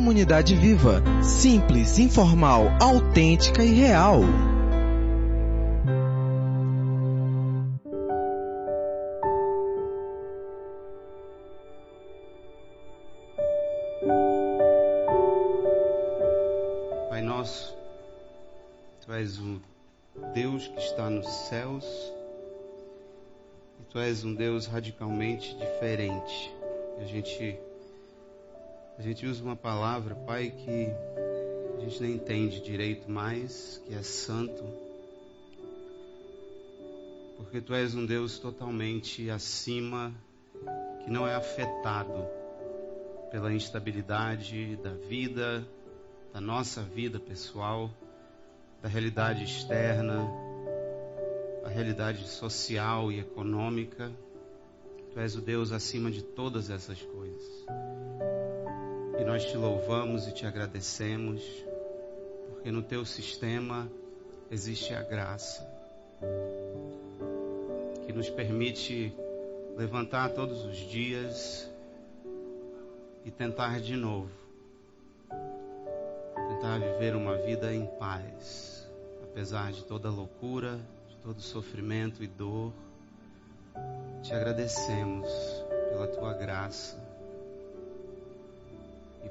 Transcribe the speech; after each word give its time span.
Comunidade 0.00 0.56
Viva. 0.56 1.02
Simples, 1.22 1.98
informal, 1.98 2.68
autêntica 2.80 3.62
e 3.62 3.68
real. 3.68 4.22
Pai 17.10 17.20
nosso, 17.20 17.76
Tu 19.04 19.12
és 19.12 19.38
o 19.38 19.60
Deus 20.32 20.66
que 20.66 20.80
está 20.80 21.10
nos 21.10 21.28
céus 21.28 21.84
e 23.78 23.82
Tu 23.90 23.98
és 23.98 24.24
um 24.24 24.34
Deus 24.34 24.64
radicalmente 24.64 25.54
diferente. 25.58 26.50
A 26.98 27.04
gente 27.04 27.60
a 29.00 29.02
gente 29.02 29.26
usa 29.26 29.42
uma 29.42 29.56
palavra, 29.56 30.14
Pai, 30.14 30.50
que 30.50 30.88
a 31.78 31.80
gente 31.80 32.02
nem 32.02 32.12
entende 32.16 32.60
direito 32.60 33.10
mais, 33.10 33.82
que 33.86 33.94
é 33.94 34.02
santo. 34.02 34.62
Porque 37.38 37.62
tu 37.62 37.72
és 37.72 37.94
um 37.94 38.04
Deus 38.04 38.38
totalmente 38.38 39.30
acima, 39.30 40.12
que 41.02 41.10
não 41.10 41.26
é 41.26 41.34
afetado 41.34 42.26
pela 43.30 43.50
instabilidade 43.54 44.76
da 44.76 44.92
vida, 44.92 45.66
da 46.30 46.40
nossa 46.42 46.82
vida 46.82 47.18
pessoal, 47.18 47.90
da 48.82 48.88
realidade 48.90 49.44
externa, 49.44 50.30
da 51.62 51.70
realidade 51.70 52.28
social 52.28 53.10
e 53.10 53.18
econômica. 53.18 54.12
Tu 55.14 55.18
és 55.18 55.34
o 55.36 55.40
Deus 55.40 55.72
acima 55.72 56.10
de 56.10 56.20
todas 56.22 56.68
essas 56.68 57.00
coisas. 57.00 57.99
E 59.20 59.24
nós 59.24 59.44
te 59.44 59.54
louvamos 59.54 60.26
e 60.26 60.32
te 60.32 60.46
agradecemos, 60.46 61.42
porque 62.48 62.70
no 62.70 62.82
teu 62.82 63.04
sistema 63.04 63.86
existe 64.50 64.94
a 64.94 65.02
graça, 65.02 65.62
que 68.06 68.14
nos 68.14 68.30
permite 68.30 69.14
levantar 69.76 70.30
todos 70.30 70.64
os 70.64 70.78
dias 70.78 71.70
e 73.22 73.30
tentar 73.30 73.78
de 73.78 73.94
novo, 73.94 74.30
tentar 75.28 76.78
viver 76.78 77.14
uma 77.14 77.36
vida 77.36 77.74
em 77.74 77.84
paz, 77.98 78.88
apesar 79.22 79.70
de 79.70 79.84
toda 79.84 80.08
loucura, 80.08 80.80
de 81.10 81.16
todo 81.16 81.42
sofrimento 81.42 82.24
e 82.24 82.26
dor. 82.26 82.72
Te 84.22 84.32
agradecemos 84.32 85.28
pela 85.90 86.06
tua 86.06 86.32
graça 86.32 87.09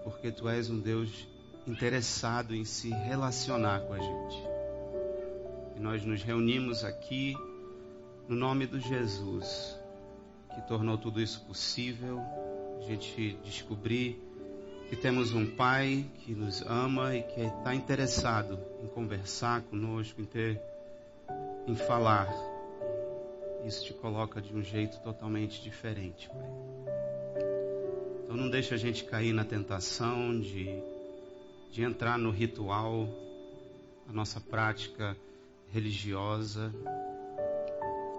porque 0.03 0.31
tu 0.31 0.47
és 0.47 0.69
um 0.69 0.79
Deus 0.79 1.27
interessado 1.67 2.55
em 2.55 2.65
se 2.65 2.89
relacionar 2.89 3.81
com 3.81 3.93
a 3.93 3.99
gente. 3.99 4.43
E 5.75 5.79
nós 5.79 6.03
nos 6.03 6.23
reunimos 6.23 6.83
aqui 6.83 7.35
no 8.27 8.35
nome 8.35 8.65
do 8.65 8.79
Jesus, 8.79 9.79
que 10.53 10.61
tornou 10.67 10.97
tudo 10.97 11.21
isso 11.21 11.41
possível, 11.45 12.19
a 12.77 12.81
gente 12.81 13.37
descobrir 13.43 14.21
que 14.89 14.95
temos 14.95 15.33
um 15.33 15.45
Pai 15.45 16.05
que 16.25 16.33
nos 16.33 16.63
ama 16.63 17.15
e 17.15 17.21
que 17.21 17.41
está 17.41 17.75
interessado 17.75 18.59
em 18.83 18.87
conversar 18.87 19.61
conosco, 19.63 20.19
em 20.19 20.25
ter, 20.25 20.59
em 21.67 21.75
falar. 21.75 22.27
Isso 23.65 23.85
te 23.85 23.93
coloca 23.93 24.41
de 24.41 24.55
um 24.55 24.63
jeito 24.63 24.99
totalmente 24.99 25.61
diferente, 25.61 26.27
Pai. 26.29 26.88
Não 28.39 28.49
deixa 28.49 28.75
a 28.75 28.77
gente 28.77 29.03
cair 29.03 29.33
na 29.33 29.43
tentação 29.43 30.39
de, 30.39 30.81
de 31.73 31.83
entrar 31.83 32.17
no 32.17 32.31
ritual, 32.31 33.05
a 34.07 34.13
nossa 34.13 34.39
prática 34.39 35.15
religiosa 35.73 36.73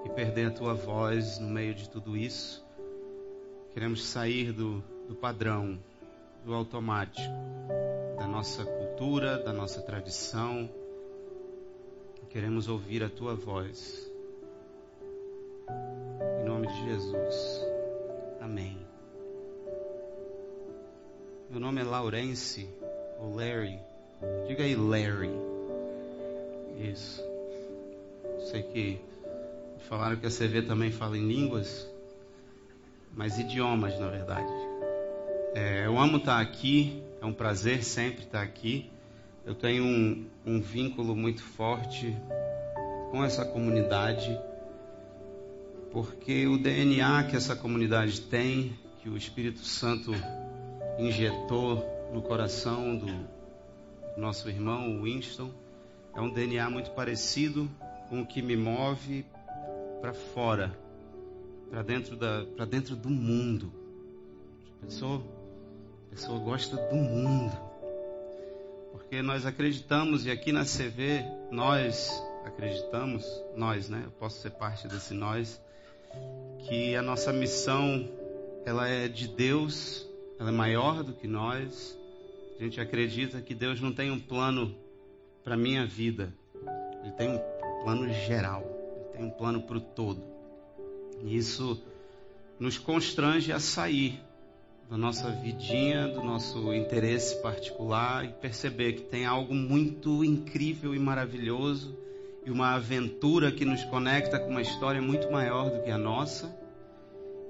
e 0.04 0.10
perder 0.10 0.48
a 0.48 0.50
tua 0.50 0.74
voz 0.74 1.38
no 1.38 1.48
meio 1.48 1.74
de 1.74 1.88
tudo 1.88 2.18
isso. 2.18 2.62
Queremos 3.72 4.04
sair 4.04 4.52
do, 4.52 4.84
do 5.08 5.14
padrão, 5.14 5.78
do 6.44 6.52
automático, 6.52 7.34
da 8.18 8.28
nossa 8.28 8.62
cultura, 8.62 9.38
da 9.38 9.54
nossa 9.54 9.80
tradição. 9.80 10.68
Queremos 12.28 12.68
ouvir 12.68 13.02
a 13.02 13.08
tua 13.08 13.34
voz. 13.34 14.06
Em 16.42 16.44
nome 16.44 16.66
de 16.66 16.84
Jesus. 16.84 17.66
Amém. 18.38 18.89
Meu 21.50 21.58
nome 21.58 21.80
é 21.80 21.84
Laurence, 21.84 22.68
ou 23.18 23.34
Larry. 23.34 23.76
Diga 24.46 24.62
aí, 24.62 24.76
Larry. 24.76 25.32
Isso. 26.78 27.20
Sei 28.48 28.62
que 28.62 29.00
falaram 29.88 30.14
que 30.14 30.26
a 30.26 30.30
CV 30.30 30.62
também 30.62 30.92
fala 30.92 31.18
em 31.18 31.26
línguas, 31.26 31.90
mas 33.16 33.36
idiomas, 33.36 33.98
na 33.98 34.06
verdade. 34.06 34.52
É, 35.52 35.86
eu 35.86 35.98
amo 35.98 36.18
estar 36.18 36.40
aqui, 36.40 37.02
é 37.20 37.26
um 37.26 37.32
prazer 37.32 37.82
sempre 37.82 38.22
estar 38.22 38.42
aqui. 38.42 38.88
Eu 39.44 39.56
tenho 39.56 39.82
um, 39.82 40.26
um 40.46 40.60
vínculo 40.60 41.16
muito 41.16 41.42
forte 41.42 42.16
com 43.10 43.24
essa 43.24 43.44
comunidade, 43.44 44.38
porque 45.90 46.46
o 46.46 46.56
DNA 46.56 47.24
que 47.24 47.34
essa 47.34 47.56
comunidade 47.56 48.20
tem, 48.20 48.78
que 49.02 49.08
o 49.08 49.16
Espírito 49.16 49.64
Santo 49.64 50.12
injetou 51.00 51.82
no 52.12 52.20
coração 52.20 52.96
do 52.96 53.06
nosso 54.16 54.48
irmão 54.48 55.02
Winston 55.02 55.50
é 56.14 56.20
um 56.20 56.28
DNA 56.28 56.68
muito 56.68 56.90
parecido 56.90 57.70
com 58.08 58.20
o 58.20 58.26
que 58.26 58.42
me 58.42 58.56
move 58.56 59.24
para 60.00 60.12
fora, 60.12 60.76
para 61.70 61.82
dentro 61.82 62.16
da, 62.16 62.44
para 62.56 62.64
dentro 62.64 62.96
do 62.96 63.08
mundo. 63.08 63.72
Pessoa, 64.82 65.22
a 66.06 66.14
pessoa 66.14 66.38
gosta 66.38 66.76
do 66.76 66.96
mundo, 66.96 67.56
porque 68.92 69.22
nós 69.22 69.46
acreditamos 69.46 70.26
e 70.26 70.30
aqui 70.30 70.52
na 70.52 70.64
CV 70.64 71.24
nós 71.50 72.10
acreditamos, 72.44 73.24
nós, 73.56 73.88
né? 73.88 74.02
Eu 74.04 74.10
posso 74.12 74.40
ser 74.40 74.50
parte 74.50 74.88
desse 74.88 75.14
nós, 75.14 75.60
que 76.66 76.96
a 76.96 77.02
nossa 77.02 77.32
missão 77.32 78.08
ela 78.64 78.88
é 78.88 79.06
de 79.06 79.28
Deus 79.28 80.09
ela 80.40 80.48
é 80.48 80.52
maior 80.52 81.04
do 81.04 81.12
que 81.12 81.28
nós. 81.28 81.98
A 82.58 82.62
gente 82.62 82.80
acredita 82.80 83.42
que 83.42 83.54
Deus 83.54 83.78
não 83.78 83.92
tem 83.92 84.10
um 84.10 84.18
plano 84.18 84.74
para 85.44 85.54
minha 85.54 85.84
vida, 85.86 86.32
Ele 87.02 87.12
tem 87.12 87.28
um 87.28 87.38
plano 87.84 88.10
geral, 88.12 88.64
Ele 88.96 89.04
tem 89.12 89.24
um 89.26 89.30
plano 89.30 89.60
para 89.62 89.76
o 89.76 89.80
todo. 89.80 90.22
E 91.22 91.36
isso 91.36 91.78
nos 92.58 92.78
constrange 92.78 93.52
a 93.52 93.60
sair 93.60 94.18
da 94.88 94.96
nossa 94.96 95.30
vidinha, 95.30 96.08
do 96.08 96.22
nosso 96.22 96.72
interesse 96.72 97.40
particular 97.42 98.24
e 98.24 98.28
perceber 98.28 98.94
que 98.94 99.02
tem 99.02 99.26
algo 99.26 99.54
muito 99.54 100.24
incrível 100.24 100.94
e 100.94 100.98
maravilhoso 100.98 101.96
e 102.46 102.50
uma 102.50 102.74
aventura 102.74 103.52
que 103.52 103.64
nos 103.66 103.84
conecta 103.84 104.38
com 104.38 104.48
uma 104.48 104.62
história 104.62 105.02
muito 105.02 105.30
maior 105.30 105.70
do 105.70 105.82
que 105.82 105.90
a 105.90 105.98
nossa 105.98 106.59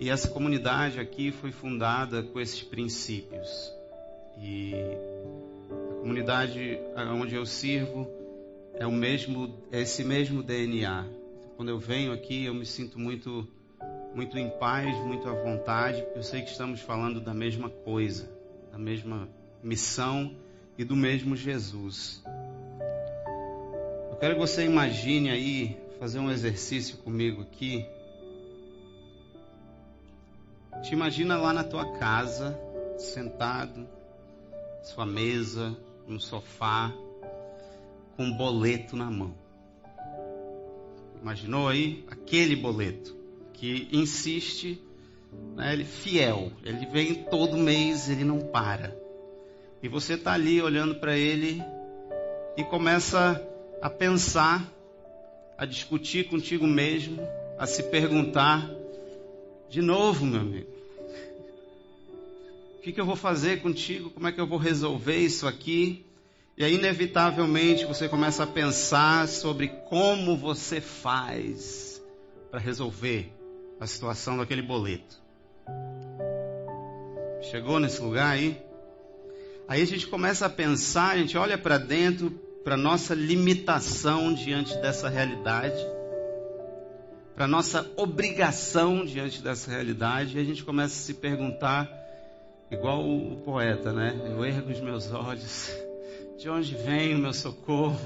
e 0.01 0.09
essa 0.09 0.29
comunidade 0.29 0.99
aqui 0.99 1.31
foi 1.31 1.53
fundada 1.53 2.23
com 2.23 2.41
esses 2.41 2.63
princípios. 2.63 3.71
E 4.39 4.73
a 5.71 6.01
comunidade 6.01 6.81
onde 7.21 7.35
eu 7.35 7.45
sirvo 7.45 8.09
é 8.75 8.87
o 8.87 8.93
mesmo, 8.93 9.63
é 9.71 9.83
esse 9.83 10.03
mesmo 10.03 10.43
DNA. 10.43 11.07
Quando 11.55 11.69
eu 11.69 11.79
venho 11.79 12.13
aqui, 12.13 12.47
eu 12.47 12.55
me 12.55 12.65
sinto 12.65 12.99
muito, 12.99 13.47
muito 14.15 14.39
em 14.39 14.49
paz, 14.49 14.97
muito 15.05 15.29
à 15.29 15.35
vontade, 15.35 16.01
porque 16.01 16.19
eu 16.19 16.23
sei 16.23 16.41
que 16.41 16.51
estamos 16.51 16.81
falando 16.81 17.21
da 17.21 17.35
mesma 17.35 17.69
coisa, 17.69 18.27
da 18.73 18.79
mesma 18.79 19.29
missão 19.63 20.35
e 20.79 20.85
do 20.85 20.97
mesmo 20.97 21.37
Jesus. 21.37 22.25
Eu 24.11 24.17
quero 24.17 24.33
que 24.33 24.41
você 24.41 24.65
imagine 24.65 25.29
aí, 25.29 25.77
fazer 25.99 26.21
um 26.21 26.31
exercício 26.31 26.97
comigo 26.97 27.43
aqui. 27.43 27.85
Te 30.83 30.95
imagina 30.95 31.37
lá 31.37 31.53
na 31.53 31.63
tua 31.63 31.99
casa, 31.99 32.59
sentado, 32.97 33.87
sua 34.83 35.05
mesa, 35.05 35.77
no 36.07 36.19
sofá, 36.19 36.91
com 38.17 38.25
um 38.25 38.33
boleto 38.33 38.97
na 38.97 39.11
mão. 39.11 39.35
Imaginou 41.21 41.69
aí 41.69 42.03
aquele 42.11 42.57
boleto 42.57 43.15
que 43.53 43.89
insiste, 43.93 44.83
né, 45.55 45.75
ele 45.75 45.85
fiel, 45.85 46.51
ele 46.65 46.87
vem 46.87 47.15
todo 47.25 47.59
mês, 47.59 48.09
ele 48.09 48.25
não 48.25 48.41
para. 48.41 48.97
E 49.83 49.89
você 49.89 50.15
está 50.15 50.33
ali 50.33 50.63
olhando 50.63 50.95
para 50.95 51.17
ele 51.17 51.63
e 52.57 52.65
começa 52.65 53.47
a 53.83 53.91
pensar, 53.91 54.67
a 55.59 55.67
discutir 55.67 56.29
contigo 56.31 56.67
mesmo, 56.67 57.21
a 57.59 57.67
se 57.67 57.83
perguntar 57.83 58.80
de 59.71 59.81
novo, 59.81 60.27
meu 60.27 60.41
amigo. 60.41 60.69
O 62.79 62.83
que, 62.83 62.93
que 62.93 63.01
eu 63.01 63.07
vou 63.07 63.15
fazer 63.15 63.63
contigo? 63.63 64.11
Como 64.11 64.27
é 64.27 64.33
que 64.33 64.41
eu 64.41 64.47
vou 64.47 64.59
resolver 64.59 65.17
isso 65.17 65.47
aqui? 65.47 66.05
E 66.59 66.65
aí, 66.65 66.75
inevitavelmente, 66.75 67.85
você 67.85 68.09
começa 68.09 68.43
a 68.43 68.47
pensar 68.47 69.29
sobre 69.29 69.69
como 69.89 70.37
você 70.37 70.81
faz 70.81 72.03
para 72.51 72.59
resolver 72.59 73.33
a 73.79 73.87
situação 73.87 74.37
daquele 74.37 74.63
boleto. 74.63 75.21
Chegou 77.51 77.79
nesse 77.79 78.01
lugar 78.03 78.33
aí? 78.33 78.61
Aí 79.69 79.81
a 79.81 79.87
gente 79.87 80.09
começa 80.09 80.47
a 80.47 80.51
pensar, 80.51 81.11
a 81.11 81.19
gente 81.19 81.39
olha 81.39 81.57
para 81.57 81.79
dentro, 81.79 82.31
para 82.65 82.77
nossa 82.77 83.15
limitação 83.15 84.35
diante 84.35 84.77
dessa 84.79 85.09
realidade, 85.09 85.81
para 87.41 87.49
nossa 87.49 87.91
obrigação 87.97 89.03
diante 89.03 89.41
dessa 89.41 89.71
realidade, 89.71 90.37
e 90.37 90.41
a 90.43 90.45
gente 90.45 90.63
começa 90.63 90.93
a 90.93 91.03
se 91.07 91.15
perguntar, 91.15 91.91
igual 92.71 93.03
o 93.03 93.37
poeta, 93.37 93.95
né? 93.95 94.15
Eu 94.27 94.45
ergo 94.45 94.71
os 94.71 94.79
meus 94.79 95.11
olhos, 95.11 95.75
de 96.39 96.51
onde 96.51 96.75
vem 96.75 97.15
o 97.15 97.19
meu 97.19 97.33
socorro? 97.33 97.99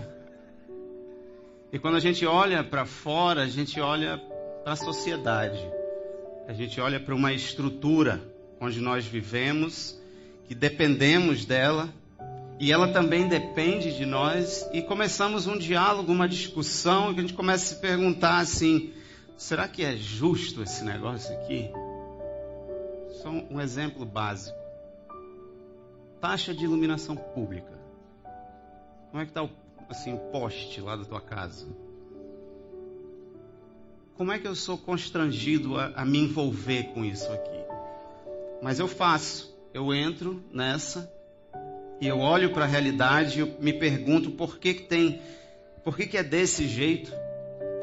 E 1.72 1.80
quando 1.80 1.96
a 1.96 1.98
gente 2.00 2.24
olha 2.24 2.62
para 2.62 2.86
fora, 2.86 3.42
a 3.42 3.48
gente 3.48 3.80
olha 3.80 4.22
para 4.62 4.74
a 4.74 4.76
sociedade, 4.76 5.58
a 6.46 6.52
gente 6.52 6.80
olha 6.80 7.00
para 7.00 7.12
uma 7.12 7.32
estrutura 7.32 8.22
onde 8.60 8.80
nós 8.80 9.04
vivemos 9.04 10.00
que 10.46 10.54
dependemos 10.54 11.44
dela 11.44 11.88
e 12.60 12.70
ela 12.70 12.86
também 12.86 13.26
depende 13.26 13.96
de 13.96 14.06
nós 14.06 14.64
e 14.72 14.80
começamos 14.80 15.48
um 15.48 15.58
diálogo, 15.58 16.12
uma 16.12 16.28
discussão 16.28 17.10
e 17.10 17.18
a 17.18 17.20
gente 17.20 17.34
começa 17.34 17.64
a 17.64 17.74
se 17.74 17.80
perguntar 17.80 18.38
assim: 18.38 18.92
será 19.36 19.68
que 19.68 19.84
é 19.84 19.96
justo 19.96 20.62
esse 20.62 20.84
negócio 20.84 21.34
aqui? 21.36 21.70
Só 23.22 23.30
um 23.30 23.60
exemplo 23.60 24.04
básico: 24.04 24.58
taxa 26.20 26.54
de 26.54 26.64
iluminação 26.64 27.16
pública. 27.16 27.78
Como 29.10 29.22
é 29.22 29.24
que 29.26 29.30
está 29.30 29.44
o, 29.44 29.50
assim, 29.88 30.12
o 30.14 30.18
poste 30.18 30.80
lá 30.80 30.96
da 30.96 31.04
tua 31.04 31.20
casa? 31.20 31.66
Como 34.16 34.32
é 34.32 34.38
que 34.38 34.46
eu 34.46 34.54
sou 34.54 34.78
constrangido 34.78 35.78
a, 35.78 35.86
a 35.96 36.04
me 36.04 36.18
envolver 36.18 36.92
com 36.94 37.04
isso 37.04 37.32
aqui? 37.32 37.64
Mas 38.62 38.78
eu 38.78 38.88
faço 38.88 39.54
eu 39.74 39.92
entro 39.92 40.40
nessa 40.52 41.12
e 42.00 42.06
eu 42.06 42.20
olho 42.20 42.52
para 42.52 42.64
a 42.64 42.68
realidade 42.68 43.40
e 43.40 43.62
me 43.62 43.72
pergunto 43.72 44.30
por 44.30 44.56
que, 44.56 44.72
que 44.72 44.82
tem, 44.84 45.20
por 45.82 45.96
que, 45.96 46.06
que 46.06 46.16
é 46.16 46.22
desse 46.22 46.68
jeito, 46.68 47.12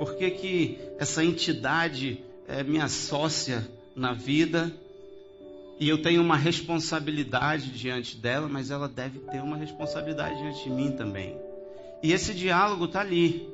por 0.01 0.15
que, 0.15 0.31
que 0.31 0.79
essa 0.97 1.23
entidade 1.23 2.25
é 2.47 2.63
minha 2.63 2.87
sócia 2.87 3.69
na 3.95 4.13
vida 4.13 4.73
e 5.79 5.87
eu 5.87 6.01
tenho 6.01 6.23
uma 6.23 6.35
responsabilidade 6.35 7.69
diante 7.69 8.17
dela, 8.17 8.49
mas 8.49 8.71
ela 8.71 8.89
deve 8.89 9.19
ter 9.19 9.43
uma 9.43 9.55
responsabilidade 9.55 10.39
diante 10.39 10.63
de 10.63 10.71
mim 10.71 10.93
também. 10.93 11.37
E 12.01 12.13
esse 12.13 12.33
diálogo 12.33 12.85
está 12.85 13.01
ali, 13.01 13.47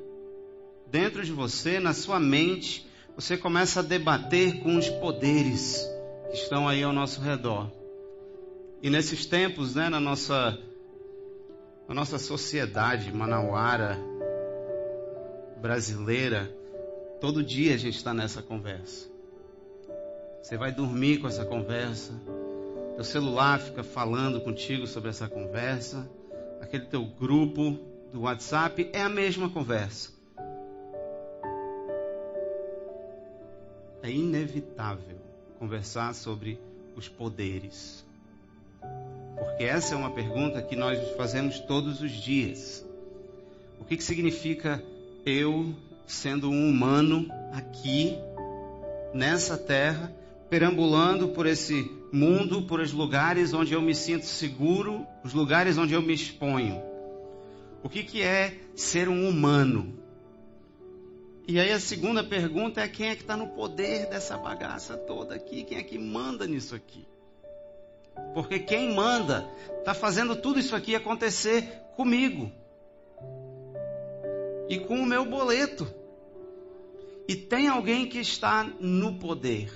dentro 0.89 1.21
de 1.21 1.33
você, 1.33 1.81
na 1.81 1.93
sua 1.93 2.17
mente, 2.17 2.87
você 3.13 3.35
começa 3.35 3.81
a 3.81 3.83
debater 3.83 4.61
com 4.61 4.77
os 4.77 4.87
poderes 4.87 5.85
que 6.31 6.37
estão 6.37 6.65
aí 6.65 6.81
ao 6.81 6.93
nosso 6.93 7.19
redor. 7.19 7.69
E 8.81 8.89
nesses 8.89 9.25
tempos, 9.25 9.75
né, 9.75 9.89
na 9.89 9.99
nossa, 9.99 10.57
na 11.89 11.93
nossa 11.93 12.17
sociedade 12.17 13.11
manauara, 13.11 13.99
brasileira, 15.61 16.51
todo 17.19 17.43
dia 17.43 17.73
a 17.73 17.77
gente 17.77 17.97
está 17.97 18.13
nessa 18.13 18.41
conversa. 18.41 19.07
Você 20.41 20.57
vai 20.57 20.71
dormir 20.71 21.19
com 21.19 21.27
essa 21.27 21.45
conversa, 21.45 22.13
teu 22.95 23.03
celular 23.03 23.59
fica 23.59 23.83
falando 23.83 24.39
contigo 24.41 24.87
sobre 24.87 25.09
essa 25.09 25.27
conversa, 25.27 26.09
aquele 26.61 26.85
teu 26.85 27.05
grupo 27.05 27.77
do 28.11 28.21
WhatsApp 28.21 28.89
é 28.93 29.01
a 29.01 29.09
mesma 29.09 29.49
conversa. 29.49 30.11
É 34.01 34.09
inevitável 34.09 35.17
conversar 35.59 36.13
sobre 36.13 36.59
os 36.95 37.09
poderes 37.09 38.05
porque 39.57 39.63
essa 39.63 39.93
é 39.93 39.97
uma 39.97 40.11
pergunta 40.11 40.61
que 40.61 40.75
nós 40.75 40.99
fazemos 41.15 41.59
todos 41.59 42.01
os 42.01 42.11
dias. 42.11 42.85
O 43.79 43.85
que, 43.85 43.97
que 43.97 44.03
significa 44.03 44.83
eu, 45.27 45.75
sendo 46.05 46.49
um 46.49 46.69
humano 46.69 47.27
aqui, 47.51 48.17
nessa 49.13 49.57
terra, 49.57 50.13
perambulando 50.49 51.29
por 51.29 51.45
esse 51.45 51.91
mundo, 52.13 52.61
por 52.61 52.79
os 52.79 52.93
lugares 52.93 53.53
onde 53.53 53.73
eu 53.73 53.81
me 53.81 53.93
sinto 53.93 54.25
seguro, 54.25 55.05
os 55.23 55.33
lugares 55.33 55.77
onde 55.77 55.93
eu 55.93 56.01
me 56.01 56.13
exponho? 56.13 56.81
O 57.83 57.89
que, 57.89 58.03
que 58.03 58.21
é 58.21 58.57
ser 58.75 59.09
um 59.09 59.27
humano? 59.27 59.99
E 61.45 61.59
aí 61.59 61.71
a 61.71 61.79
segunda 61.79 62.23
pergunta 62.23 62.81
é 62.81 62.87
quem 62.87 63.09
é 63.09 63.15
que 63.15 63.21
está 63.21 63.35
no 63.35 63.47
poder 63.47 64.07
dessa 64.07 64.37
bagaça 64.37 64.95
toda 64.95 65.35
aqui? 65.35 65.63
Quem 65.63 65.77
é 65.77 65.83
que 65.83 65.97
manda 65.97 66.47
nisso 66.47 66.75
aqui? 66.75 67.05
Porque 68.33 68.59
quem 68.59 68.93
manda 68.93 69.45
está 69.79 69.93
fazendo 69.93 70.35
tudo 70.35 70.59
isso 70.59 70.75
aqui 70.75 70.95
acontecer 70.95 71.63
comigo. 71.95 72.51
E 74.69 74.79
com 74.79 74.99
o 74.99 75.05
meu 75.05 75.25
boleto. 75.25 75.87
E 77.27 77.35
tem 77.35 77.67
alguém 77.67 78.07
que 78.07 78.19
está 78.19 78.63
no 78.79 79.19
poder. 79.19 79.71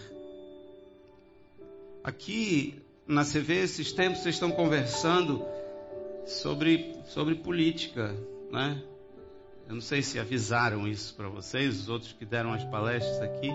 Aqui 2.04 2.82
na 3.08 3.24
CV, 3.24 3.64
esses 3.64 3.92
tempos, 3.92 4.22
vocês 4.22 4.36
estão 4.36 4.52
conversando 4.52 5.46
sobre, 6.26 6.96
sobre 7.08 7.36
política, 7.36 8.16
né? 8.52 8.82
Eu 9.68 9.76
não 9.76 9.82
sei 9.82 10.02
se 10.02 10.20
avisaram 10.20 10.88
isso 10.88 11.14
para 11.16 11.30
vocês, 11.30 11.80
os 11.80 11.90
outros 11.90 12.14
que 12.14 12.26
deram 12.26 12.54
as 12.54 12.64
palestras 12.66 13.22
aqui, 13.22 13.50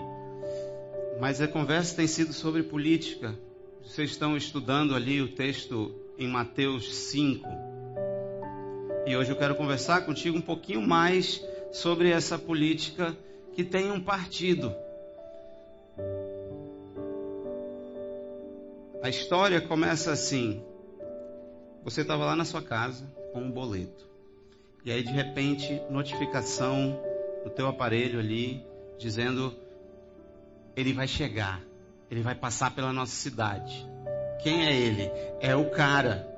mas 1.20 1.40
a 1.40 1.48
conversa 1.48 1.96
tem 1.96 2.06
sido 2.06 2.32
sobre 2.32 2.62
política. 2.62 3.38
Vocês 3.82 4.10
estão 4.10 4.36
estudando 4.36 4.94
ali 4.94 5.20
o 5.20 5.28
texto 5.28 5.94
em 6.18 6.28
Mateus 6.28 6.94
5. 6.94 7.65
E 9.06 9.16
hoje 9.16 9.30
eu 9.30 9.36
quero 9.36 9.54
conversar 9.54 10.04
contigo 10.04 10.36
um 10.36 10.42
pouquinho 10.42 10.82
mais 10.82 11.40
sobre 11.70 12.10
essa 12.10 12.36
política 12.36 13.16
que 13.54 13.62
tem 13.62 13.92
um 13.92 14.00
partido. 14.00 14.74
A 19.00 19.08
história 19.08 19.60
começa 19.60 20.10
assim: 20.10 20.60
você 21.84 22.00
estava 22.00 22.24
lá 22.24 22.34
na 22.34 22.44
sua 22.44 22.60
casa 22.60 23.06
com 23.32 23.42
um 23.42 23.50
boleto. 23.50 24.04
E 24.84 24.90
aí 24.90 25.04
de 25.04 25.12
repente, 25.12 25.80
notificação 25.88 27.00
no 27.44 27.50
teu 27.50 27.68
aparelho 27.68 28.18
ali 28.18 28.66
dizendo 28.98 29.54
ele 30.74 30.92
vai 30.92 31.06
chegar. 31.06 31.62
Ele 32.10 32.22
vai 32.22 32.34
passar 32.34 32.74
pela 32.74 32.92
nossa 32.92 33.14
cidade. 33.14 33.86
Quem 34.42 34.66
é 34.66 34.76
ele? 34.76 35.12
É 35.40 35.54
o 35.54 35.70
cara 35.70 36.35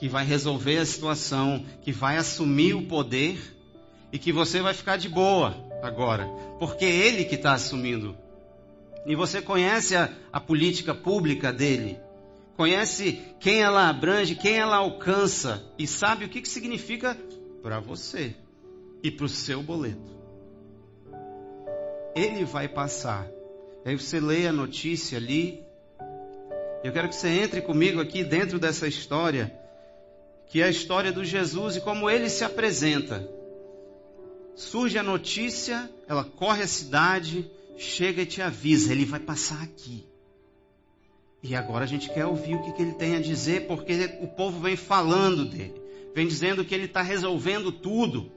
que 0.00 0.08
vai 0.08 0.24
resolver 0.24 0.78
a 0.78 0.84
situação, 0.84 1.64
que 1.82 1.92
vai 1.92 2.16
assumir 2.16 2.74
o 2.74 2.88
poder 2.88 3.38
e 4.10 4.18
que 4.18 4.32
você 4.32 4.60
vai 4.60 4.74
ficar 4.74 4.96
de 4.96 5.08
boa 5.08 5.54
agora, 5.80 6.26
porque 6.58 6.84
é 6.84 6.88
ele 6.88 7.24
que 7.24 7.36
está 7.36 7.52
assumindo. 7.52 8.16
E 9.06 9.14
você 9.14 9.40
conhece 9.40 9.94
a, 9.94 10.10
a 10.32 10.40
política 10.40 10.92
pública 10.92 11.52
dele, 11.52 11.96
conhece 12.56 13.20
quem 13.38 13.60
ela 13.60 13.88
abrange, 13.88 14.34
quem 14.34 14.56
ela 14.56 14.76
alcança 14.76 15.62
e 15.78 15.86
sabe 15.86 16.24
o 16.24 16.28
que, 16.28 16.42
que 16.42 16.48
significa 16.48 17.16
para 17.62 17.78
você 17.78 18.34
e 19.04 19.10
para 19.12 19.26
o 19.26 19.28
seu 19.28 19.62
boleto. 19.62 20.18
Ele 22.16 22.44
vai 22.44 22.66
passar 22.66 23.30
Aí 23.84 23.96
você 23.96 24.20
lê 24.20 24.46
a 24.46 24.52
notícia 24.52 25.16
ali. 25.16 25.64
Eu 26.84 26.92
quero 26.92 27.08
que 27.08 27.14
você 27.14 27.28
entre 27.28 27.62
comigo 27.62 28.00
aqui 28.00 28.22
dentro 28.22 28.58
dessa 28.58 28.86
história, 28.86 29.54
que 30.50 30.60
é 30.60 30.64
a 30.64 30.68
história 30.68 31.12
do 31.12 31.24
Jesus 31.24 31.76
e 31.76 31.80
como 31.80 32.10
ele 32.10 32.28
se 32.28 32.42
apresenta. 32.42 33.26
Surge 34.56 34.98
a 34.98 35.02
notícia, 35.02 35.88
ela 36.08 36.24
corre 36.24 36.64
a 36.64 36.66
cidade, 36.66 37.48
chega 37.78 38.22
e 38.22 38.26
te 38.26 38.42
avisa, 38.42 38.92
ele 38.92 39.04
vai 39.04 39.20
passar 39.20 39.62
aqui. 39.62 40.04
E 41.40 41.54
agora 41.54 41.84
a 41.84 41.86
gente 41.86 42.10
quer 42.10 42.26
ouvir 42.26 42.56
o 42.56 42.62
que, 42.64 42.72
que 42.72 42.82
ele 42.82 42.94
tem 42.94 43.14
a 43.14 43.20
dizer, 43.20 43.68
porque 43.68 44.18
o 44.20 44.26
povo 44.26 44.58
vem 44.58 44.74
falando 44.76 45.44
dele, 45.44 45.80
vem 46.14 46.26
dizendo 46.26 46.64
que 46.64 46.74
ele 46.74 46.86
está 46.86 47.00
resolvendo 47.00 47.70
tudo, 47.70 48.30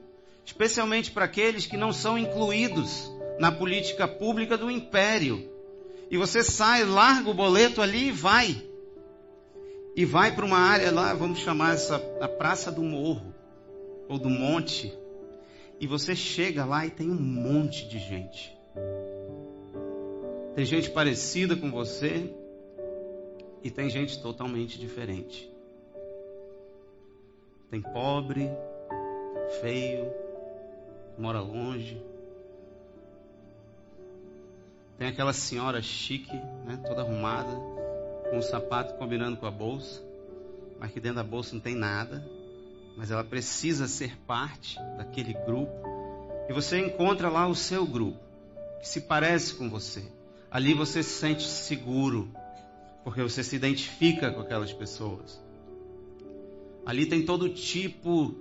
especialmente 0.46 1.10
para 1.10 1.24
aqueles 1.24 1.66
que 1.66 1.76
não 1.76 1.92
são 1.92 2.16
incluídos 2.16 3.10
na 3.40 3.50
política 3.50 4.06
pública 4.06 4.56
do 4.56 4.70
império. 4.70 5.50
E 6.08 6.16
você 6.16 6.44
sai, 6.44 6.84
larga 6.84 7.28
o 7.28 7.34
boleto 7.34 7.82
ali 7.82 8.08
e 8.08 8.12
vai. 8.12 8.62
E 9.96 10.04
vai 10.04 10.34
para 10.34 10.44
uma 10.44 10.58
área 10.58 10.90
lá, 10.90 11.14
vamos 11.14 11.38
chamar 11.38 11.74
essa 11.74 11.96
a 12.20 12.26
Praça 12.26 12.72
do 12.72 12.82
Morro, 12.82 13.32
ou 14.08 14.18
do 14.18 14.28
Monte. 14.28 14.92
E 15.78 15.86
você 15.86 16.16
chega 16.16 16.64
lá 16.64 16.84
e 16.86 16.90
tem 16.90 17.08
um 17.08 17.20
monte 17.20 17.88
de 17.88 17.98
gente. 17.98 18.56
Tem 20.54 20.64
gente 20.64 20.90
parecida 20.90 21.56
com 21.56 21.70
você, 21.70 22.32
E 23.62 23.70
tem 23.70 23.88
gente 23.88 24.20
totalmente 24.20 24.78
diferente. 24.78 25.50
Tem 27.70 27.80
pobre, 27.80 28.50
feio, 29.62 30.12
mora 31.16 31.40
longe. 31.40 31.98
Tem 34.98 35.08
aquela 35.08 35.32
senhora 35.32 35.80
chique, 35.80 36.36
né, 36.66 36.78
toda 36.86 37.00
arrumada, 37.00 37.58
com 38.34 38.38
o 38.38 38.42
sapato 38.42 38.94
combinando 38.94 39.36
com 39.36 39.46
a 39.46 39.50
bolsa, 39.50 40.02
mas 40.80 40.90
que 40.90 40.98
dentro 40.98 41.18
da 41.18 41.22
bolsa 41.22 41.54
não 41.54 41.60
tem 41.60 41.76
nada. 41.76 42.28
Mas 42.96 43.12
ela 43.12 43.22
precisa 43.22 43.86
ser 43.86 44.16
parte 44.26 44.76
daquele 44.96 45.32
grupo. 45.32 45.72
E 46.48 46.52
você 46.52 46.80
encontra 46.80 47.28
lá 47.28 47.46
o 47.46 47.54
seu 47.54 47.86
grupo, 47.86 48.18
que 48.80 48.88
se 48.88 49.02
parece 49.02 49.54
com 49.54 49.70
você. 49.70 50.04
Ali 50.50 50.74
você 50.74 51.00
se 51.00 51.10
sente 51.10 51.44
seguro, 51.44 52.28
porque 53.04 53.22
você 53.22 53.44
se 53.44 53.54
identifica 53.54 54.32
com 54.32 54.40
aquelas 54.40 54.72
pessoas. 54.72 55.40
Ali 56.84 57.06
tem 57.06 57.24
todo 57.24 57.48
tipo, 57.48 58.34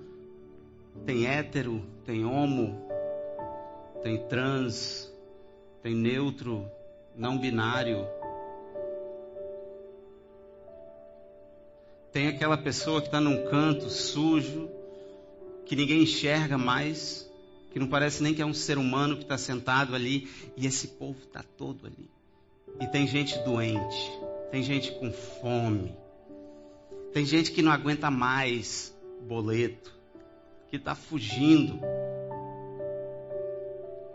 tem 1.06 1.28
hétero, 1.28 1.84
tem 2.04 2.26
homo, 2.26 2.82
tem 4.02 4.18
trans, 4.28 5.12
tem 5.84 5.96
neutro, 5.96 6.66
não 7.16 7.38
binário. 7.38 8.08
Tem 12.14 12.28
aquela 12.28 12.56
pessoa 12.56 13.02
que 13.02 13.08
está 13.08 13.20
num 13.20 13.44
canto 13.50 13.90
sujo, 13.90 14.70
que 15.66 15.76
ninguém 15.76 16.04
enxerga 16.04 16.60
mais, 16.60 17.28
que 17.72 17.80
não 17.80 17.88
parece 17.88 18.22
nem 18.22 18.36
que 18.36 18.42
é 18.42 18.46
um 18.46 18.54
ser 18.54 18.78
humano 18.78 19.18
que 19.18 19.24
está 19.24 19.36
sentado 19.36 19.96
ali, 19.96 20.30
e 20.56 20.68
esse 20.68 20.90
povo 20.90 21.18
está 21.24 21.44
todo 21.58 21.88
ali. 21.88 22.08
E 22.80 22.86
tem 22.86 23.08
gente 23.08 23.40
doente, 23.40 24.12
tem 24.52 24.62
gente 24.62 24.92
com 24.92 25.12
fome, 25.12 25.96
tem 27.12 27.26
gente 27.26 27.52
que 27.52 27.64
não 27.64 27.72
aguenta 27.72 28.12
mais 28.12 28.96
boleto, 29.28 29.92
que 30.70 30.76
está 30.76 30.94
fugindo. 30.94 31.80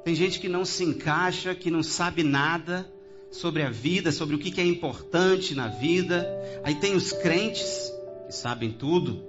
Tem 0.05 0.15
gente 0.15 0.39
que 0.39 0.49
não 0.49 0.65
se 0.65 0.85
encaixa, 0.85 1.53
que 1.53 1.69
não 1.71 1.83
sabe 1.83 2.23
nada 2.23 2.89
sobre 3.31 3.63
a 3.63 3.71
vida, 3.71 4.11
sobre 4.11 4.37
o 4.37 4.39
que 4.39 4.61
é 4.61 4.65
importante 4.65 5.55
na 5.55 5.69
vida. 5.69 6.27
Aí 6.63 6.75
tem 6.75 6.95
os 6.95 7.13
crentes 7.13 7.93
que 8.27 8.35
sabem 8.35 8.73
tudo. 8.73 9.23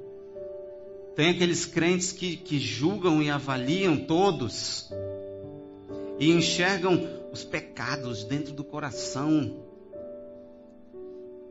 Tem 1.16 1.30
aqueles 1.30 1.66
crentes 1.66 2.12
que, 2.12 2.38
que 2.38 2.60
julgam 2.60 3.22
e 3.22 3.30
avaliam 3.30 3.98
todos 3.98 4.90
e 6.18 6.32
enxergam 6.32 7.20
os 7.32 7.44
pecados 7.44 8.24
dentro 8.24 8.54
do 8.54 8.64
coração. 8.64 9.64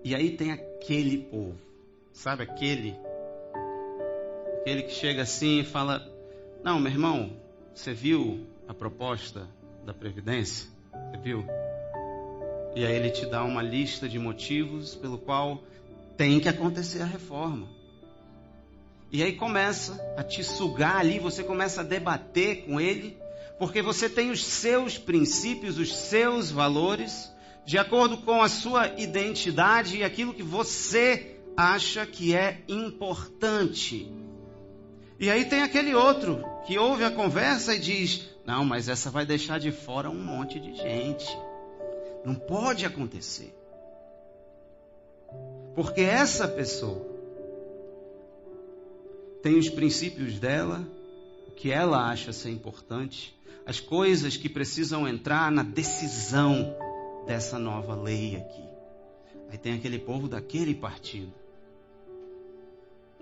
E 0.03 0.15
aí 0.15 0.37
tem 0.37 0.53
aquele 0.53 1.19
povo, 1.19 1.59
sabe 2.13 2.45
aquele? 2.45 2.95
Aquele 4.61 4.83
que 4.83 4.93
chega 4.93 5.23
assim 5.23 5.61
e 5.61 5.65
fala: 5.65 6.07
Não, 6.63 6.79
meu 6.81 6.93
irmão, 6.93 7.33
você 7.75 7.93
viu 7.93 8.47
a 8.67 8.75
proposta 8.75 9.49
da 9.85 9.93
Previdência? 9.93 10.69
Você 11.11 11.19
viu? 11.19 11.45
E 12.79 12.87
aí 12.87 12.95
ele 12.95 13.11
te 13.11 13.27
dá 13.27 13.43
uma 13.43 13.61
lista 13.61 14.09
de 14.09 14.21
motivos 14.21 14.95
pelo 14.95 15.19
qual 15.19 15.65
tem 16.17 16.39
que 16.39 16.49
acontecer 16.49 17.03
a 17.03 17.05
reforma. 17.05 17.67
E 19.11 19.21
aí 19.21 19.33
começa 19.33 20.01
a 20.17 20.23
te 20.23 20.45
sugar 20.45 20.99
ali, 20.99 21.19
você 21.19 21.43
começa 21.43 21.81
a 21.81 21.85
debater 21.85 22.67
com 22.67 22.81
ele, 22.81 23.19
porque 23.59 23.83
você 23.83 24.09
tem 24.09 24.31
os 24.31 24.45
seus 24.45 24.97
princípios, 24.97 25.77
os 25.77 25.93
seus 25.93 26.53
valores, 26.53 27.29
de 27.67 27.77
acordo 27.79 28.19
com 28.19 28.41
a 28.41 28.49
sua 28.49 28.87
identidade 28.97 29.97
e 29.97 30.05
aquilo 30.05 30.33
que 30.33 30.45
você 30.45 31.37
acha 31.57 32.07
que 32.07 32.33
é 32.33 32.63
importante. 32.69 34.09
E 35.19 35.29
aí 35.29 35.47
tem 35.47 35.65
aquele 35.65 35.97
outro 35.97 36.45
que 36.65 36.79
ouve 36.79 37.03
a 37.03 37.11
conversa 37.11 37.75
e 37.75 37.81
diz: 37.81 38.29
Não, 38.47 38.65
mas 38.65 38.89
essa 38.89 39.11
vai 39.11 39.27
deixar 39.27 39.59
de 39.59 39.73
fora 39.73 40.09
um 40.09 40.23
monte 40.25 40.61
de 40.61 40.77
gente. 40.77 41.48
Não 42.25 42.35
pode 42.35 42.85
acontecer. 42.85 43.55
Porque 45.75 46.01
essa 46.01 46.49
pessoa 46.49 47.07
tem 49.43 49.59
os 49.59 49.69
princípios 49.69 50.39
dela, 50.39 50.87
o 51.47 51.53
que 51.53 51.71
ela 51.71 52.11
acha 52.11 52.33
ser 52.33 52.51
importante, 52.51 53.37
as 53.65 53.79
coisas 53.79 54.37
que 54.37 54.49
precisam 54.49 55.07
entrar 55.07 55.51
na 55.53 55.63
decisão 55.63 56.75
dessa 57.27 57.59
nova 57.59 57.95
lei 57.95 58.37
aqui. 58.37 58.65
Aí 59.51 59.59
tem 59.59 59.75
aquele 59.75 59.99
povo 59.99 60.29
daquele 60.29 60.75
partido. 60.75 61.33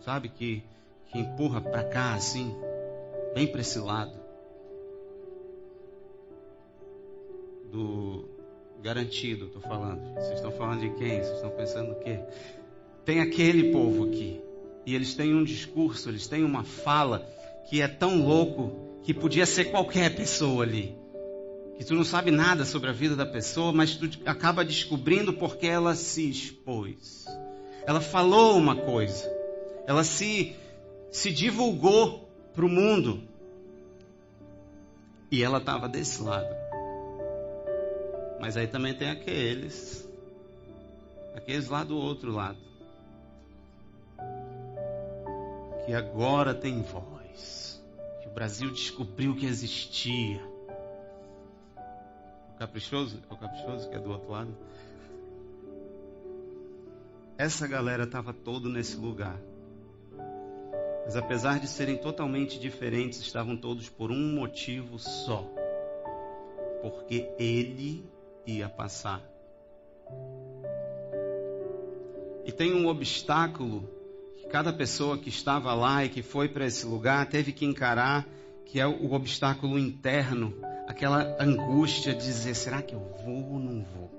Sabe 0.03 0.29
que 0.29 0.63
que 1.11 1.19
empurra 1.19 1.61
para 1.61 1.85
cá 1.85 2.15
assim, 2.15 2.55
bem 3.35 3.47
para 3.47 3.61
esse 3.61 3.79
lado 3.79 4.19
do 7.71 8.36
garantido, 8.87 9.47
estou 9.47 9.61
falando. 9.61 10.01
Vocês 10.15 10.35
estão 10.35 10.53
falando 10.53 10.81
de 10.81 10.91
quem? 10.91 11.21
Vocês 11.21 11.35
estão 11.35 11.51
pensando 11.51 11.91
o 11.91 11.95
quê? 11.97 12.21
Tem 13.05 13.21
aquele 13.21 13.73
povo 13.73 14.05
aqui 14.05 14.41
e 14.87 14.95
eles 14.95 15.13
têm 15.15 15.35
um 15.35 15.43
discurso, 15.43 16.09
eles 16.09 16.29
têm 16.29 16.45
uma 16.45 16.63
fala 16.63 17.29
que 17.69 17.83
é 17.83 17.89
tão 17.89 18.25
louco 18.25 19.01
que 19.03 19.13
podia 19.13 19.45
ser 19.45 19.67
qualquer 19.67 20.15
pessoa 20.15 20.63
ali. 20.63 20.97
Que 21.77 21.85
tu 21.85 21.95
não 21.95 22.05
sabe 22.05 22.31
nada 22.31 22.65
sobre 22.65 22.89
a 22.89 22.93
vida 22.93 23.17
da 23.17 23.27
pessoa, 23.27 23.73
mas 23.73 23.97
tu 23.97 24.09
acaba 24.25 24.65
descobrindo 24.65 25.33
porque 25.33 25.67
ela 25.67 25.97
se 25.97 26.31
expôs. 26.31 27.27
Ela 27.87 28.01
falou 28.01 28.57
uma 28.57 28.77
coisa. 28.77 29.29
Ela 29.87 30.05
se 30.05 30.55
se 31.11 31.33
divulgou 31.33 32.29
para 32.55 32.65
o 32.65 32.69
mundo. 32.69 33.21
E 35.31 35.43
ela 35.43 35.59
estava 35.59 35.89
desse 35.89 36.23
lado. 36.23 36.66
Mas 38.41 38.57
aí 38.57 38.67
também 38.67 38.95
tem 38.95 39.11
aqueles, 39.11 40.09
aqueles 41.35 41.69
lá 41.69 41.83
do 41.83 41.97
outro 41.97 42.31
lado, 42.31 42.59
que 45.85 45.95
agora 45.95 46.55
tem 46.55 46.83
voz, 46.83 47.83
que 48.23 48.29
o 48.29 48.33
Brasil 48.33 48.71
descobriu 48.71 49.35
que 49.35 49.47
existia. 49.47 50.41
O 52.55 52.59
caprichoso, 52.59 53.23
é 53.29 53.33
o 53.33 53.37
caprichoso 53.37 53.89
que 53.89 53.97
é 53.97 53.99
do 53.99 54.11
outro 54.11 54.31
lado. 54.31 54.57
Essa 57.39 57.67
galera 57.67 58.05
estava 58.05 58.33
todo 58.33 58.69
nesse 58.69 58.97
lugar. 58.97 59.39
Mas 61.05 61.17
apesar 61.17 61.61
de 61.61 61.69
serem 61.69 61.97
totalmente 61.97 62.59
diferentes, 62.59 63.21
estavam 63.21 63.57
todos 63.57 63.89
por 63.89 64.11
um 64.11 64.35
motivo 64.35 64.99
só: 64.99 65.49
porque 66.83 67.31
ele 67.39 68.05
ia 68.47 68.69
passar. 68.69 69.23
E 72.45 72.53
tem 72.53 72.73
um 72.75 72.87
obstáculo 72.87 73.89
que 74.37 74.47
cada 74.47 74.73
pessoa 74.73 75.19
que 75.19 75.29
estava 75.29 75.75
lá 75.75 76.05
e 76.05 76.09
que 76.09 76.23
foi 76.23 76.49
para 76.49 76.67
esse 76.67 76.87
lugar 76.87 77.29
teve 77.29 77.53
que 77.53 77.65
encarar, 77.65 78.27
que 78.65 78.79
é 78.79 78.87
o 78.87 79.13
obstáculo 79.13 79.79
interno, 79.79 80.55
aquela 80.87 81.37
angústia 81.43 82.15
de 82.15 82.25
dizer: 82.25 82.55
será 82.55 82.83
que 82.83 82.95
eu 82.95 83.01
vou 83.25 83.53
ou 83.53 83.59
não 83.59 83.83
vou? 83.83 84.11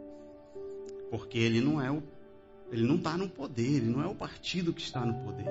Porque 1.10 1.38
ele 1.38 1.62
não 1.62 1.82
é 1.82 1.90
o 1.90 2.04
ele 2.70 2.84
não 2.84 2.96
está 2.96 3.16
no 3.16 3.30
poder, 3.30 3.78
ele 3.78 3.90
não 3.90 4.04
é 4.04 4.08
o 4.08 4.16
partido 4.16 4.74
que 4.74 4.82
está 4.82 5.06
no 5.06 5.14
poder. 5.24 5.46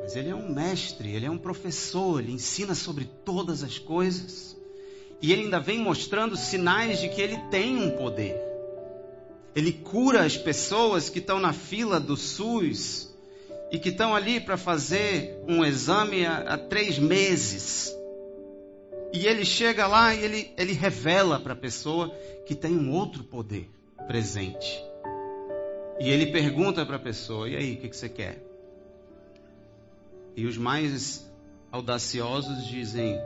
Mas 0.00 0.14
ele 0.14 0.28
é 0.28 0.34
um 0.34 0.48
mestre, 0.52 1.10
ele 1.10 1.26
é 1.26 1.30
um 1.30 1.38
professor, 1.38 2.20
ele 2.20 2.32
ensina 2.32 2.74
sobre 2.74 3.04
todas 3.04 3.62
as 3.62 3.78
coisas. 3.78 4.56
E 5.20 5.32
ele 5.32 5.42
ainda 5.42 5.58
vem 5.58 5.78
mostrando 5.78 6.36
sinais 6.36 7.00
de 7.00 7.08
que 7.08 7.20
ele 7.20 7.36
tem 7.50 7.76
um 7.76 7.90
poder. 7.90 8.40
Ele 9.54 9.72
cura 9.72 10.24
as 10.24 10.36
pessoas 10.36 11.08
que 11.08 11.18
estão 11.18 11.40
na 11.40 11.52
fila 11.52 11.98
do 11.98 12.16
SUS 12.16 13.12
e 13.70 13.78
que 13.78 13.88
estão 13.88 14.14
ali 14.14 14.40
para 14.40 14.56
fazer 14.56 15.42
um 15.48 15.64
exame 15.64 16.24
há, 16.24 16.54
há, 16.54 16.58
três 16.58 16.98
meses. 16.98 17.94
E 19.12 19.26
ele 19.26 19.44
chega 19.44 19.86
lá 19.86 20.14
e 20.14 20.22
ele, 20.22 20.52
ele 20.56 20.72
revela 20.72 21.40
para 21.40 21.54
a 21.54 21.56
pessoa 21.56 22.10
que 22.46 22.54
tem 22.54 22.76
um 22.76 22.92
outro 22.92 23.24
poder 23.24 23.68
presente. 24.06 24.82
E 26.00 26.08
ele 26.08 26.26
pergunta 26.26 26.86
para 26.86 26.96
a 26.96 27.00
pessoa: 27.00 27.48
e 27.48 27.56
aí, 27.56 27.74
o 27.74 27.76
que, 27.78 27.88
que 27.88 27.96
você 27.96 28.08
quer? 28.08 28.42
E 30.36 30.46
os 30.46 30.56
mais 30.56 31.28
audaciosos 31.72 32.66
dizem: 32.66 33.18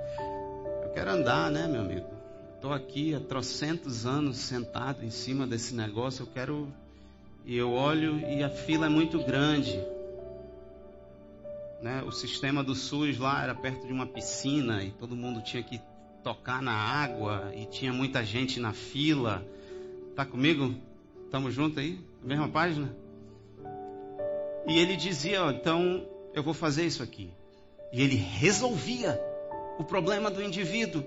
quero 0.92 1.10
andar, 1.10 1.50
né, 1.50 1.66
meu 1.66 1.80
amigo? 1.80 2.06
Estou 2.54 2.72
aqui 2.72 3.14
há 3.14 3.20
trocentos 3.20 4.06
anos 4.06 4.36
sentado 4.36 5.04
em 5.04 5.10
cima 5.10 5.46
desse 5.46 5.74
negócio, 5.74 6.22
eu 6.22 6.26
quero. 6.26 6.68
E 7.44 7.56
eu 7.56 7.72
olho 7.72 8.20
e 8.20 8.42
a 8.42 8.48
fila 8.48 8.86
é 8.86 8.88
muito 8.88 9.18
grande. 9.24 9.82
Né? 11.80 12.04
O 12.06 12.12
sistema 12.12 12.62
do 12.62 12.74
SUS 12.74 13.18
lá 13.18 13.42
era 13.42 13.54
perto 13.54 13.86
de 13.86 13.92
uma 13.92 14.06
piscina 14.06 14.84
e 14.84 14.92
todo 14.92 15.16
mundo 15.16 15.42
tinha 15.42 15.62
que 15.62 15.80
tocar 16.22 16.62
na 16.62 16.72
água 16.72 17.50
e 17.56 17.66
tinha 17.66 17.92
muita 17.92 18.24
gente 18.24 18.60
na 18.60 18.72
fila. 18.72 19.44
Tá 20.14 20.24
comigo? 20.24 20.74
Estamos 21.24 21.52
juntos 21.52 21.78
aí? 21.78 21.98
Mesma 22.22 22.48
página? 22.48 22.94
E 24.68 24.78
ele 24.78 24.94
dizia, 24.94 25.42
ó, 25.42 25.50
então 25.50 26.06
eu 26.32 26.42
vou 26.44 26.54
fazer 26.54 26.84
isso 26.84 27.02
aqui. 27.02 27.32
E 27.92 28.00
ele 28.00 28.14
resolvia 28.14 29.20
o 29.78 29.84
problema 29.84 30.30
do 30.30 30.42
indivíduo. 30.42 31.04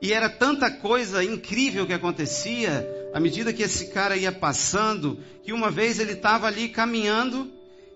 E 0.00 0.12
era 0.12 0.28
tanta 0.28 0.70
coisa 0.70 1.24
incrível 1.24 1.86
que 1.86 1.92
acontecia 1.92 2.86
à 3.12 3.18
medida 3.18 3.52
que 3.52 3.62
esse 3.62 3.86
cara 3.88 4.16
ia 4.16 4.30
passando, 4.30 5.18
que 5.42 5.52
uma 5.52 5.70
vez 5.70 5.98
ele 5.98 6.12
estava 6.12 6.46
ali 6.46 6.68
caminhando 6.68 7.50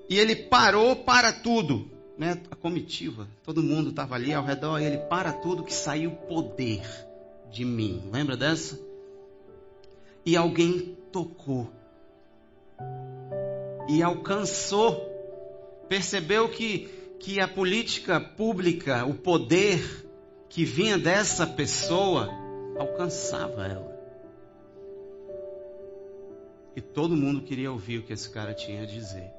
e 0.08 0.18
ele 0.18 0.34
parou 0.34 0.96
para 0.96 1.32
tudo. 1.32 1.90
Né? 2.18 2.40
A 2.50 2.56
comitiva, 2.56 3.28
todo 3.44 3.62
mundo 3.62 3.90
estava 3.90 4.14
ali 4.14 4.32
ao 4.32 4.44
redor 4.44 4.80
e 4.80 4.84
ele 4.84 4.99
para 4.99 5.32
tudo 5.32 5.64
que 5.64 5.72
saiu 5.72 6.11
poder 6.11 6.82
de 7.50 7.64
mim. 7.64 8.02
Lembra 8.12 8.37
dessa? 8.37 8.78
E 10.25 10.37
alguém 10.37 10.96
tocou 11.11 11.70
e 13.88 14.02
alcançou, 14.02 15.08
percebeu 15.88 16.49
que, 16.49 16.88
que 17.23 17.41
a 17.41 17.47
política 17.47 18.21
pública, 18.21 19.07
o 19.07 19.14
poder 19.14 19.81
que 20.49 20.64
vinha 20.64 20.99
dessa 20.99 21.47
pessoa, 21.47 22.29
alcançava 22.76 23.64
ela. 23.64 23.93
E 26.75 26.81
todo 26.81 27.17
mundo 27.17 27.43
queria 27.43 27.71
ouvir 27.71 27.99
o 27.99 28.02
que 28.02 28.12
esse 28.12 28.29
cara 28.29 28.52
tinha 28.52 28.83
a 28.83 28.87
dizer. 28.87 29.31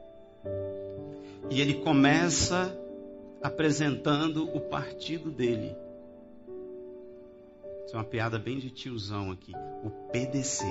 E 1.51 1.59
ele 1.59 1.81
começa 1.81 2.73
apresentando 3.41 4.49
o 4.55 4.61
partido 4.61 5.29
dele. 5.29 5.75
Isso 7.85 7.95
é 7.95 7.97
uma 7.97 8.05
piada 8.05 8.39
bem 8.39 8.59
de 8.59 8.69
tiozão 8.69 9.29
aqui. 9.29 9.51
O 9.83 9.89
PDC. 10.09 10.63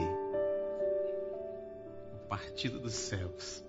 O 2.15 2.29
Partido 2.29 2.81
dos 2.81 2.95
Céus. 2.95 3.63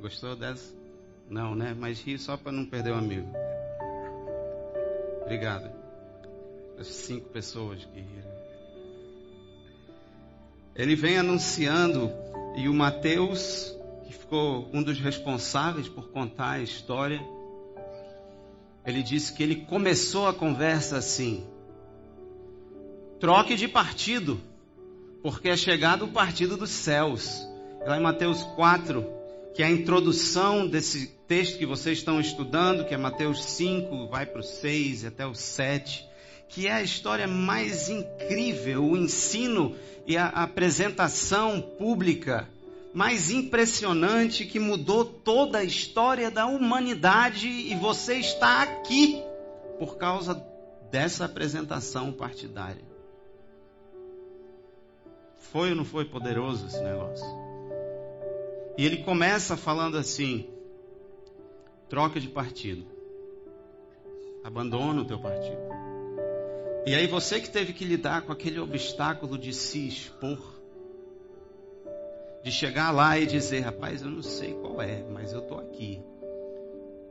Gostou 0.00 0.34
dessa? 0.34 0.83
Não, 1.28 1.54
né? 1.54 1.74
Mas 1.78 2.00
ri 2.00 2.18
só 2.18 2.36
para 2.36 2.52
não 2.52 2.64
perder 2.66 2.92
o 2.92 2.96
amigo. 2.96 3.28
Obrigado. 5.22 5.70
As 6.78 6.86
cinco 6.86 7.28
pessoas 7.30 7.84
que 7.84 8.00
riram. 8.00 8.34
Ele 10.74 10.96
vem 10.96 11.18
anunciando 11.18 12.10
e 12.56 12.68
o 12.68 12.74
Mateus, 12.74 13.76
que 14.06 14.12
ficou 14.12 14.68
um 14.72 14.82
dos 14.82 14.98
responsáveis 14.98 15.88
por 15.88 16.08
contar 16.10 16.52
a 16.52 16.62
história, 16.62 17.20
ele 18.84 19.02
disse 19.02 19.32
que 19.32 19.42
ele 19.42 19.56
começou 19.56 20.26
a 20.26 20.34
conversa 20.34 20.98
assim: 20.98 21.46
troque 23.18 23.56
de 23.56 23.66
partido, 23.66 24.40
porque 25.22 25.48
é 25.48 25.56
chegado 25.56 26.04
o 26.04 26.12
partido 26.12 26.56
dos 26.56 26.70
céus. 26.70 27.48
Lá 27.86 27.98
em 27.98 28.02
Mateus 28.02 28.42
4, 28.56 29.04
que 29.54 29.62
é 29.62 29.66
a 29.66 29.70
introdução 29.70 30.66
desse 30.66 31.06
texto 31.28 31.58
que 31.58 31.64
vocês 31.64 31.98
estão 31.98 32.20
estudando, 32.20 32.84
que 32.84 32.92
é 32.92 32.96
Mateus 32.96 33.44
5, 33.44 34.08
vai 34.08 34.26
para 34.26 34.40
o 34.40 34.42
6 34.42 35.04
até 35.04 35.24
o 35.24 35.32
7, 35.32 36.04
que 36.48 36.66
é 36.66 36.72
a 36.72 36.82
história 36.82 37.28
mais 37.28 37.88
incrível, 37.88 38.84
o 38.84 38.96
ensino 38.96 39.76
e 40.06 40.16
a 40.16 40.26
apresentação 40.26 41.60
pública 41.60 42.48
mais 42.92 43.30
impressionante 43.30 44.44
que 44.44 44.58
mudou 44.58 45.04
toda 45.04 45.58
a 45.58 45.64
história 45.64 46.30
da 46.30 46.46
humanidade 46.46 47.48
e 47.48 47.74
você 47.76 48.14
está 48.14 48.62
aqui 48.62 49.22
por 49.78 49.96
causa 49.96 50.34
dessa 50.90 51.24
apresentação 51.24 52.12
partidária. 52.12 52.84
Foi 55.38 55.70
ou 55.70 55.76
não 55.76 55.84
foi 55.84 56.04
poderoso 56.04 56.66
esse 56.66 56.82
negócio? 56.82 57.53
E 58.76 58.84
ele 58.84 58.98
começa 58.98 59.56
falando 59.56 59.96
assim: 59.96 60.48
troca 61.88 62.18
de 62.18 62.28
partido. 62.28 62.84
Abandona 64.42 65.02
o 65.02 65.04
teu 65.04 65.18
partido. 65.18 65.74
E 66.86 66.94
aí 66.94 67.06
você 67.06 67.40
que 67.40 67.48
teve 67.48 67.72
que 67.72 67.84
lidar 67.84 68.22
com 68.22 68.32
aquele 68.32 68.58
obstáculo 68.58 69.38
de 69.38 69.54
se 69.54 69.88
expor, 69.88 70.38
de 72.42 72.52
chegar 72.52 72.90
lá 72.90 73.18
e 73.18 73.24
dizer, 73.24 73.60
rapaz, 73.60 74.02
eu 74.02 74.10
não 74.10 74.22
sei 74.22 74.52
qual 74.52 74.82
é, 74.82 75.02
mas 75.10 75.32
eu 75.32 75.40
estou 75.40 75.58
aqui. 75.58 76.02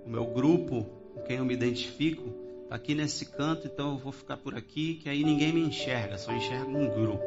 O 0.05 0.09
meu 0.09 0.25
grupo, 0.27 0.85
com 1.15 1.21
quem 1.23 1.37
eu 1.37 1.45
me 1.45 1.55
identifico, 1.55 2.31
está 2.63 2.75
aqui 2.75 2.93
nesse 2.93 3.25
canto, 3.25 3.65
então 3.65 3.93
eu 3.93 3.97
vou 3.97 4.11
ficar 4.11 4.37
por 4.37 4.55
aqui, 4.55 4.95
que 4.95 5.09
aí 5.09 5.23
ninguém 5.23 5.51
me 5.51 5.61
enxerga, 5.61 6.19
só 6.19 6.31
enxerga 6.31 6.67
um 6.67 6.87
grupo. 6.87 7.25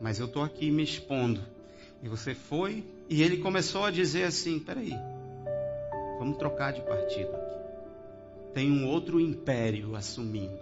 Mas 0.00 0.18
eu 0.18 0.24
estou 0.24 0.42
aqui 0.42 0.70
me 0.70 0.82
expondo. 0.82 1.42
E 2.02 2.08
você 2.08 2.34
foi, 2.34 2.84
e 3.08 3.22
ele 3.22 3.38
começou 3.38 3.84
a 3.84 3.90
dizer 3.90 4.24
assim: 4.24 4.58
peraí, 4.58 4.92
vamos 6.18 6.36
trocar 6.36 6.72
de 6.72 6.82
partido 6.82 7.34
aqui. 7.34 7.56
Tem 8.54 8.70
um 8.70 8.86
outro 8.86 9.20
império 9.20 9.94
assumindo. 9.96 10.58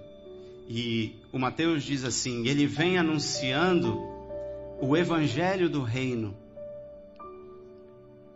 E 0.68 1.16
o 1.33 1.38
Mateus 1.38 1.83
diz 1.83 2.05
assim: 2.05 2.47
ele 2.47 2.66
vem 2.66 2.99
anunciando 2.99 3.99
o 4.81 4.97
evangelho 4.97 5.68
do 5.68 5.83
reino. 5.83 6.37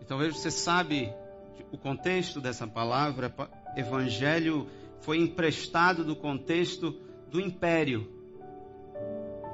E 0.01 0.05
talvez 0.05 0.37
você 0.37 0.51
sabe 0.51 1.13
o 1.71 1.79
contexto 1.79 2.41
dessa 2.41 2.67
palavra, 2.67 3.33
evangelho 3.77 4.67
foi 5.01 5.19
emprestado 5.19 6.05
do 6.05 6.17
contexto 6.17 6.95
do 7.31 7.41
império, 7.41 8.09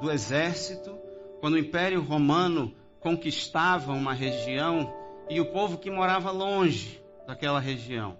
do 0.01 0.11
exército, 0.11 0.97
quando 1.39 1.55
o 1.55 1.59
império 1.59 2.01
romano 2.01 2.73
conquistava 3.05 3.91
uma 3.91 4.15
região 4.15 4.91
e 5.29 5.39
o 5.39 5.45
povo 5.45 5.77
que 5.77 5.91
morava 5.91 6.31
longe 6.31 6.99
daquela 7.27 7.59
região. 7.59 8.17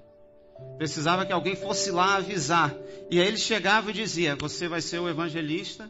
Precisava 0.78 1.26
que 1.26 1.34
alguém 1.34 1.56
fosse 1.56 1.90
lá 1.90 2.18
avisar. 2.18 2.72
E 3.10 3.20
aí 3.20 3.28
ele 3.28 3.38
chegava 3.38 3.90
e 3.90 3.94
dizia: 3.96 4.36
Você 4.36 4.68
vai 4.68 4.82
ser 4.82 5.00
o 5.00 5.10
evangelista, 5.10 5.90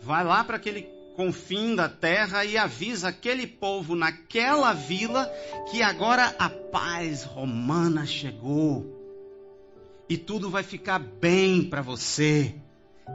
vai 0.00 0.22
lá 0.22 0.44
para 0.44 0.58
aquele 0.58 0.82
confim 1.16 1.74
da 1.74 1.88
terra 1.88 2.44
e 2.44 2.56
avisa 2.56 3.08
aquele 3.08 3.48
povo 3.48 3.96
naquela 3.96 4.72
vila 4.72 5.26
que 5.68 5.82
agora 5.82 6.32
a 6.38 6.48
paz 6.48 7.24
romana 7.24 8.06
chegou. 8.06 8.86
E 10.08 10.16
tudo 10.16 10.48
vai 10.48 10.62
ficar 10.62 11.00
bem 11.00 11.64
para 11.64 11.82
você. 11.82 12.54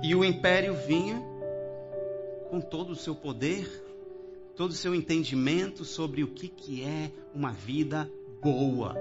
E 0.04 0.14
o 0.14 0.26
império 0.26 0.76
vinha 0.86 1.24
com 2.50 2.60
todo 2.60 2.92
o 2.92 2.96
seu 2.98 3.16
poder 3.16 3.85
todo 4.56 4.72
o 4.72 4.76
seu 4.76 4.96
entendimento 4.96 5.84
sobre 5.84 6.24
o 6.24 6.28
que, 6.28 6.48
que 6.48 6.84
é 6.84 7.12
uma 7.34 7.52
vida 7.52 8.10
boa. 8.42 8.96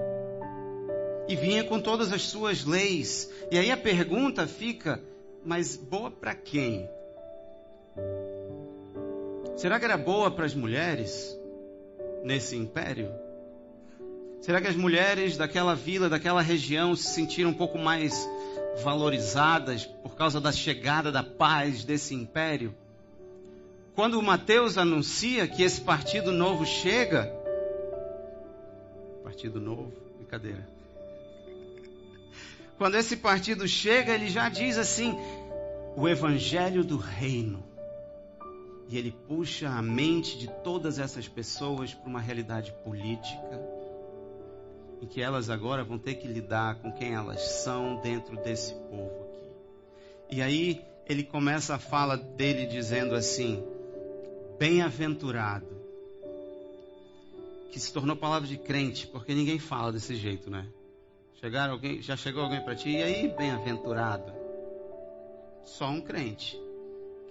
E 1.27 1.35
vinha 1.35 1.63
com 1.63 1.79
todas 1.79 2.11
as 2.11 2.23
suas 2.23 2.65
leis. 2.65 3.31
E 3.49 3.57
aí 3.57 3.71
a 3.71 3.77
pergunta 3.77 4.45
fica: 4.45 5.01
mas 5.43 5.75
boa 5.75 6.11
para 6.11 6.35
quem? 6.35 6.87
Será 9.55 9.79
que 9.79 9.85
era 9.85 9.97
boa 9.97 10.29
para 10.29 10.45
as 10.45 10.53
mulheres 10.53 11.35
nesse 12.23 12.55
império? 12.55 13.09
Será 14.41 14.61
que 14.61 14.67
as 14.67 14.75
mulheres 14.75 15.37
daquela 15.37 15.73
vila, 15.73 16.09
daquela 16.09 16.41
região 16.41 16.95
se 16.95 17.13
sentiram 17.13 17.49
um 17.49 17.53
pouco 17.53 17.79
mais 17.79 18.29
valorizadas 18.83 19.85
por 19.85 20.15
causa 20.15 20.39
da 20.39 20.51
chegada 20.51 21.11
da 21.11 21.23
paz 21.23 21.83
desse 21.83 22.13
império? 22.13 22.75
Quando 23.95 24.21
Mateus 24.21 24.77
anuncia 24.77 25.47
que 25.47 25.63
esse 25.63 25.79
partido 25.79 26.33
novo 26.33 26.65
chega, 26.65 27.33
partido 29.23 29.61
novo, 29.61 29.93
brincadeira. 30.17 30.67
Quando 32.77 32.95
esse 32.95 33.15
partido 33.15 33.65
chega, 33.67 34.13
ele 34.13 34.27
já 34.27 34.49
diz 34.49 34.77
assim: 34.77 35.17
o 35.95 36.09
evangelho 36.09 36.83
do 36.83 36.97
reino. 36.97 37.63
E 38.87 38.97
ele 38.97 39.11
puxa 39.11 39.69
a 39.69 39.81
mente 39.81 40.37
de 40.37 40.47
todas 40.63 40.99
essas 40.99 41.27
pessoas 41.27 41.93
para 41.93 42.07
uma 42.07 42.19
realidade 42.19 42.71
política, 42.83 43.59
em 45.01 45.07
que 45.07 45.21
elas 45.21 45.49
agora 45.49 45.83
vão 45.83 45.97
ter 45.97 46.15
que 46.15 46.27
lidar 46.27 46.75
com 46.75 46.91
quem 46.91 47.15
elas 47.15 47.41
são 47.41 47.99
dentro 48.01 48.35
desse 48.37 48.73
povo 48.73 49.23
aqui. 49.23 50.35
E 50.35 50.41
aí 50.41 50.85
ele 51.07 51.23
começa 51.23 51.75
a 51.75 51.79
fala 51.79 52.17
dele 52.17 52.67
dizendo 52.67 53.15
assim: 53.15 53.63
bem-aventurado, 54.57 55.67
que 57.71 57.79
se 57.79 57.91
tornou 57.91 58.15
palavra 58.15 58.47
de 58.47 58.57
crente, 58.57 59.07
porque 59.07 59.33
ninguém 59.33 59.59
fala 59.59 59.91
desse 59.91 60.15
jeito, 60.15 60.49
né? 60.49 60.65
Chegaram 61.41 61.73
alguém, 61.73 62.01
já 62.01 62.15
chegou 62.15 62.43
alguém 62.43 62.61
para 62.61 62.75
ti, 62.75 62.89
e 62.89 63.03
aí, 63.03 63.27
bem-aventurado? 63.27 64.31
Só 65.65 65.89
um 65.89 65.99
crente, 65.99 66.57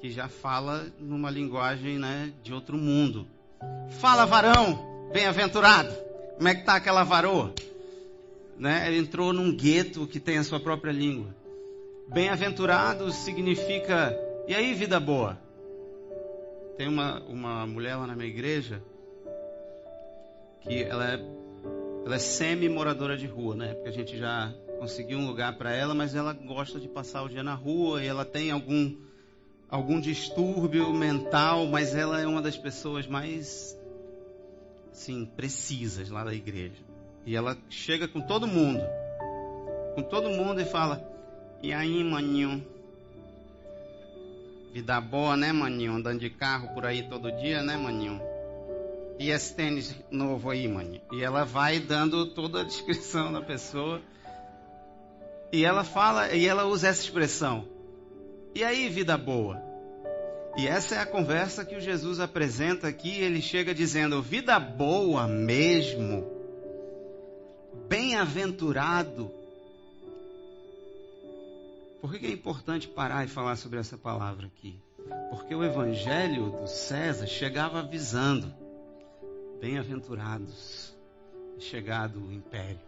que 0.00 0.10
já 0.10 0.28
fala 0.28 0.86
numa 0.98 1.30
linguagem, 1.30 1.98
né, 1.98 2.32
de 2.42 2.52
outro 2.52 2.76
mundo. 2.76 3.26
Fala, 4.00 4.26
varão, 4.26 5.08
bem-aventurado. 5.12 5.94
Como 6.36 6.48
é 6.48 6.54
que 6.54 6.64
tá 6.64 6.74
aquela 6.74 7.04
varoa? 7.04 7.54
Né? 8.58 8.86
Ele 8.88 8.98
entrou 8.98 9.32
num 9.32 9.54
gueto 9.54 10.06
que 10.06 10.20
tem 10.20 10.38
a 10.38 10.44
sua 10.44 10.60
própria 10.60 10.92
língua. 10.92 11.34
Bem-aventurado 12.08 13.10
significa, 13.12 14.14
e 14.46 14.54
aí, 14.54 14.74
vida 14.74 15.00
boa? 15.00 15.43
Tem 16.76 16.88
uma, 16.88 17.20
uma 17.20 17.66
mulher 17.66 17.96
lá 17.96 18.06
na 18.06 18.16
minha 18.16 18.28
igreja 18.28 18.82
que 20.60 20.82
ela 20.82 21.12
é, 21.12 21.20
ela 22.04 22.14
é 22.16 22.18
semi-moradora 22.18 23.16
de 23.16 23.26
rua, 23.26 23.54
né? 23.54 23.74
Porque 23.74 23.88
a 23.88 23.92
gente 23.92 24.18
já 24.18 24.52
conseguiu 24.78 25.18
um 25.18 25.26
lugar 25.26 25.56
para 25.56 25.72
ela, 25.72 25.94
mas 25.94 26.14
ela 26.14 26.32
gosta 26.32 26.80
de 26.80 26.88
passar 26.88 27.22
o 27.22 27.28
dia 27.28 27.42
na 27.42 27.54
rua 27.54 28.02
e 28.02 28.06
ela 28.06 28.24
tem 28.24 28.50
algum, 28.50 28.96
algum 29.68 30.00
distúrbio 30.00 30.92
mental, 30.92 31.66
mas 31.66 31.94
ela 31.94 32.20
é 32.20 32.26
uma 32.26 32.42
das 32.42 32.56
pessoas 32.56 33.06
mais, 33.06 33.78
assim, 34.90 35.24
precisas 35.24 36.10
lá 36.10 36.24
da 36.24 36.34
igreja. 36.34 36.82
E 37.24 37.36
ela 37.36 37.56
chega 37.70 38.08
com 38.08 38.20
todo 38.20 38.46
mundo, 38.46 38.82
com 39.94 40.02
todo 40.02 40.28
mundo 40.28 40.60
e 40.60 40.64
fala: 40.64 41.02
E 41.62 41.72
aí, 41.72 42.02
maninho? 42.02 42.73
Vida 44.74 45.00
boa, 45.00 45.36
né, 45.36 45.52
maninho? 45.52 45.92
Andando 45.92 46.18
de 46.18 46.28
carro 46.28 46.74
por 46.74 46.84
aí 46.84 47.08
todo 47.08 47.30
dia, 47.30 47.62
né, 47.62 47.76
maninho? 47.76 48.20
E 49.20 49.30
esse 49.30 49.54
tênis 49.54 49.94
novo 50.10 50.50
aí, 50.50 50.66
maninho? 50.66 51.00
E 51.12 51.22
ela 51.22 51.44
vai 51.44 51.78
dando 51.78 52.26
toda 52.34 52.60
a 52.60 52.64
descrição 52.64 53.32
da 53.32 53.40
pessoa. 53.40 54.02
E 55.52 55.64
ela 55.64 55.84
fala, 55.84 56.32
e 56.32 56.44
ela 56.44 56.64
usa 56.64 56.88
essa 56.88 57.02
expressão. 57.02 57.68
E 58.52 58.64
aí, 58.64 58.88
vida 58.88 59.16
boa? 59.16 59.62
E 60.56 60.66
essa 60.66 60.96
é 60.96 60.98
a 60.98 61.06
conversa 61.06 61.64
que 61.64 61.76
o 61.76 61.80
Jesus 61.80 62.18
apresenta 62.18 62.88
aqui. 62.88 63.20
Ele 63.20 63.40
chega 63.40 63.72
dizendo: 63.72 64.20
vida 64.20 64.58
boa 64.58 65.28
mesmo, 65.28 66.26
bem-aventurado 67.88 69.30
por 72.04 72.18
que 72.18 72.26
é 72.26 72.30
importante 72.30 72.86
parar 72.86 73.24
e 73.24 73.28
falar 73.28 73.56
sobre 73.56 73.78
essa 73.78 73.96
palavra 73.96 74.46
aqui? 74.46 74.78
Porque 75.30 75.54
o 75.54 75.64
evangelho 75.64 76.50
do 76.50 76.66
César 76.66 77.26
chegava 77.26 77.78
avisando: 77.78 78.54
bem-aventurados, 79.58 80.94
é 81.56 81.60
chegado 81.60 82.20
o 82.20 82.30
império, 82.30 82.78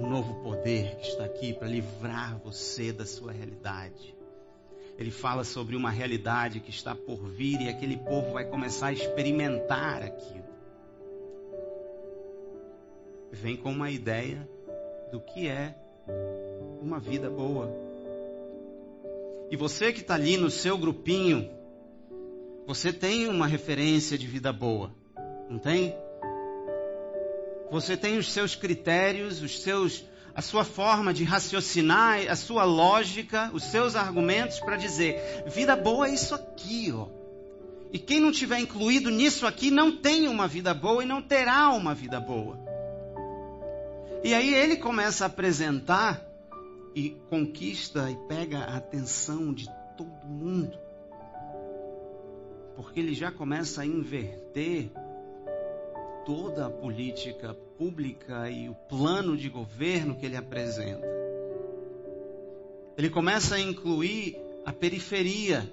um 0.00 0.10
novo 0.10 0.42
poder 0.42 0.96
que 0.96 1.06
está 1.06 1.24
aqui 1.24 1.52
para 1.52 1.68
livrar 1.68 2.36
você 2.38 2.92
da 2.92 3.06
sua 3.06 3.30
realidade. 3.30 4.16
Ele 4.98 5.12
fala 5.12 5.44
sobre 5.44 5.76
uma 5.76 5.90
realidade 5.90 6.58
que 6.58 6.70
está 6.70 6.96
por 6.96 7.28
vir 7.28 7.60
e 7.60 7.68
aquele 7.68 7.96
povo 7.96 8.32
vai 8.32 8.46
começar 8.46 8.88
a 8.88 8.92
experimentar 8.92 10.02
aquilo. 10.02 10.50
Vem 13.30 13.56
com 13.56 13.70
uma 13.70 13.88
ideia 13.88 14.50
do 15.12 15.20
que 15.20 15.46
é 15.46 15.76
uma 16.86 17.00
vida 17.00 17.28
boa. 17.28 17.68
E 19.50 19.56
você 19.56 19.92
que 19.92 20.02
está 20.02 20.14
ali 20.14 20.36
no 20.36 20.48
seu 20.48 20.78
grupinho, 20.78 21.50
você 22.64 22.92
tem 22.92 23.26
uma 23.26 23.44
referência 23.48 24.16
de 24.16 24.24
vida 24.24 24.52
boa, 24.52 24.92
não 25.50 25.58
tem? 25.58 25.92
Você 27.72 27.96
tem 27.96 28.18
os 28.18 28.30
seus 28.30 28.54
critérios, 28.54 29.42
os 29.42 29.60
seus, 29.60 30.04
a 30.32 30.40
sua 30.40 30.62
forma 30.62 31.12
de 31.12 31.24
raciocinar, 31.24 32.20
a 32.30 32.36
sua 32.36 32.62
lógica, 32.62 33.50
os 33.52 33.64
seus 33.64 33.96
argumentos 33.96 34.60
para 34.60 34.76
dizer: 34.76 35.42
vida 35.48 35.74
boa 35.74 36.06
é 36.06 36.14
isso 36.14 36.36
aqui, 36.36 36.92
ó. 36.94 37.08
E 37.92 37.98
quem 37.98 38.20
não 38.20 38.30
tiver 38.30 38.60
incluído 38.60 39.10
nisso 39.10 39.44
aqui 39.44 39.72
não 39.72 39.96
tem 39.96 40.28
uma 40.28 40.46
vida 40.46 40.72
boa 40.72 41.02
e 41.02 41.06
não 41.06 41.20
terá 41.20 41.70
uma 41.70 41.94
vida 41.94 42.20
boa. 42.20 42.56
E 44.22 44.32
aí 44.32 44.54
ele 44.54 44.76
começa 44.76 45.24
a 45.24 45.26
apresentar 45.26 46.35
e 46.96 47.10
conquista 47.28 48.10
e 48.10 48.16
pega 48.26 48.60
a 48.60 48.78
atenção 48.78 49.52
de 49.52 49.68
todo 49.98 50.26
mundo. 50.26 50.78
Porque 52.74 52.98
ele 52.98 53.12
já 53.12 53.30
começa 53.30 53.82
a 53.82 53.86
inverter 53.86 54.90
toda 56.24 56.66
a 56.66 56.70
política 56.70 57.52
pública 57.76 58.50
e 58.50 58.70
o 58.70 58.74
plano 58.74 59.36
de 59.36 59.50
governo 59.50 60.16
que 60.16 60.24
ele 60.24 60.38
apresenta. 60.38 61.06
Ele 62.96 63.10
começa 63.10 63.56
a 63.56 63.60
incluir 63.60 64.38
a 64.64 64.72
periferia 64.72 65.70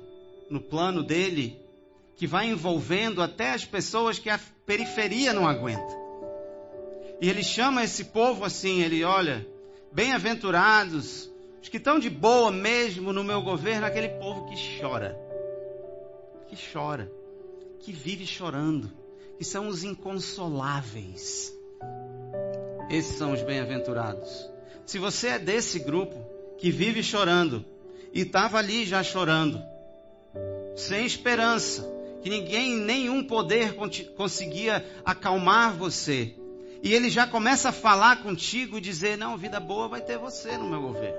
no 0.49 0.59
plano 0.59 1.01
dele, 1.01 1.57
que 2.17 2.27
vai 2.27 2.47
envolvendo 2.47 3.21
até 3.21 3.51
as 3.53 3.63
pessoas 3.63 4.19
que 4.19 4.29
a 4.29 4.37
periferia 4.65 5.31
não 5.31 5.47
aguenta. 5.47 6.03
E 7.21 7.29
ele 7.29 7.43
chama 7.43 7.81
esse 7.81 8.03
povo 8.05 8.43
assim, 8.43 8.81
ele 8.81 9.05
olha, 9.05 9.52
Bem-aventurados 9.93 11.31
os 11.61 11.69
que 11.69 11.77
estão 11.77 11.99
de 11.99 12.09
boa 12.09 12.51
mesmo 12.51 13.13
no 13.13 13.23
meu 13.23 13.43
governo, 13.43 13.85
aquele 13.85 14.09
povo 14.09 14.47
que 14.47 14.55
chora, 14.81 15.15
que 16.47 16.57
chora, 16.73 17.11
que 17.79 17.91
vive 17.91 18.25
chorando, 18.25 18.91
que 19.37 19.45
são 19.45 19.67
os 19.67 19.83
inconsoláveis. 19.83 21.53
Esses 22.89 23.17
são 23.17 23.33
os 23.33 23.43
bem-aventurados. 23.43 24.49
Se 24.83 24.97
você 24.97 25.27
é 25.27 25.39
desse 25.39 25.77
grupo 25.77 26.25
que 26.57 26.71
vive 26.71 27.03
chorando 27.03 27.63
e 28.11 28.21
estava 28.21 28.57
ali 28.57 28.85
já 28.85 29.03
chorando, 29.03 29.61
sem 30.75 31.05
esperança, 31.05 31.87
que 32.23 32.31
ninguém, 32.31 32.75
nenhum 32.77 33.23
poder 33.23 33.75
conseguia 34.15 34.83
acalmar 35.05 35.75
você, 35.75 36.35
e 36.83 36.93
ele 36.93 37.09
já 37.09 37.25
começa 37.25 37.69
a 37.69 37.71
falar 37.71 38.21
contigo 38.21 38.77
e 38.77 38.81
dizer: 38.81 39.17
Não, 39.17 39.37
vida 39.37 39.57
boa 39.57 39.87
vai 39.87 40.01
ter 40.01 40.17
você 40.17 40.57
no 40.57 40.69
meu 40.69 40.81
governo. 40.81 41.17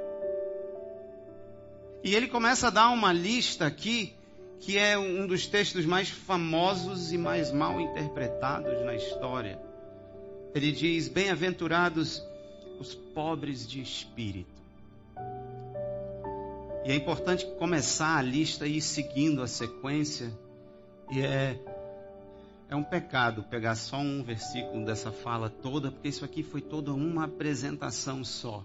E 2.04 2.14
ele 2.14 2.28
começa 2.28 2.66
a 2.66 2.70
dar 2.70 2.90
uma 2.90 3.10
lista 3.14 3.64
aqui, 3.64 4.12
que 4.60 4.76
é 4.76 4.98
um 4.98 5.26
dos 5.26 5.46
textos 5.46 5.86
mais 5.86 6.10
famosos 6.10 7.14
e 7.14 7.16
mais 7.16 7.50
mal 7.50 7.80
interpretados 7.80 8.84
na 8.84 8.94
história. 8.94 9.58
Ele 10.54 10.70
diz: 10.70 11.08
Bem-aventurados 11.08 12.22
os 12.78 12.94
pobres 12.94 13.66
de 13.66 13.80
espírito. 13.80 14.62
E 16.84 16.92
é 16.92 16.94
importante 16.94 17.46
começar 17.58 18.18
a 18.18 18.22
lista 18.22 18.66
e 18.66 18.76
ir 18.76 18.82
seguindo 18.82 19.40
a 19.40 19.46
sequência. 19.46 20.30
E 21.10 21.22
é 21.22 21.58
é 22.74 22.76
um 22.76 22.82
pecado 22.82 23.44
pegar 23.44 23.76
só 23.76 23.98
um 23.98 24.20
versículo 24.24 24.84
dessa 24.84 25.12
fala 25.12 25.48
toda, 25.48 25.92
porque 25.92 26.08
isso 26.08 26.24
aqui 26.24 26.42
foi 26.42 26.60
toda 26.60 26.92
uma 26.92 27.24
apresentação 27.24 28.24
só. 28.24 28.64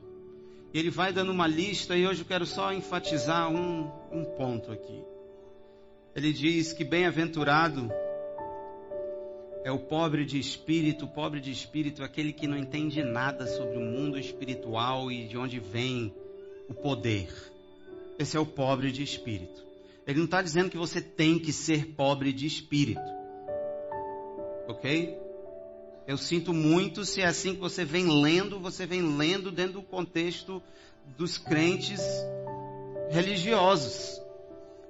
Ele 0.73 0.89
vai 0.89 1.13
dando 1.13 1.31
uma 1.31 1.45
lista 1.45 1.95
e 1.95 2.07
hoje 2.07 2.21
eu 2.21 2.25
quero 2.25 2.45
só 2.45 2.73
enfatizar 2.73 3.51
um, 3.51 3.87
um 4.11 4.25
ponto 4.25 4.71
aqui. 4.71 5.03
Ele 6.15 6.33
diz 6.33 6.73
que 6.73 6.83
bem-aventurado 6.83 7.91
é 9.63 9.71
o 9.71 9.77
pobre 9.77 10.25
de 10.25 10.39
espírito. 10.39 11.05
O 11.05 11.09
pobre 11.09 11.39
de 11.39 11.51
espírito 11.51 12.01
é 12.01 12.05
aquele 12.05 12.33
que 12.33 12.47
não 12.47 12.57
entende 12.57 13.03
nada 13.03 13.45
sobre 13.45 13.77
o 13.77 13.81
mundo 13.81 14.17
espiritual 14.17 15.11
e 15.11 15.27
de 15.27 15.37
onde 15.37 15.59
vem 15.59 16.11
o 16.67 16.73
poder. 16.73 17.31
Esse 18.17 18.35
é 18.35 18.39
o 18.39 18.45
pobre 18.45 18.91
de 18.91 19.03
espírito. 19.03 19.63
Ele 20.07 20.17
não 20.17 20.25
está 20.25 20.41
dizendo 20.41 20.71
que 20.71 20.77
você 20.77 20.99
tem 20.99 21.37
que 21.37 21.53
ser 21.53 21.93
pobre 21.93 22.33
de 22.33 22.47
espírito 22.47 23.18
ok? 24.69 25.17
Eu 26.07 26.17
sinto 26.17 26.53
muito 26.53 27.03
se 27.03 27.21
é 27.21 27.25
assim 27.25 27.55
que 27.55 27.59
você 27.59 27.83
vem 27.83 28.21
lendo, 28.21 28.59
você 28.59 28.85
vem 28.85 29.17
lendo 29.17 29.51
dentro 29.51 29.73
do 29.73 29.81
contexto 29.81 30.61
dos 31.17 31.37
crentes 31.37 32.01
religiosos, 33.09 34.21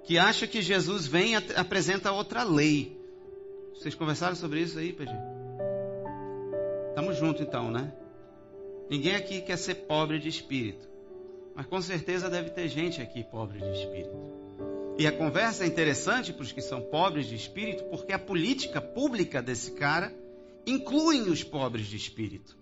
que 0.04 0.18
acha 0.18 0.46
que 0.46 0.62
Jesus 0.62 1.08
vem 1.08 1.34
e 1.34 1.36
apresenta 1.36 2.12
outra 2.12 2.44
lei. 2.44 2.98
Vocês 3.74 3.96
conversaram 3.96 4.36
sobre 4.36 4.62
isso 4.62 4.78
aí, 4.78 4.92
PG? 4.92 5.12
Estamos 6.89 7.18
juntos 7.18 7.42
então, 7.42 7.72
né? 7.72 7.94
Ninguém 8.89 9.15
aqui 9.15 9.42
quer 9.42 9.58
ser 9.58 9.76
pobre 9.76 10.20
de 10.20 10.28
espírito. 10.28 10.89
Mas 11.56 11.65
com 11.65 11.82
certeza 11.82 12.30
deve 12.30 12.50
ter 12.50 12.68
gente 12.68 13.02
aqui 13.02 13.24
pobre 13.24 13.60
de 13.60 13.72
espírito. 13.72 14.38
E 14.99 15.07
a 15.07 15.13
conversa 15.13 15.63
é 15.63 15.67
interessante 15.67 16.33
para 16.33 16.43
os 16.43 16.51
que 16.51 16.62
são 16.62 16.81
pobres 16.81 17.25
de 17.25 17.33
espírito, 17.33 17.85
porque 17.85 18.12
a 18.12 18.19
política 18.19 18.81
pública 18.81 19.41
desse 19.41 19.71
cara 19.71 20.13
inclui 20.67 21.21
os 21.21 21.41
pobres 21.41 21.88
de 21.88 21.95
espírito. 21.95 22.57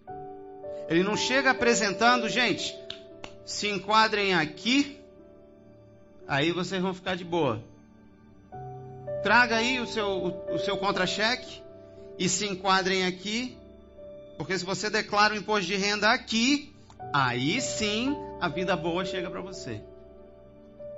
Ele 0.88 1.02
não 1.02 1.18
chega 1.18 1.50
apresentando, 1.50 2.30
gente, 2.30 2.78
se 3.44 3.68
enquadrem 3.68 4.36
aqui, 4.36 5.02
aí 6.28 6.52
vocês 6.52 6.80
vão 6.80 6.94
ficar 6.94 7.16
de 7.16 7.24
boa. 7.24 7.64
Traga 9.24 9.56
aí 9.56 9.80
o 9.80 9.88
seu, 9.88 10.08
o, 10.08 10.54
o 10.54 10.60
seu 10.60 10.78
contra-cheque 10.78 11.60
e 12.20 12.30
se 12.30 12.46
enquadrem 12.46 13.08
aqui, 13.08 13.58
porque 14.38 14.56
se 14.60 14.64
você 14.64 14.92
declara 14.92 15.34
o 15.34 15.38
imposto 15.38 15.66
de 15.66 15.76
renda 15.76 16.12
aqui, 16.12 16.72
aí 17.12 17.60
sim 17.62 18.16
a 18.40 18.48
vida 18.48 18.76
boa 18.76 19.04
chega 19.04 19.28
para 19.28 19.42
você 19.42 19.82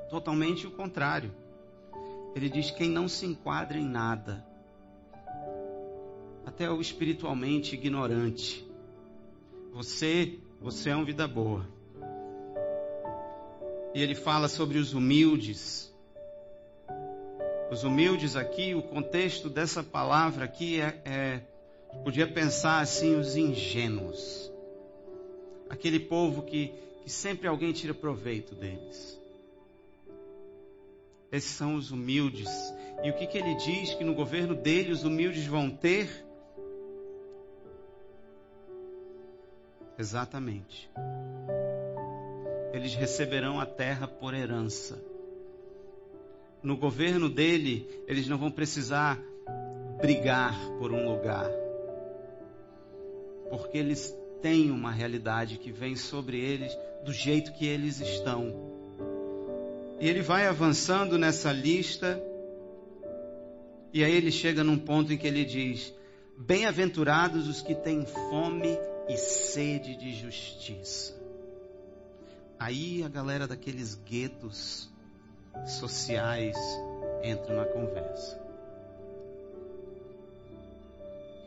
totalmente 0.10 0.68
o 0.68 0.72
contrário. 0.72 1.32
Ele 2.36 2.50
diz: 2.50 2.72
quem 2.72 2.90
não 2.90 3.08
se 3.08 3.26
enquadra 3.26 3.78
em 3.78 3.86
nada, 3.86 4.46
até 6.46 6.70
o 6.70 6.82
espiritualmente 6.82 7.76
ignorante, 7.76 8.68
você, 9.72 10.40
você 10.60 10.90
é 10.90 10.96
uma 10.96 11.06
vida 11.06 11.28
boa. 11.28 11.66
E 13.94 14.02
ele 14.02 14.16
fala 14.16 14.48
sobre 14.48 14.78
os 14.78 14.94
humildes. 14.94 15.94
Os 17.72 17.84
humildes 17.84 18.36
aqui, 18.36 18.74
o 18.74 18.82
contexto 18.82 19.50
dessa 19.50 19.84
palavra 19.84 20.46
aqui 20.46 20.82
é, 20.82 21.02
é 21.06 21.42
podia 22.04 22.28
pensar 22.28 22.80
assim, 22.80 23.16
os 23.16 23.36
ingênuos. 23.36 24.52
Aquele 25.70 26.00
povo 26.00 26.44
que, 26.44 26.74
que 27.04 27.10
sempre 27.10 27.48
alguém 27.48 27.72
tira 27.72 27.94
proveito 27.94 28.56
deles. 28.56 29.19
Esses 31.32 31.52
são 31.52 31.76
os 31.76 31.92
humildes. 31.92 32.50
E 33.04 33.10
o 33.10 33.14
que, 33.14 33.28
que 33.28 33.38
ele 33.38 33.56
diz 33.56 33.94
que 33.94 34.04
no 34.04 34.14
governo 34.14 34.56
dele 34.56 34.92
os 34.92 35.04
humildes 35.04 35.46
vão 35.46 35.70
ter? 35.70 36.26
Exatamente. 39.98 40.90
Eles 42.74 42.96
receberão 42.96 43.60
a 43.60 43.66
terra 43.66 44.08
por 44.08 44.34
herança. 44.34 45.04
No 46.64 46.78
governo 46.78 47.30
dele, 47.30 47.88
eles 48.08 48.28
não 48.28 48.38
vão 48.38 48.52
precisar 48.52 49.20
brigar 50.02 50.58
por 50.78 50.92
um 50.92 51.10
lugar. 51.10 51.50
Porque 53.50 53.78
eles 53.78 54.16
têm 54.42 54.72
uma 54.72 54.92
realidade 54.92 55.58
que 55.58 55.72
vem 55.72 55.96
sobre 55.96 56.40
eles 56.40 56.78
do 57.04 57.12
jeito 57.12 57.54
que 57.54 57.66
eles 57.66 58.00
estão. 58.00 58.79
E 60.00 60.08
ele 60.08 60.22
vai 60.22 60.48
avançando 60.48 61.18
nessa 61.18 61.52
lista, 61.52 62.22
e 63.94 64.04
aí 64.04 64.16
ele 64.16 64.32
chega 64.32 64.64
num 64.64 64.78
ponto 64.78 65.12
em 65.12 65.18
que 65.18 65.28
ele 65.28 65.44
diz: 65.44 65.94
Bem-aventurados 66.38 67.50
os 67.50 67.62
que 67.62 67.76
têm 67.76 68.06
fome 68.06 68.78
e 69.10 69.18
sede 69.18 69.98
de 69.98 70.14
justiça. 70.14 71.20
Aí 72.58 73.04
a 73.04 73.10
galera 73.10 73.46
daqueles 73.46 73.96
guetos 73.96 74.90
sociais 75.66 76.56
entra 77.22 77.54
na 77.54 77.66
conversa. 77.66 78.40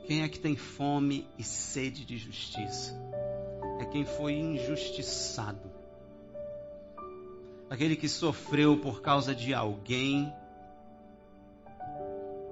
Quem 0.07 0.23
é 0.23 0.29
que 0.29 0.39
tem 0.39 0.57
fome 0.57 1.27
e 1.39 1.43
sede 1.43 2.05
de 2.05 2.19
justiça? 2.19 2.95
É 3.81 3.87
quem 3.87 4.05
foi 4.05 4.35
injustiçado. 4.35 5.72
Aquele 7.73 7.97
que 7.97 8.07
sofreu 8.07 8.77
por 8.77 9.01
causa 9.01 9.35
de 9.35 9.55
alguém, 9.55 10.31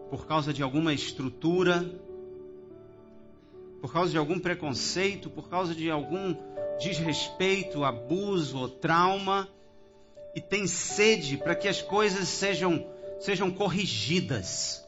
por 0.09 0.27
causa 0.27 0.51
de 0.51 0.63
alguma 0.63 0.95
estrutura, 0.95 1.85
por 3.83 3.93
causa 3.93 4.11
de 4.11 4.17
algum 4.17 4.39
preconceito, 4.39 5.29
por 5.29 5.51
causa 5.51 5.75
de 5.75 5.91
algum 5.91 6.35
desrespeito, 6.81 7.85
abuso 7.85 8.61
ou 8.61 8.67
trauma, 8.71 9.47
e 10.35 10.41
tem 10.41 10.67
sede 10.67 11.37
para 11.37 11.55
que 11.55 11.69
as 11.69 11.83
coisas 11.83 12.27
sejam, 12.27 12.87
sejam 13.21 13.51
corrigidas. 13.51 14.83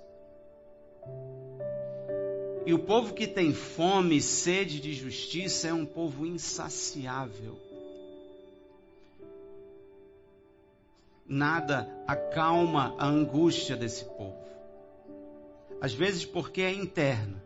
E 2.65 2.73
o 2.73 2.79
povo 2.79 3.13
que 3.13 3.27
tem 3.27 3.53
fome 3.53 4.17
e 4.17 4.23
sede 4.23 4.81
de 4.81 4.95
justiça 4.95 5.69
é 5.69 5.75
um 5.75 5.85
povo 5.85 6.25
insaciável. 6.25 7.72
Nada 11.27 11.89
acalma 12.07 12.95
a 12.99 13.07
angústia 13.07 13.77
desse 13.77 14.05
povo. 14.05 14.37
Às 15.81 15.93
vezes 15.93 16.25
porque 16.25 16.63
é 16.63 16.73
interno 16.73 17.43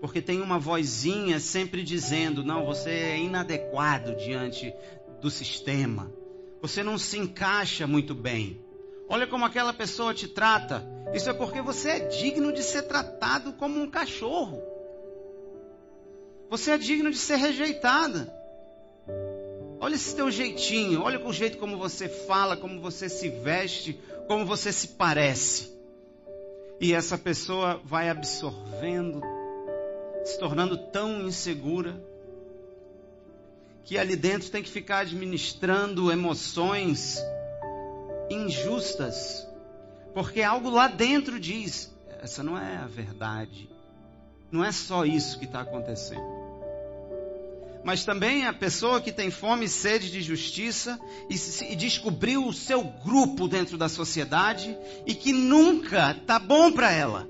porque 0.00 0.20
tem 0.20 0.40
uma 0.40 0.58
vozinha 0.58 1.40
sempre 1.40 1.82
dizendo: 1.82 2.44
não, 2.44 2.64
você 2.64 2.90
é 2.90 3.18
inadequado 3.18 4.14
diante 4.16 4.74
do 5.20 5.30
sistema, 5.30 6.12
você 6.60 6.82
não 6.82 6.98
se 6.98 7.18
encaixa 7.18 7.86
muito 7.86 8.14
bem. 8.14 8.64
Olha 9.08 9.26
como 9.26 9.44
aquela 9.44 9.72
pessoa 9.72 10.12
te 10.12 10.26
trata. 10.26 10.84
Isso 11.14 11.30
é 11.30 11.32
porque 11.32 11.62
você 11.62 11.90
é 11.90 12.00
digno 12.00 12.52
de 12.52 12.62
ser 12.62 12.82
tratado 12.82 13.52
como 13.52 13.80
um 13.80 13.88
cachorro. 13.88 14.60
Você 16.50 16.72
é 16.72 16.78
digno 16.78 17.10
de 17.10 17.16
ser 17.16 17.36
rejeitada. 17.36 18.32
Olha 19.86 19.94
esse 19.94 20.16
teu 20.16 20.32
jeitinho, 20.32 21.02
olha 21.02 21.24
o 21.24 21.32
jeito 21.32 21.58
como 21.58 21.78
você 21.78 22.08
fala, 22.08 22.56
como 22.56 22.80
você 22.80 23.08
se 23.08 23.28
veste, 23.28 23.96
como 24.26 24.44
você 24.44 24.72
se 24.72 24.88
parece. 24.88 25.72
E 26.80 26.92
essa 26.92 27.16
pessoa 27.16 27.80
vai 27.84 28.10
absorvendo 28.10 29.22
se 30.24 30.36
tornando 30.40 30.76
tão 30.76 31.28
insegura 31.28 32.02
que 33.84 33.96
ali 33.96 34.16
dentro 34.16 34.50
tem 34.50 34.60
que 34.60 34.68
ficar 34.68 35.02
administrando 35.02 36.10
emoções 36.10 37.22
injustas, 38.28 39.46
porque 40.12 40.42
algo 40.42 40.68
lá 40.68 40.88
dentro 40.88 41.38
diz: 41.38 41.96
essa 42.20 42.42
não 42.42 42.58
é 42.58 42.76
a 42.78 42.88
verdade, 42.88 43.70
não 44.50 44.64
é 44.64 44.72
só 44.72 45.04
isso 45.04 45.38
que 45.38 45.44
está 45.44 45.60
acontecendo. 45.60 46.35
Mas 47.86 48.04
também 48.04 48.44
a 48.44 48.52
pessoa 48.52 49.00
que 49.00 49.12
tem 49.12 49.30
fome 49.30 49.66
e 49.66 49.68
sede 49.68 50.10
de 50.10 50.20
justiça 50.20 50.98
e, 51.30 51.72
e 51.72 51.76
descobriu 51.76 52.44
o 52.44 52.52
seu 52.52 52.82
grupo 52.82 53.46
dentro 53.46 53.78
da 53.78 53.88
sociedade 53.88 54.76
e 55.06 55.14
que 55.14 55.32
nunca 55.32 56.12
tá 56.26 56.36
bom 56.38 56.72
para 56.72 56.92
ela 56.92 57.28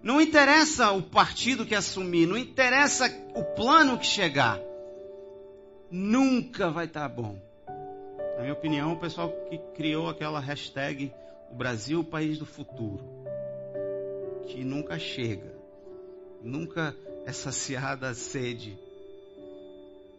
não 0.00 0.20
interessa 0.20 0.92
o 0.92 1.02
partido 1.02 1.66
que 1.66 1.74
assumir, 1.74 2.24
não 2.24 2.38
interessa 2.38 3.06
o 3.34 3.42
plano 3.42 3.98
que 3.98 4.06
chegar, 4.06 4.58
nunca 5.90 6.70
vai 6.70 6.86
estar 6.86 7.08
tá 7.08 7.08
bom. 7.08 7.36
Na 8.36 8.42
minha 8.42 8.52
opinião, 8.52 8.92
o 8.92 8.98
pessoal 8.98 9.30
que 9.50 9.58
criou 9.74 10.08
aquela 10.08 10.38
hashtag 10.38 11.12
o 11.50 11.54
Brasil, 11.54 12.00
o 12.00 12.04
país 12.04 12.38
do 12.38 12.46
futuro, 12.46 13.04
que 14.46 14.62
nunca 14.62 14.98
chega, 14.98 15.52
nunca 16.40 16.94
é 17.26 17.32
saciada 17.32 18.08
a 18.08 18.14
sede. 18.14 18.78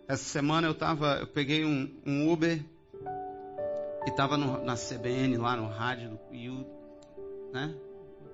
Essa 0.10 0.24
semana 0.24 0.66
eu 0.66 0.74
tava, 0.74 1.20
eu 1.20 1.28
peguei 1.28 1.64
um, 1.64 1.88
um 2.04 2.34
Uber 2.34 2.60
e 4.08 4.10
estava 4.10 4.38
na 4.38 4.76
CBN 4.76 5.38
lá 5.38 5.56
no 5.56 5.68
rádio 5.68 6.20
e 6.32 6.50
o, 6.50 6.66
né? 7.54 7.76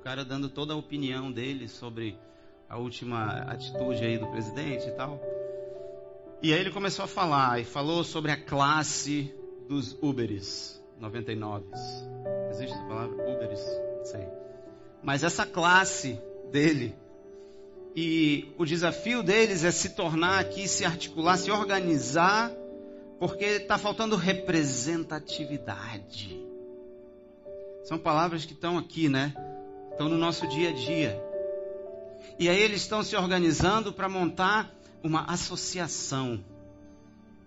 cara 0.01 0.23
dando 0.23 0.47
toda 0.47 0.71
a 0.71 0.77
opinião 0.77 1.29
dele 1.29 1.67
sobre 1.67 2.17
a 2.69 2.77
última 2.77 3.41
atitude 3.51 4.05
aí 4.05 4.17
do 4.17 4.27
presidente 4.27 4.87
e 4.87 4.91
tal. 4.91 5.19
E 6.41 6.53
aí 6.53 6.59
ele 6.61 6.71
começou 6.71 7.03
a 7.03 7.09
falar 7.09 7.59
e 7.59 7.65
falou 7.65 8.05
sobre 8.05 8.31
a 8.31 8.37
classe 8.37 9.33
dos 9.67 9.97
Uberes 10.01 10.81
99. 10.97 11.65
Existe 12.51 12.73
essa 12.73 12.85
palavra? 12.85 13.15
Uberes? 13.35 13.59
Não 13.97 14.05
sei. 14.05 14.27
Mas 15.03 15.23
essa 15.23 15.45
classe 15.45 16.21
dele 16.51 16.95
e 17.95 18.53
o 18.57 18.65
desafio 18.65 19.23
deles 19.23 19.63
é 19.63 19.71
se 19.71 19.89
tornar 19.89 20.39
aqui, 20.39 20.67
se 20.67 20.83
articular, 20.83 21.37
se 21.37 21.49
organizar, 21.49 22.51
porque 23.19 23.45
está 23.45 23.77
faltando 23.77 24.15
representatividade. 24.15 26.43
São 27.83 27.97
palavras 27.97 28.45
que 28.45 28.53
estão 28.53 28.77
aqui, 28.77 29.07
né? 29.07 29.33
estão 29.95 30.09
no 30.09 30.17
nosso 30.17 30.45
dia 30.47 30.69
a 30.69 30.73
dia. 30.73 31.23
E 32.37 32.49
aí 32.49 32.61
eles 32.61 32.81
estão 32.81 33.01
se 33.01 33.15
organizando 33.15 33.93
para 33.93 34.09
montar 34.09 34.69
uma 35.01 35.23
associação. 35.23 36.43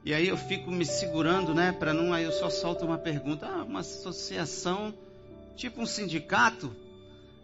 E 0.02 0.14
aí 0.14 0.26
eu 0.26 0.36
fico 0.36 0.70
me 0.70 0.86
segurando, 0.86 1.52
né, 1.52 1.72
para 1.72 1.92
não 1.92 2.14
aí 2.14 2.24
eu 2.24 2.32
só 2.32 2.48
solto 2.48 2.86
uma 2.86 2.96
pergunta, 2.96 3.46
ah, 3.46 3.64
uma 3.64 3.80
associação 3.80 4.94
tipo 5.54 5.82
um 5.82 5.86
sindicato? 5.86 6.74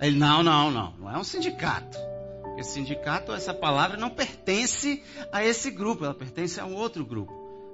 Ele 0.00 0.16
não, 0.16 0.42
não, 0.42 0.70
não, 0.70 0.92
não 0.92 1.10
é 1.10 1.18
um 1.18 1.24
sindicato. 1.24 1.98
Porque 2.54 2.62
sindicato, 2.62 3.32
essa 3.32 3.52
palavra 3.52 3.96
não 3.96 4.10
pertence 4.10 5.02
a 5.32 5.44
esse 5.44 5.72
grupo, 5.72 6.04
ela 6.04 6.14
pertence 6.14 6.60
a 6.60 6.64
um 6.64 6.76
outro 6.76 7.04
grupo. 7.04 7.32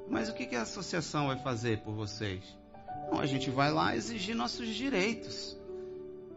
Mas 0.08 0.30
o 0.30 0.32
que 0.32 0.56
a 0.56 0.62
associação 0.62 1.26
vai 1.26 1.38
fazer 1.38 1.80
por 1.80 1.94
vocês? 1.94 2.42
Não, 3.12 3.20
a 3.20 3.26
gente 3.26 3.50
vai 3.50 3.70
lá 3.70 3.94
exigir 3.94 4.34
nossos 4.34 4.68
direitos 4.68 5.60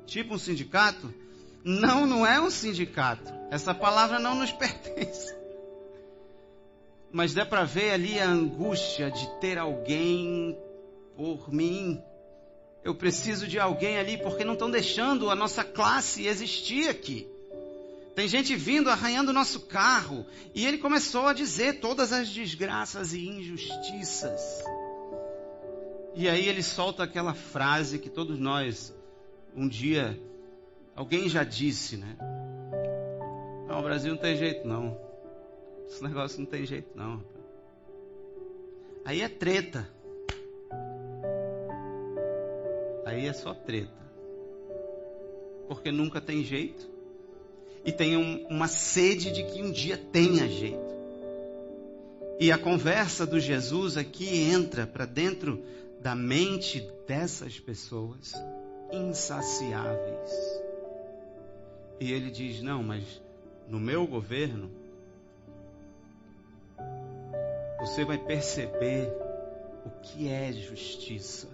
tipo 0.05 0.35
um 0.35 0.37
sindicato? 0.37 1.13
Não, 1.63 2.05
não 2.05 2.25
é 2.25 2.39
um 2.39 2.49
sindicato. 2.49 3.33
Essa 3.49 3.73
palavra 3.73 4.19
não 4.19 4.35
nos 4.35 4.51
pertence. 4.53 5.33
Mas 7.11 7.33
dá 7.33 7.45
para 7.45 7.63
ver 7.63 7.91
ali 7.91 8.19
a 8.19 8.27
angústia 8.27 9.09
de 9.09 9.27
ter 9.39 9.57
alguém 9.57 10.57
por 11.15 11.53
mim. 11.53 12.01
Eu 12.83 12.95
preciso 12.95 13.47
de 13.47 13.59
alguém 13.59 13.97
ali 13.97 14.17
porque 14.17 14.43
não 14.43 14.53
estão 14.53 14.69
deixando 14.69 15.29
a 15.29 15.35
nossa 15.35 15.63
classe 15.63 16.27
existir 16.27 16.89
aqui. 16.89 17.32
Tem 18.15 18.27
gente 18.27 18.55
vindo 18.55 18.89
arranhando 18.89 19.29
o 19.31 19.33
nosso 19.33 19.61
carro. 19.61 20.25
E 20.53 20.65
ele 20.65 20.77
começou 20.77 21.27
a 21.27 21.33
dizer 21.33 21.79
todas 21.79 22.13
as 22.13 22.29
desgraças 22.29 23.13
e 23.13 23.27
injustiças. 23.27 24.63
E 26.15 26.29
aí 26.29 26.47
ele 26.47 26.61
solta 26.61 27.03
aquela 27.03 27.33
frase 27.33 27.97
que 27.97 28.09
todos 28.09 28.37
nós 28.37 28.93
um 29.55 29.67
dia 29.67 30.19
alguém 30.95 31.27
já 31.27 31.43
disse, 31.43 31.97
né? 31.97 32.15
Não, 33.67 33.79
o 33.79 33.83
Brasil 33.83 34.13
não 34.13 34.21
tem 34.21 34.37
jeito 34.37 34.67
não. 34.67 34.95
Esse 35.87 36.03
negócio 36.03 36.39
não 36.39 36.45
tem 36.45 36.65
jeito 36.65 36.95
não. 36.95 37.23
Aí 39.03 39.21
é 39.21 39.27
treta. 39.27 39.89
Aí 43.05 43.27
é 43.27 43.33
só 43.33 43.53
treta. 43.53 44.03
porque 45.67 45.91
nunca 45.91 46.21
tem 46.21 46.43
jeito, 46.43 46.89
e 47.85 47.91
tem 47.91 48.15
um, 48.15 48.45
uma 48.47 48.67
sede 48.67 49.31
de 49.31 49.43
que 49.43 49.61
um 49.61 49.71
dia 49.71 49.97
tenha 49.97 50.47
jeito. 50.47 50.93
E 52.39 52.51
a 52.51 52.57
conversa 52.57 53.25
do 53.25 53.39
Jesus 53.39 53.97
aqui 53.97 54.49
entra 54.49 54.87
para 54.87 55.05
dentro 55.05 55.63
da 56.01 56.15
mente 56.15 56.85
dessas 57.07 57.59
pessoas 57.59 58.33
insaciáveis. 58.91 60.31
E 61.99 62.11
ele 62.11 62.29
diz: 62.29 62.61
Não, 62.61 62.83
mas 62.83 63.03
no 63.67 63.79
meu 63.79 64.05
governo, 64.05 64.69
você 67.79 68.03
vai 68.03 68.17
perceber 68.17 69.09
o 69.85 69.89
que 70.01 70.29
é 70.29 70.51
justiça. 70.51 71.47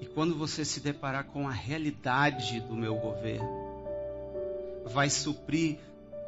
E 0.00 0.06
quando 0.06 0.36
você 0.36 0.64
se 0.64 0.80
deparar 0.80 1.24
com 1.24 1.46
a 1.46 1.52
realidade 1.52 2.60
do 2.60 2.74
meu 2.74 2.96
governo, 2.96 3.59
vai 4.92 5.10
suprir 5.10 5.78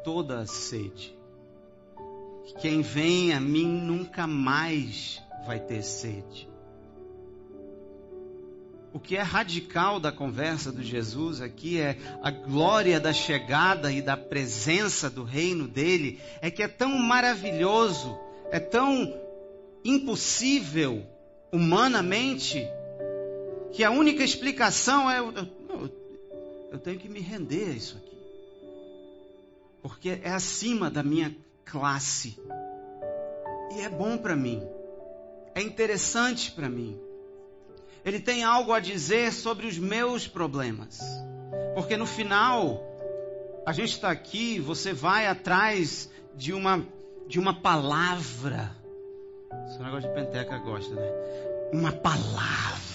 toda 0.03 0.39
a 0.39 0.45
sede. 0.45 1.15
Quem 2.59 2.81
vem 2.81 3.33
a 3.33 3.39
mim 3.39 3.65
nunca 3.65 4.27
mais 4.27 5.21
vai 5.45 5.59
ter 5.59 5.81
sede. 5.83 6.47
O 8.93 8.99
que 8.99 9.17
é 9.17 9.21
radical 9.23 9.99
da 9.99 10.11
conversa 10.11 10.71
do 10.71 10.83
Jesus 10.83 11.41
aqui 11.41 11.79
é 11.79 11.97
a 12.21 12.29
glória 12.29 12.99
da 12.99 13.11
chegada 13.11 13.91
e 13.91 14.03
da 14.03 14.15
presença 14.15 15.09
do 15.09 15.23
reino 15.23 15.67
dele, 15.67 16.21
é 16.41 16.51
que 16.51 16.61
é 16.61 16.67
tão 16.67 16.89
maravilhoso, 16.99 18.15
é 18.51 18.59
tão 18.59 19.11
impossível 19.83 21.03
humanamente, 21.51 22.63
que 23.71 23.83
a 23.83 23.89
única 23.89 24.23
explicação 24.23 25.09
é: 25.09 25.17
eu, 25.19 25.33
eu 26.71 26.77
tenho 26.77 26.99
que 26.99 27.09
me 27.09 27.19
render 27.19 27.71
a 27.71 27.73
isso 27.73 27.97
aqui, 27.97 28.12
porque 29.83 30.19
é 30.23 30.31
acima 30.31 30.89
da 30.89 31.03
minha 31.03 31.35
classe, 31.63 32.39
e 33.75 33.81
é 33.81 33.89
bom 33.89 34.17
para 34.17 34.35
mim, 34.35 34.63
é 35.53 35.61
interessante 35.61 36.51
para 36.51 36.67
mim 36.67 36.99
ele 38.05 38.19
tem 38.19 38.43
algo 38.43 38.73
a 38.73 38.79
dizer 38.79 39.31
sobre 39.31 39.65
os 39.65 39.77
meus 39.77 40.27
problemas. 40.27 40.99
Porque 41.73 41.95
no 41.95 42.05
final, 42.05 42.83
a 43.65 43.71
gente 43.71 43.91
está 43.91 44.11
aqui, 44.11 44.59
você 44.59 44.91
vai 44.91 45.25
atrás 45.25 46.09
de 46.35 46.51
uma, 46.53 46.85
de 47.27 47.39
uma 47.39 47.61
palavra. 47.61 48.75
Esse 49.67 49.79
negócio 49.79 50.09
de 50.09 50.15
penteca 50.15 50.57
gosta, 50.57 50.93
né? 50.93 51.11
Uma 51.71 51.91
palavra 51.91 52.92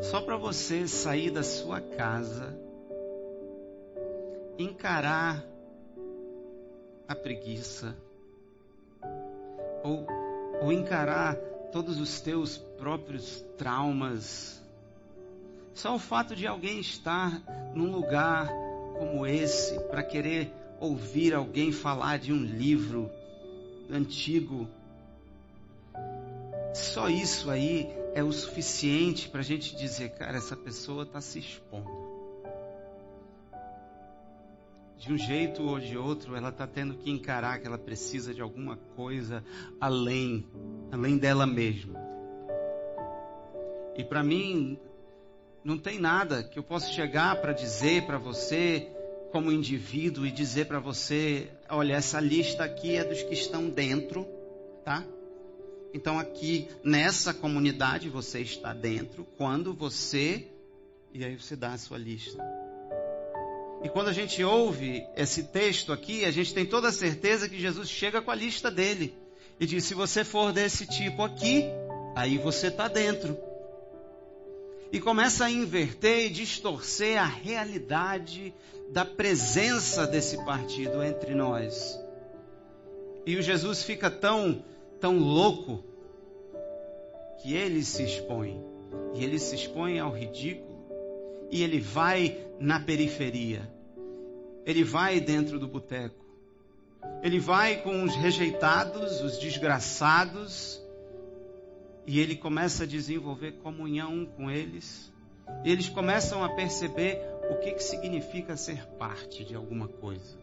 Só 0.00 0.20
para 0.22 0.36
você 0.36 0.88
sair 0.88 1.30
da 1.30 1.42
sua 1.42 1.80
casa, 1.80 2.56
encarar 4.58 5.44
a 7.06 7.14
preguiça 7.14 7.94
ou, 9.82 10.06
ou 10.62 10.72
encarar 10.72 11.36
todos 11.72 12.00
os 12.00 12.20
teus 12.20 12.56
próprios 12.56 13.44
traumas. 13.58 14.62
Só 15.74 15.94
o 15.94 15.98
fato 15.98 16.34
de 16.34 16.46
alguém 16.46 16.80
estar 16.80 17.42
num 17.74 17.90
lugar 17.90 18.48
como 18.98 19.26
esse 19.26 19.78
para 19.84 20.02
querer 20.02 20.52
ouvir 20.80 21.34
alguém 21.34 21.70
falar 21.70 22.18
de 22.18 22.32
um 22.32 22.42
livro 22.42 23.10
antigo, 23.90 24.68
só 26.74 27.08
isso 27.08 27.50
aí 27.50 28.01
é 28.14 28.22
o 28.22 28.32
suficiente 28.32 29.28
para 29.28 29.40
a 29.40 29.44
gente 29.44 29.76
dizer, 29.76 30.10
cara, 30.10 30.36
essa 30.36 30.56
pessoa 30.56 31.04
está 31.04 31.20
se 31.20 31.38
expondo 31.38 32.12
de 35.02 35.12
um 35.12 35.18
jeito 35.18 35.64
ou 35.64 35.80
de 35.80 35.98
outro, 35.98 36.36
ela 36.36 36.50
está 36.50 36.64
tendo 36.64 36.94
que 36.94 37.10
encarar 37.10 37.58
que 37.58 37.66
ela 37.66 37.76
precisa 37.76 38.32
de 38.32 38.40
alguma 38.40 38.76
coisa 38.94 39.44
além, 39.80 40.46
além 40.92 41.18
dela 41.18 41.44
mesma. 41.44 42.00
E 43.96 44.04
para 44.04 44.22
mim, 44.22 44.78
não 45.64 45.76
tem 45.76 45.98
nada 45.98 46.44
que 46.44 46.56
eu 46.56 46.62
possa 46.62 46.86
chegar 46.86 47.40
para 47.40 47.52
dizer 47.52 48.06
para 48.06 48.16
você, 48.16 48.88
como 49.32 49.50
indivíduo, 49.50 50.24
e 50.24 50.30
dizer 50.30 50.66
para 50.66 50.78
você: 50.78 51.50
olha, 51.68 51.94
essa 51.94 52.20
lista 52.20 52.62
aqui 52.62 52.94
é 52.94 53.02
dos 53.02 53.24
que 53.24 53.34
estão 53.34 53.68
dentro, 53.68 54.24
tá? 54.84 55.04
Então, 55.94 56.18
aqui 56.18 56.68
nessa 56.82 57.34
comunidade, 57.34 58.08
você 58.08 58.40
está 58.40 58.72
dentro 58.72 59.26
quando 59.36 59.74
você. 59.74 60.48
E 61.12 61.24
aí 61.24 61.36
você 61.36 61.54
dá 61.54 61.72
a 61.72 61.78
sua 61.78 61.98
lista. 61.98 62.42
E 63.82 63.88
quando 63.88 64.08
a 64.08 64.12
gente 64.12 64.42
ouve 64.44 65.04
esse 65.16 65.44
texto 65.44 65.92
aqui, 65.92 66.24
a 66.24 66.30
gente 66.30 66.54
tem 66.54 66.64
toda 66.64 66.88
a 66.88 66.92
certeza 66.92 67.48
que 67.48 67.58
Jesus 67.58 67.90
chega 67.90 68.22
com 68.22 68.30
a 68.30 68.34
lista 68.34 68.70
dele 68.70 69.14
e 69.58 69.66
diz: 69.66 69.84
se 69.84 69.94
você 69.94 70.24
for 70.24 70.52
desse 70.52 70.86
tipo 70.86 71.22
aqui, 71.22 71.64
aí 72.14 72.38
você 72.38 72.68
está 72.68 72.88
dentro. 72.88 73.36
E 74.92 75.00
começa 75.00 75.46
a 75.46 75.50
inverter 75.50 76.26
e 76.26 76.30
distorcer 76.30 77.20
a 77.20 77.24
realidade 77.24 78.54
da 78.90 79.04
presença 79.04 80.06
desse 80.06 80.36
partido 80.44 81.02
entre 81.02 81.34
nós. 81.34 81.98
E 83.24 83.36
o 83.36 83.42
Jesus 83.42 83.82
fica 83.82 84.10
tão, 84.10 84.62
tão 85.02 85.18
louco 85.18 85.82
que 87.42 87.54
ele 87.54 87.82
se 87.82 88.04
expõe. 88.04 88.62
E 89.14 89.24
ele 89.24 89.38
se 89.38 89.56
expõe 89.56 89.98
ao 89.98 90.12
ridículo 90.12 90.72
e 91.50 91.62
ele 91.62 91.80
vai 91.80 92.38
na 92.60 92.78
periferia. 92.78 93.68
Ele 94.64 94.84
vai 94.84 95.20
dentro 95.20 95.58
do 95.58 95.66
boteco. 95.66 96.24
Ele 97.20 97.40
vai 97.40 97.82
com 97.82 98.04
os 98.04 98.14
rejeitados, 98.14 99.20
os 99.20 99.38
desgraçados, 99.38 100.80
e 102.06 102.20
ele 102.20 102.36
começa 102.36 102.84
a 102.84 102.86
desenvolver 102.86 103.52
comunhão 103.62 104.24
com 104.24 104.48
eles. 104.48 105.12
E 105.64 105.70
eles 105.70 105.88
começam 105.88 106.44
a 106.44 106.48
perceber 106.50 107.18
o 107.50 107.56
que, 107.56 107.72
que 107.72 107.82
significa 107.82 108.56
ser 108.56 108.86
parte 108.98 109.44
de 109.44 109.56
alguma 109.56 109.88
coisa. 109.88 110.41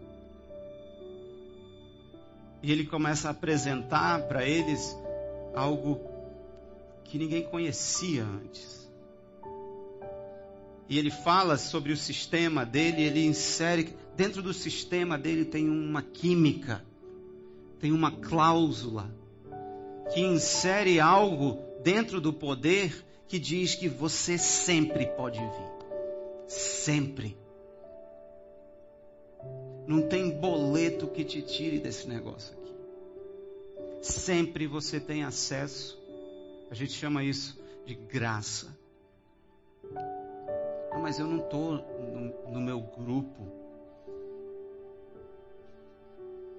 E 2.62 2.72
ele 2.72 2.86
começa 2.86 3.28
a 3.28 3.32
apresentar 3.32 4.28
para 4.28 4.46
eles 4.46 4.98
algo 5.56 6.00
que 7.04 7.18
ninguém 7.18 7.44
conhecia 7.44 8.24
antes 8.24 8.80
e 10.90 10.98
ele 10.98 11.12
fala 11.12 11.56
sobre 11.56 11.94
o 11.94 11.98
sistema 11.98 12.66
dele, 12.66 13.04
ele 13.04 13.24
insere, 13.24 13.96
dentro 14.18 14.42
do 14.42 14.52
sistema 14.52 15.20
dele 15.20 15.46
tem 15.46 15.70
uma 15.70 16.02
química, 16.02 16.84
tem 17.80 17.92
uma 17.92 18.12
cláusula, 18.12 19.16
que 20.12 20.20
insere 20.20 21.00
algo 21.00 21.60
dentro 21.84 22.20
do 22.20 22.34
poder 22.34 23.06
que 23.28 23.38
diz 23.38 23.76
que 23.76 23.88
você 23.88 24.40
sempre 24.40 25.06
pode 25.06 25.38
vir. 25.38 26.48
Sempre. 26.48 27.38
Não 29.90 30.04
tem 30.04 30.30
boleto 30.30 31.08
que 31.08 31.24
te 31.24 31.42
tire 31.42 31.80
desse 31.80 32.08
negócio 32.08 32.56
aqui. 32.56 32.76
Sempre 34.04 34.68
você 34.68 35.00
tem 35.00 35.24
acesso. 35.24 36.00
A 36.70 36.76
gente 36.76 36.94
chama 36.94 37.24
isso 37.24 37.60
de 37.88 37.96
graça. 37.96 38.78
Ah, 40.92 41.00
mas 41.02 41.18
eu 41.18 41.26
não 41.26 41.40
estou 41.40 41.72
no, 41.74 42.52
no 42.52 42.62
meu 42.62 42.80
grupo. 42.80 43.48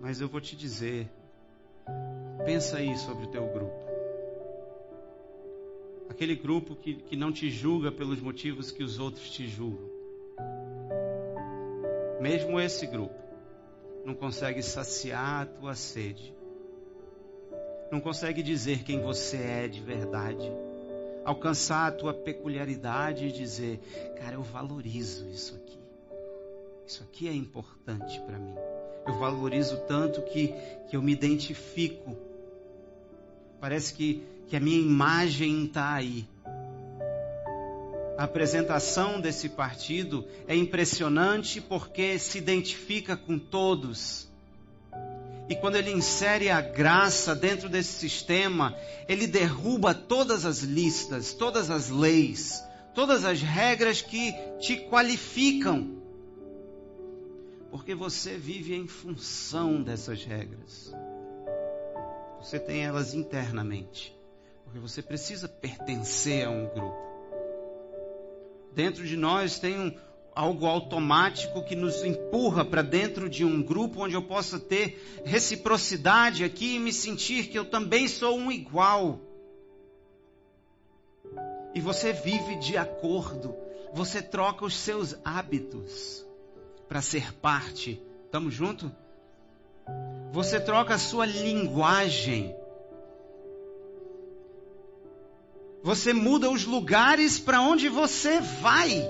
Mas 0.00 0.20
eu 0.20 0.26
vou 0.26 0.40
te 0.40 0.56
dizer, 0.56 1.08
pensa 2.44 2.78
aí 2.78 2.98
sobre 2.98 3.26
o 3.26 3.28
teu 3.28 3.46
grupo. 3.46 3.78
Aquele 6.08 6.35
grupo 6.35 6.74
que, 6.74 6.94
que 6.94 7.14
não 7.14 7.31
te 7.31 7.48
julga 7.48 7.92
pelos 7.92 8.20
motivos 8.20 8.72
que 8.72 8.83
os 8.83 8.98
outros 8.98 9.31
te 9.31 9.46
julgam. 9.46 10.00
Mesmo 12.21 12.60
esse 12.60 12.87
grupo 12.87 13.14
não 14.04 14.14
consegue 14.14 14.62
saciar 14.62 15.42
a 15.42 15.46
tua 15.46 15.75
sede. 15.75 16.35
Não 17.90 18.00
consegue 18.00 18.42
dizer 18.42 18.85
quem 18.85 19.00
você 19.00 19.37
é 19.37 19.68
de 19.68 19.81
verdade 19.81 20.50
alcançar 21.25 21.87
a 21.87 21.92
tua 21.92 22.14
peculiaridade 22.14 23.27
e 23.27 23.33
dizer, 23.33 23.79
cara, 24.18 24.35
eu 24.35 24.42
valorizo 24.42 25.29
isso 25.29 25.54
aqui. 25.54 25.79
Isso 26.87 27.02
aqui 27.02 27.29
é 27.29 27.33
importante 27.33 28.21
para 28.23 28.38
mim. 28.38 28.54
Eu 29.06 29.14
valorizo 29.18 29.79
tanto 29.87 30.23
que, 30.23 30.54
que 30.88 30.96
eu 30.96 31.02
me 31.02 31.12
identifico. 31.12 32.16
Parece 33.60 33.94
que, 33.94 34.25
que 34.48 34.56
a 34.56 34.60
minha 34.60 34.81
imagem 34.81 35.66
está 35.66 35.94
aí. 35.94 36.27
A 38.21 38.25
apresentação 38.25 39.18
desse 39.18 39.48
partido 39.48 40.27
é 40.46 40.54
impressionante 40.54 41.58
porque 41.58 42.18
se 42.18 42.37
identifica 42.37 43.16
com 43.16 43.38
todos. 43.38 44.29
E 45.48 45.54
quando 45.56 45.77
ele 45.77 45.90
insere 45.90 46.50
a 46.50 46.60
graça 46.60 47.35
dentro 47.35 47.66
desse 47.66 47.94
sistema, 47.94 48.77
ele 49.08 49.27
derruba 49.27 49.94
todas 49.94 50.44
as 50.44 50.58
listas, 50.58 51.33
todas 51.33 51.71
as 51.71 51.88
leis, 51.88 52.62
todas 52.94 53.25
as 53.25 53.40
regras 53.40 54.02
que 54.02 54.35
te 54.58 54.77
qualificam. 54.90 55.96
Porque 57.71 57.94
você 57.94 58.37
vive 58.37 58.75
em 58.75 58.87
função 58.87 59.83
dessas 59.83 60.23
regras. 60.27 60.94
Você 62.38 62.58
tem 62.58 62.85
elas 62.85 63.14
internamente. 63.14 64.14
Porque 64.64 64.79
você 64.79 65.00
precisa 65.00 65.48
pertencer 65.48 66.46
a 66.46 66.50
um 66.50 66.66
grupo. 66.68 67.10
Dentro 68.75 69.04
de 69.04 69.16
nós 69.16 69.58
tem 69.58 69.79
um, 69.79 69.94
algo 70.35 70.66
automático 70.66 71.62
que 71.64 71.75
nos 71.75 72.04
empurra 72.04 72.64
para 72.64 72.83
dentro 72.83 73.29
de 73.29 73.44
um 73.44 73.62
grupo 73.62 74.04
onde 74.04 74.14
eu 74.14 74.23
possa 74.23 74.58
ter 74.58 75.23
reciprocidade 75.25 76.44
aqui 76.44 76.77
e 76.77 76.79
me 76.79 76.92
sentir 76.92 77.48
que 77.48 77.58
eu 77.58 77.64
também 77.64 78.08
sou 78.08 78.37
um 78.38 78.50
igual. 78.50 79.21
E 81.75 81.81
você 81.81 82.12
vive 82.12 82.56
de 82.56 82.77
acordo, 82.77 83.54
você 83.92 84.23
troca 84.23 84.64
os 84.64 84.75
seus 84.75 85.16
hábitos 85.25 86.25
para 86.88 87.00
ser 87.00 87.33
parte. 87.35 88.00
Estamos 88.25 88.54
junto? 88.54 88.90
Você 90.33 90.60
troca 90.60 90.94
a 90.94 90.98
sua 90.98 91.27
linguagem. 91.27 92.54
Você 95.83 96.12
muda 96.12 96.50
os 96.50 96.64
lugares 96.64 97.38
para 97.38 97.62
onde 97.62 97.88
você 97.88 98.40
vai. 98.40 99.02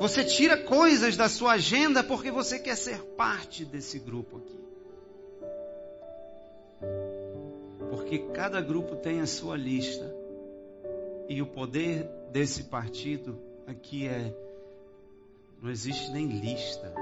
Você 0.00 0.24
tira 0.24 0.56
coisas 0.56 1.16
da 1.16 1.28
sua 1.28 1.52
agenda 1.52 2.02
porque 2.02 2.30
você 2.30 2.58
quer 2.58 2.76
ser 2.76 3.00
parte 3.16 3.64
desse 3.64 3.98
grupo 3.98 4.38
aqui. 4.38 4.60
Porque 7.90 8.18
cada 8.32 8.60
grupo 8.60 8.96
tem 8.96 9.20
a 9.20 9.26
sua 9.26 9.56
lista. 9.56 10.12
E 11.28 11.40
o 11.40 11.46
poder 11.46 12.08
desse 12.32 12.64
partido 12.64 13.38
aqui 13.66 14.08
é 14.08 14.34
não 15.62 15.70
existe 15.70 16.10
nem 16.10 16.26
lista. 16.26 16.92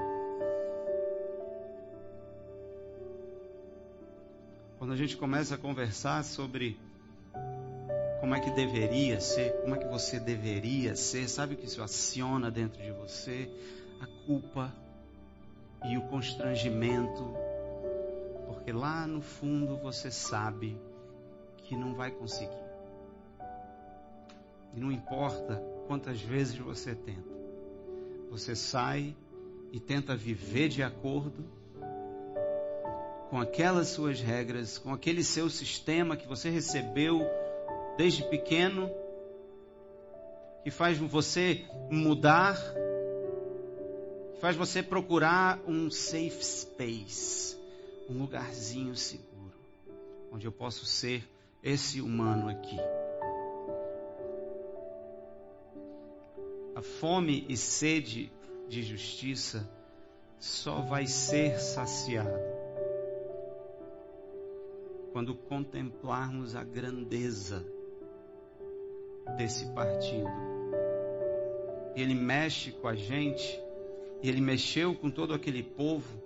Quando 4.77 4.93
a 4.93 4.97
gente 4.97 5.15
começa 5.17 5.55
a 5.55 5.57
conversar 5.57 6.23
sobre 6.23 6.77
como 8.19 8.35
é 8.35 8.39
que 8.39 8.51
deveria 8.51 9.19
ser, 9.21 9.53
como 9.61 9.75
é 9.75 9.77
que 9.77 9.87
você 9.87 10.19
deveria 10.19 10.95
ser, 10.95 11.29
sabe 11.29 11.53
o 11.53 11.57
que 11.57 11.65
isso 11.65 11.81
aciona 11.81 12.51
dentro 12.51 12.81
de 12.81 12.91
você? 12.91 13.49
A 14.01 14.25
culpa 14.25 14.73
e 15.85 15.97
o 15.97 16.01
constrangimento, 16.03 17.33
porque 18.47 18.71
lá 18.71 19.07
no 19.07 19.21
fundo 19.21 19.77
você 19.77 20.11
sabe 20.11 20.77
que 21.63 21.75
não 21.75 21.95
vai 21.95 22.11
conseguir. 22.11 22.69
E 24.73 24.79
não 24.79 24.91
importa 24.91 25.55
quantas 25.87 26.21
vezes 26.21 26.57
você 26.57 26.93
tenta. 26.93 27.39
Você 28.29 28.55
sai 28.55 29.15
e 29.71 29.79
tenta 29.79 30.15
viver 30.15 30.67
de 30.67 30.83
acordo 30.83 31.43
com 33.29 33.39
aquelas 33.39 33.87
suas 33.87 34.19
regras, 34.19 34.77
com 34.77 34.91
aquele 34.91 35.23
seu 35.23 35.49
sistema 35.49 36.17
que 36.17 36.27
você 36.27 36.49
recebeu 36.49 37.21
desde 37.99 38.23
pequeno, 38.23 38.89
que 40.63 40.71
faz 40.71 40.97
você 40.97 41.65
mudar, 41.91 42.55
que 44.33 44.39
faz 44.39 44.55
você 44.55 44.81
procurar 44.81 45.59
um 45.67 45.91
safe 45.91 46.41
space, 46.41 47.57
um 48.09 48.17
lugarzinho 48.19 48.95
seguro, 48.95 49.59
onde 50.31 50.47
eu 50.47 50.51
posso 50.51 50.85
ser 50.85 51.29
esse 51.61 51.99
humano 51.99 52.47
aqui. 52.47 52.77
A 56.75 56.81
fome 56.81 57.45
e 57.49 57.57
sede 57.57 58.31
de 58.69 58.81
justiça 58.81 59.69
só 60.39 60.79
vai 60.79 61.05
ser 61.05 61.59
saciada 61.59 62.39
quando 65.11 65.35
contemplarmos 65.35 66.55
a 66.55 66.63
grandeza 66.63 67.77
desse 69.37 69.65
partido. 69.67 70.29
Ele 71.95 72.13
mexe 72.13 72.71
com 72.71 72.87
a 72.87 72.95
gente, 72.95 73.59
ele 74.23 74.41
mexeu 74.41 74.95
com 74.95 75.09
todo 75.09 75.33
aquele 75.33 75.63
povo, 75.63 76.21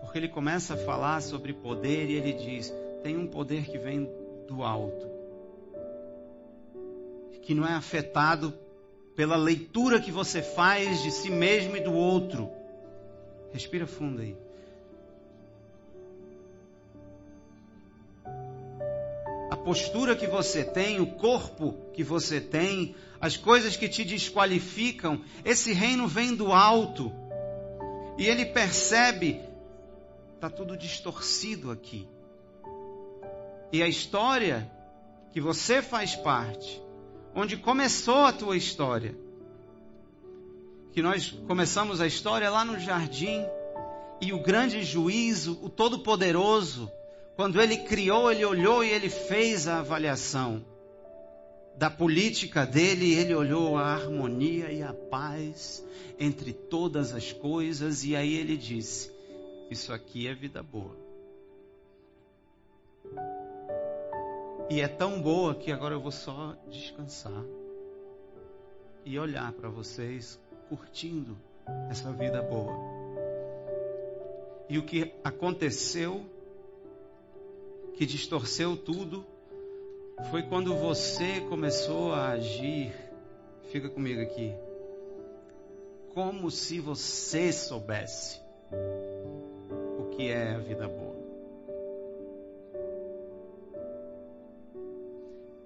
porque 0.00 0.18
ele 0.18 0.28
começa 0.28 0.74
a 0.74 0.76
falar 0.76 1.20
sobre 1.20 1.52
poder 1.52 2.08
e 2.08 2.14
ele 2.14 2.32
diz: 2.32 2.72
tem 3.02 3.16
um 3.16 3.26
poder 3.26 3.64
que 3.64 3.78
vem 3.78 4.08
do 4.48 4.62
alto, 4.62 5.06
que 7.42 7.54
não 7.54 7.66
é 7.66 7.74
afetado 7.74 8.52
pela 9.14 9.36
leitura 9.36 10.00
que 10.00 10.10
você 10.10 10.40
faz 10.42 11.02
de 11.02 11.10
si 11.10 11.30
mesmo 11.30 11.76
e 11.76 11.80
do 11.80 11.92
outro. 11.92 12.48
Respira 13.52 13.86
fundo 13.86 14.22
aí. 14.22 14.36
Postura 19.64 20.16
que 20.16 20.26
você 20.26 20.64
tem, 20.64 21.00
o 21.00 21.06
corpo 21.06 21.74
que 21.92 22.02
você 22.02 22.40
tem, 22.40 22.94
as 23.20 23.36
coisas 23.36 23.76
que 23.76 23.88
te 23.88 24.04
desqualificam, 24.04 25.22
esse 25.44 25.72
reino 25.72 26.08
vem 26.08 26.34
do 26.34 26.52
alto. 26.52 27.12
E 28.16 28.26
ele 28.26 28.46
percebe, 28.46 29.40
está 30.34 30.48
tudo 30.48 30.76
distorcido 30.76 31.70
aqui. 31.70 32.08
E 33.72 33.82
a 33.82 33.88
história 33.88 34.70
que 35.32 35.40
você 35.40 35.80
faz 35.80 36.16
parte, 36.16 36.82
onde 37.34 37.56
começou 37.56 38.24
a 38.24 38.32
tua 38.32 38.56
história. 38.56 39.14
Que 40.92 41.00
nós 41.02 41.30
começamos 41.46 42.00
a 42.00 42.06
história 42.06 42.50
lá 42.50 42.64
no 42.64 42.78
jardim 42.80 43.44
e 44.20 44.32
o 44.32 44.42
grande 44.42 44.82
juízo, 44.82 45.58
o 45.62 45.68
todo-poderoso, 45.68 46.90
quando 47.36 47.60
ele 47.60 47.78
criou, 47.78 48.30
ele 48.30 48.44
olhou 48.44 48.84
e 48.84 48.90
ele 48.90 49.08
fez 49.08 49.66
a 49.66 49.78
avaliação 49.78 50.64
da 51.76 51.88
política 51.88 52.66
dele, 52.66 53.14
ele 53.14 53.34
olhou 53.34 53.78
a 53.78 53.94
harmonia 53.94 54.70
e 54.70 54.82
a 54.82 54.92
paz 54.92 55.84
entre 56.18 56.52
todas 56.52 57.14
as 57.14 57.32
coisas 57.32 58.04
e 58.04 58.14
aí 58.14 58.34
ele 58.34 58.56
disse: 58.56 59.10
Isso 59.70 59.92
aqui 59.92 60.28
é 60.28 60.34
vida 60.34 60.62
boa. 60.62 60.94
E 64.68 64.80
é 64.80 64.86
tão 64.86 65.20
boa 65.20 65.54
que 65.54 65.72
agora 65.72 65.94
eu 65.94 66.00
vou 66.00 66.12
só 66.12 66.54
descansar 66.70 67.44
e 69.04 69.18
olhar 69.18 69.52
para 69.52 69.68
vocês 69.68 70.38
curtindo 70.68 71.36
essa 71.90 72.12
vida 72.12 72.40
boa. 72.42 72.72
E 74.68 74.78
o 74.78 74.84
que 74.84 75.12
aconteceu, 75.24 76.24
que 78.00 78.06
distorceu 78.06 78.78
tudo, 78.78 79.26
foi 80.30 80.42
quando 80.44 80.74
você 80.74 81.38
começou 81.50 82.14
a 82.14 82.30
agir. 82.30 82.94
Fica 83.70 83.90
comigo 83.90 84.22
aqui. 84.22 84.54
Como 86.14 86.50
se 86.50 86.80
você 86.80 87.52
soubesse 87.52 88.40
o 89.98 90.04
que 90.16 90.30
é 90.30 90.54
a 90.54 90.58
vida 90.60 90.88
boa. 90.88 91.14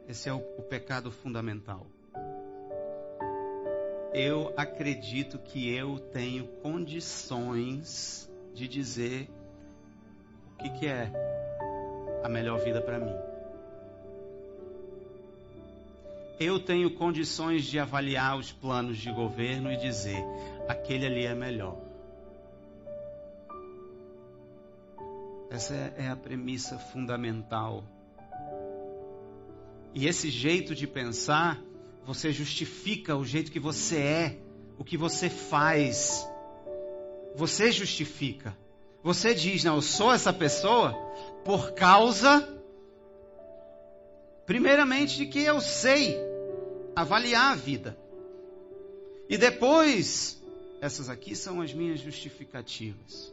Esse 0.09 0.29
é 0.29 0.33
o, 0.33 0.39
o 0.59 0.63
pecado 0.63 1.13
fundamental. 1.13 1.87
Eu 4.13 4.53
acredito 4.57 5.39
que 5.39 5.73
eu 5.73 6.01
tenho 6.01 6.49
condições 6.61 8.29
de 8.53 8.67
dizer 8.67 9.31
o 10.55 10.57
que, 10.57 10.71
que 10.71 10.87
é 10.89 11.34
a 12.25 12.29
melhor 12.29 12.59
vida 12.59 12.81
para 12.81 12.99
mim. 12.99 13.15
Eu 16.41 16.59
tenho 16.59 16.93
condições 16.97 17.65
de 17.65 17.79
avaliar 17.79 18.37
os 18.37 18.51
planos 18.51 18.99
de 18.99 19.13
governo 19.13 19.71
e 19.71 19.77
dizer: 19.77 20.25
aquele 20.67 21.07
ali 21.07 21.25
é 21.27 21.35
melhor. 21.37 21.79
Essa 25.49 25.75
é 25.97 26.09
a 26.09 26.17
premissa 26.17 26.77
fundamental 26.77 27.85
e 29.95 30.09
esse 30.09 30.29
jeito 30.29 30.75
de 30.75 30.89
pensar, 30.89 31.63
você 32.05 32.33
justifica 32.33 33.17
o 33.17 33.25
jeito 33.25 33.53
que 33.53 33.61
você 33.61 33.99
é, 33.99 34.39
o 34.77 34.83
que 34.83 34.97
você 34.97 35.31
faz. 35.31 36.29
Você 37.37 37.71
justifica. 37.71 38.57
Você 39.05 39.35
diz, 39.35 39.63
não, 39.63 39.77
eu 39.77 39.83
sou 39.83 40.11
essa 40.11 40.33
pessoa 40.33 40.95
por 41.45 41.73
causa, 41.73 42.49
primeiramente, 44.47 45.19
de 45.19 45.27
que 45.27 45.41
eu 45.41 45.61
sei 45.61 46.17
avaliar 46.97 47.53
a 47.53 47.55
vida. 47.55 47.95
E 49.29 49.37
depois, 49.37 50.43
essas 50.81 51.11
aqui 51.11 51.37
são 51.37 51.61
as 51.61 51.75
minhas 51.75 52.01
justificativas. 52.01 53.31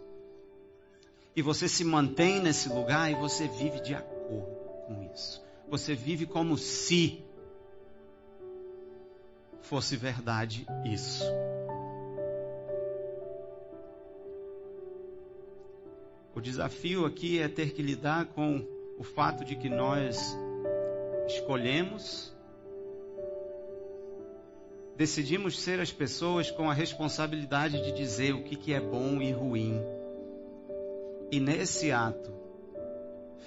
E 1.34 1.41
você 1.41 1.69
se 1.69 1.86
mantém 1.86 2.41
nesse 2.41 2.67
lugar 2.67 3.09
e 3.09 3.15
você 3.15 3.47
vive 3.47 3.80
de 3.80 3.95
acordo 3.95 4.53
com 4.88 5.09
isso. 5.15 5.41
Você 5.69 5.95
vive 5.95 6.26
como 6.26 6.57
se 6.57 7.24
fosse 9.61 9.95
verdade 9.95 10.67
isso. 10.84 11.24
O 16.34 16.40
desafio 16.40 17.06
aqui 17.06 17.40
é 17.40 17.48
ter 17.50 17.72
que 17.72 17.82
lidar 17.82 18.28
com 18.28 18.66
o 18.98 19.04
fato 19.04 19.44
de 19.44 19.56
que 19.56 19.68
nós 19.68 20.38
escolhemos, 21.28 22.34
decidimos 24.96 25.60
ser 25.60 25.80
as 25.80 25.92
pessoas 25.92 26.50
com 26.50 26.70
a 26.70 26.74
responsabilidade 26.74 27.84
de 27.84 27.92
dizer 27.92 28.34
o 28.34 28.44
que, 28.44 28.56
que 28.56 28.74
é 28.74 28.80
bom 28.80 29.22
e 29.22 29.32
ruim. 29.32 29.82
E 31.30 31.40
nesse 31.40 31.92
ato, 31.92 32.32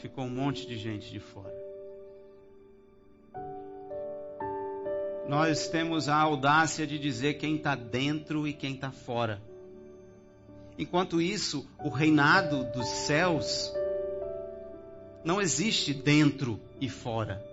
ficou 0.00 0.24
um 0.24 0.30
monte 0.30 0.66
de 0.66 0.76
gente 0.76 1.10
de 1.10 1.20
fora. 1.20 1.54
Nós 5.26 5.68
temos 5.68 6.06
a 6.06 6.16
audácia 6.16 6.86
de 6.86 6.98
dizer 6.98 7.34
quem 7.34 7.56
está 7.56 7.74
dentro 7.74 8.46
e 8.46 8.52
quem 8.52 8.74
está 8.74 8.90
fora. 8.90 9.40
Enquanto 10.78 11.20
isso, 11.20 11.68
o 11.82 11.88
reinado 11.88 12.64
dos 12.72 12.88
céus 12.88 13.72
não 15.24 15.40
existe 15.40 15.94
dentro 15.94 16.60
e 16.80 16.88
fora. 16.88 17.44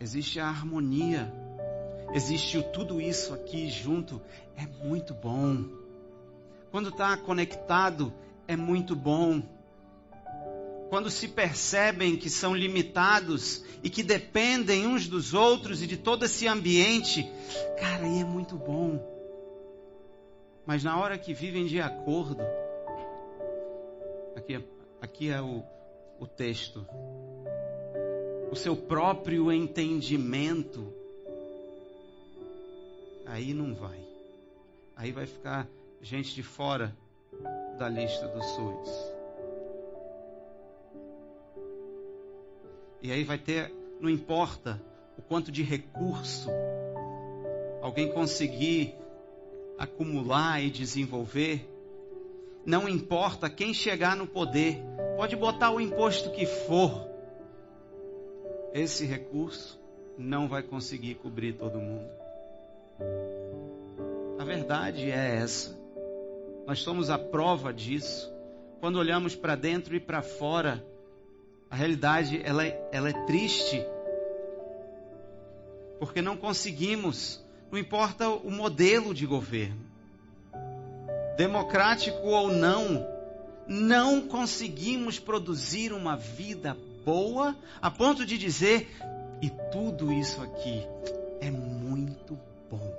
Existe 0.00 0.38
a 0.38 0.48
harmonia. 0.48 1.32
Existe 2.12 2.62
tudo 2.72 3.00
isso 3.00 3.32
aqui 3.34 3.68
junto. 3.68 4.20
É 4.56 4.66
muito 4.84 5.14
bom. 5.14 5.64
Quando 6.70 6.90
está 6.90 7.16
conectado, 7.16 8.12
é 8.46 8.56
muito 8.56 8.94
bom 8.94 9.42
quando 10.88 11.10
se 11.10 11.28
percebem 11.28 12.16
que 12.16 12.30
são 12.30 12.54
limitados 12.54 13.62
e 13.82 13.90
que 13.90 14.02
dependem 14.02 14.86
uns 14.86 15.06
dos 15.06 15.34
outros 15.34 15.82
e 15.82 15.86
de 15.86 15.96
todo 15.96 16.24
esse 16.24 16.46
ambiente, 16.46 17.30
cara, 17.78 18.06
aí 18.06 18.20
é 18.20 18.24
muito 18.24 18.56
bom. 18.56 19.17
Mas 20.68 20.84
na 20.84 21.00
hora 21.00 21.16
que 21.16 21.32
vivem 21.32 21.64
de 21.64 21.80
acordo, 21.80 22.42
aqui, 24.36 24.56
é, 24.56 24.62
aqui 25.00 25.30
é 25.30 25.40
o, 25.40 25.64
o 26.20 26.26
texto, 26.26 26.86
o 28.52 28.54
seu 28.54 28.76
próprio 28.76 29.50
entendimento, 29.50 30.92
aí 33.24 33.54
não 33.54 33.74
vai. 33.74 33.98
Aí 34.94 35.10
vai 35.10 35.24
ficar 35.24 35.66
gente 36.02 36.34
de 36.34 36.42
fora 36.42 36.94
da 37.78 37.88
lista 37.88 38.28
dos 38.28 38.44
SUS. 38.44 39.12
E 43.00 43.10
aí 43.10 43.24
vai 43.24 43.38
ter, 43.38 43.72
não 43.98 44.10
importa 44.10 44.78
o 45.16 45.22
quanto 45.22 45.50
de 45.50 45.62
recurso 45.62 46.50
alguém 47.80 48.12
conseguir 48.12 48.94
acumular 49.78 50.62
e 50.62 50.70
desenvolver, 50.70 51.68
não 52.66 52.88
importa 52.88 53.48
quem 53.48 53.72
chegar 53.72 54.16
no 54.16 54.26
poder, 54.26 54.82
pode 55.16 55.36
botar 55.36 55.70
o 55.70 55.80
imposto 55.80 56.30
que 56.30 56.44
for, 56.44 57.08
esse 58.74 59.06
recurso 59.06 59.80
não 60.18 60.48
vai 60.48 60.62
conseguir 60.62 61.14
cobrir 61.14 61.54
todo 61.54 61.78
mundo. 61.78 62.08
A 64.38 64.44
verdade 64.44 65.10
é 65.10 65.36
essa. 65.36 65.78
Nós 66.66 66.80
somos 66.80 67.08
a 67.08 67.18
prova 67.18 67.72
disso. 67.72 68.32
Quando 68.80 68.96
olhamos 68.96 69.34
para 69.34 69.56
dentro 69.56 69.96
e 69.96 70.00
para 70.00 70.22
fora, 70.22 70.84
a 71.70 71.76
realidade 71.76 72.40
ela 72.44 72.64
é, 72.66 72.88
ela 72.92 73.08
é 73.08 73.24
triste. 73.26 73.82
Porque 75.98 76.20
não 76.20 76.36
conseguimos, 76.36 77.44
não 77.70 77.78
importa 77.78 78.28
o 78.28 78.50
modelo 78.50 79.14
de 79.14 79.26
governo, 79.26 79.80
democrático 81.36 82.26
ou 82.26 82.50
não, 82.50 83.06
não 83.66 84.26
conseguimos 84.26 85.18
produzir 85.18 85.92
uma 85.92 86.16
vida 86.16 86.76
boa 87.04 87.56
a 87.80 87.90
ponto 87.90 88.24
de 88.24 88.38
dizer, 88.38 88.88
e 89.40 89.50
tudo 89.70 90.12
isso 90.12 90.42
aqui 90.42 90.86
é 91.40 91.50
muito 91.50 92.38
bom. 92.70 92.94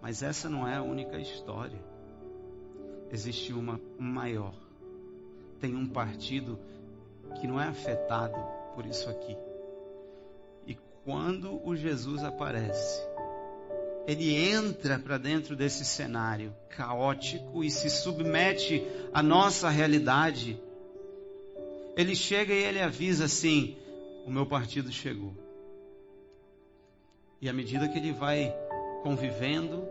Mas 0.00 0.22
essa 0.22 0.48
não 0.48 0.66
é 0.66 0.76
a 0.76 0.82
única 0.82 1.18
história 1.18 1.78
existe 3.12 3.52
uma 3.52 3.80
maior. 3.98 4.54
Tem 5.60 5.74
um 5.74 5.86
partido 5.86 6.58
que 7.40 7.46
não 7.46 7.60
é 7.60 7.66
afetado 7.66 8.36
por 8.74 8.86
isso 8.86 9.08
aqui. 9.08 9.36
Quando 11.08 11.58
o 11.66 11.74
Jesus 11.74 12.22
aparece, 12.22 13.00
ele 14.06 14.36
entra 14.36 14.98
para 14.98 15.16
dentro 15.16 15.56
desse 15.56 15.82
cenário 15.82 16.54
caótico 16.68 17.64
e 17.64 17.70
se 17.70 17.88
submete 17.88 18.86
à 19.10 19.22
nossa 19.22 19.70
realidade. 19.70 20.60
Ele 21.96 22.14
chega 22.14 22.52
e 22.52 22.62
ele 22.62 22.78
avisa 22.78 23.24
assim: 23.24 23.74
o 24.26 24.30
meu 24.30 24.44
partido 24.44 24.92
chegou. 24.92 25.32
E 27.40 27.48
à 27.48 27.54
medida 27.54 27.88
que 27.88 27.96
ele 27.96 28.12
vai 28.12 28.54
convivendo, 29.02 29.88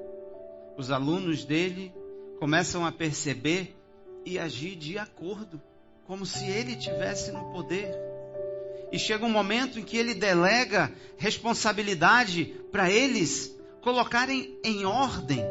os 0.78 0.92
alunos 0.92 1.44
dele 1.44 1.92
começam 2.38 2.86
a 2.86 2.92
perceber 2.92 3.76
e 4.24 4.38
agir 4.38 4.76
de 4.76 5.00
acordo, 5.00 5.60
como 6.06 6.28
se 6.28 6.48
ele 6.48 6.76
tivesse 6.76 7.32
no 7.32 7.52
poder. 7.52 8.07
E 8.92 8.98
chega 8.98 9.26
um 9.26 9.30
momento 9.30 9.80
em 9.80 9.84
que 9.84 9.98
ele 9.98 10.14
delega 10.14 10.92
responsabilidade 11.18 12.46
para 12.72 12.90
eles 12.90 13.56
colocarem 13.82 14.58
em 14.64 14.86
ordem. 14.86 15.44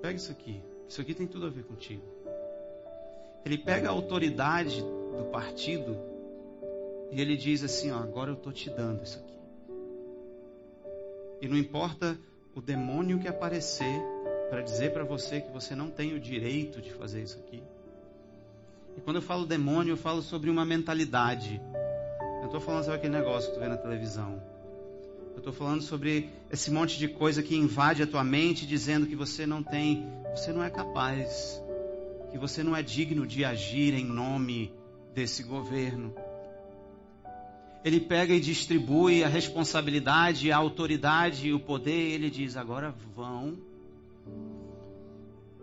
Pega 0.00 0.16
isso 0.16 0.32
aqui. 0.32 0.60
Isso 0.88 1.00
aqui 1.00 1.14
tem 1.14 1.26
tudo 1.26 1.46
a 1.46 1.50
ver 1.50 1.64
contigo. 1.64 2.02
Ele 3.44 3.58
pega 3.58 3.88
a 3.88 3.92
autoridade 3.92 4.80
do 4.80 5.28
partido 5.30 5.96
e 7.10 7.20
ele 7.20 7.36
diz 7.36 7.62
assim: 7.62 7.90
ó, 7.90 7.98
agora 7.98 8.30
eu 8.30 8.34
estou 8.34 8.52
te 8.52 8.70
dando 8.70 9.02
isso 9.02 9.18
aqui. 9.18 9.34
E 11.40 11.48
não 11.48 11.56
importa 11.56 12.18
o 12.54 12.60
demônio 12.60 13.18
que 13.18 13.28
aparecer 13.28 14.00
para 14.50 14.62
dizer 14.62 14.92
para 14.92 15.04
você 15.04 15.40
que 15.40 15.50
você 15.50 15.74
não 15.74 15.90
tem 15.90 16.14
o 16.14 16.20
direito 16.20 16.80
de 16.80 16.92
fazer 16.92 17.22
isso 17.22 17.38
aqui. 17.38 17.62
E 18.96 19.00
quando 19.00 19.16
eu 19.16 19.22
falo 19.22 19.46
demônio, 19.46 19.92
eu 19.92 19.96
falo 19.96 20.22
sobre 20.22 20.50
uma 20.50 20.64
mentalidade. 20.64 21.60
Eu 22.40 22.46
estou 22.46 22.60
falando 22.60 22.84
sobre 22.84 22.98
aquele 22.98 23.16
negócio 23.16 23.50
que 23.50 23.56
tu 23.56 23.60
vê 23.60 23.68
na 23.68 23.76
televisão. 23.76 24.42
Eu 25.32 25.38
estou 25.38 25.52
falando 25.52 25.82
sobre 25.82 26.30
esse 26.50 26.70
monte 26.70 26.98
de 26.98 27.08
coisa 27.08 27.42
que 27.42 27.56
invade 27.56 28.02
a 28.02 28.06
tua 28.06 28.22
mente, 28.22 28.66
dizendo 28.66 29.06
que 29.06 29.16
você 29.16 29.46
não 29.46 29.62
tem, 29.62 30.06
você 30.34 30.52
não 30.52 30.62
é 30.62 30.70
capaz, 30.70 31.60
que 32.30 32.38
você 32.38 32.62
não 32.62 32.76
é 32.76 32.82
digno 32.82 33.26
de 33.26 33.44
agir 33.44 33.94
em 33.94 34.04
nome 34.04 34.72
desse 35.14 35.42
governo 35.42 36.14
ele 37.84 38.00
pega 38.00 38.32
e 38.32 38.40
distribui 38.40 39.22
a 39.22 39.28
responsabilidade, 39.28 40.50
a 40.50 40.56
autoridade 40.56 41.48
e 41.48 41.52
o 41.52 41.60
poder, 41.60 42.08
e 42.08 42.12
ele 42.14 42.30
diz: 42.30 42.56
agora 42.56 42.94
vão 43.14 43.58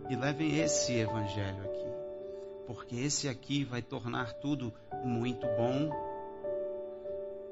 e 0.08 0.14
levem 0.14 0.56
esse 0.60 0.92
evangelho 0.94 1.64
aqui, 1.64 1.71
porque 2.72 2.96
esse 2.96 3.28
aqui 3.28 3.64
vai 3.64 3.82
tornar 3.82 4.32
tudo 4.32 4.72
muito 5.04 5.46
bom. 5.58 5.90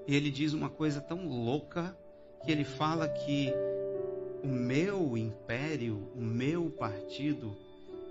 E 0.07 0.17
ele 0.17 0.31
diz 0.31 0.55
uma 0.55 0.71
coisa 0.71 0.99
tão 0.99 1.29
louca 1.29 1.95
que 2.43 2.51
ele 2.51 2.65
fala 2.65 3.07
que 3.07 3.53
o 4.43 4.47
meu 4.47 5.19
império, 5.19 6.11
o 6.17 6.23
meu 6.23 6.71
partido, 6.71 7.55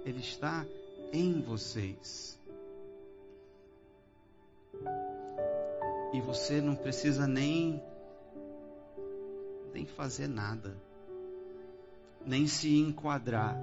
ele 0.06 0.20
está 0.20 0.68
em 1.12 1.42
vocês. 1.42 2.40
E 6.14 6.22
você 6.22 6.62
não 6.62 6.76
precisa 6.76 7.26
nem 7.26 7.82
nem 9.74 9.88
fazer 9.88 10.28
nada, 10.28 10.78
nem 12.24 12.46
se 12.46 12.78
enquadrar. 12.78 13.58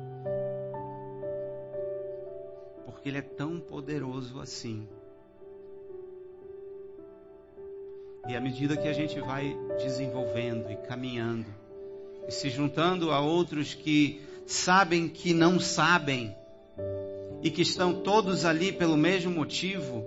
Porque 2.86 3.08
ele 3.08 3.18
é 3.18 3.22
tão 3.22 3.60
poderoso 3.60 4.40
assim. 4.40 4.88
E 8.28 8.34
à 8.34 8.40
medida 8.40 8.76
que 8.76 8.88
a 8.88 8.92
gente 8.92 9.20
vai 9.20 9.54
desenvolvendo 9.78 10.70
e 10.70 10.76
caminhando, 10.76 11.46
e 12.26 12.32
se 12.32 12.48
juntando 12.48 13.12
a 13.12 13.20
outros 13.20 13.74
que 13.74 14.20
sabem 14.46 15.08
que 15.08 15.34
não 15.34 15.60
sabem, 15.60 16.34
e 17.42 17.50
que 17.50 17.62
estão 17.62 18.02
todos 18.02 18.44
ali 18.44 18.72
pelo 18.72 18.96
mesmo 18.96 19.30
motivo, 19.30 20.04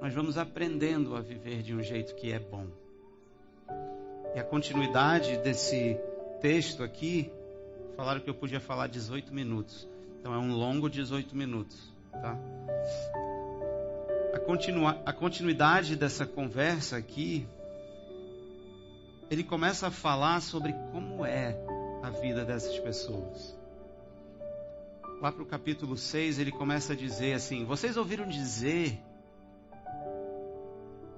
nós 0.00 0.14
vamos 0.14 0.38
aprendendo 0.38 1.16
a 1.16 1.20
viver 1.20 1.62
de 1.62 1.74
um 1.74 1.82
jeito 1.82 2.14
que 2.14 2.32
é 2.32 2.38
bom. 2.38 2.66
E 4.34 4.38
a 4.38 4.44
continuidade 4.44 5.36
desse 5.38 5.98
texto 6.40 6.82
aqui, 6.82 7.30
falaram 7.96 8.20
que 8.20 8.30
eu 8.30 8.34
podia 8.34 8.60
falar 8.60 8.86
18 8.86 9.34
minutos. 9.34 9.88
Então 10.20 10.34
é 10.34 10.38
um 10.38 10.52
longo 10.52 10.88
18 10.88 11.36
minutos, 11.36 11.92
tá? 12.12 12.36
A, 14.34 14.38
continua, 14.38 15.00
a 15.06 15.12
continuidade 15.12 15.96
dessa 15.96 16.26
conversa 16.26 16.96
aqui, 16.96 17.46
ele 19.30 19.44
começa 19.44 19.88
a 19.88 19.90
falar 19.90 20.40
sobre 20.40 20.72
como 20.92 21.24
é 21.24 21.56
a 22.02 22.10
vida 22.10 22.44
dessas 22.44 22.78
pessoas. 22.78 23.56
Lá 25.20 25.32
para 25.32 25.42
o 25.42 25.46
capítulo 25.46 25.96
6, 25.96 26.38
ele 26.38 26.52
começa 26.52 26.92
a 26.92 26.96
dizer 26.96 27.34
assim: 27.34 27.64
Vocês 27.64 27.96
ouviram 27.96 28.28
dizer, 28.28 29.00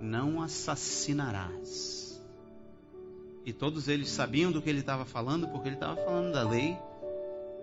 não 0.01 0.43
assassinarás. 0.43 2.01
E 3.45 3.53
todos 3.53 3.89
eles 3.89 4.09
sabiam 4.09 4.53
do 4.53 4.61
que 4.63 4.71
ele 4.71 4.81
estava 4.81 5.05
falando, 5.05 5.49
porque 5.49 5.69
ele 5.69 5.77
estava 5.77 5.97
falando 5.97 6.33
da 6.33 6.49
lei, 6.49 6.77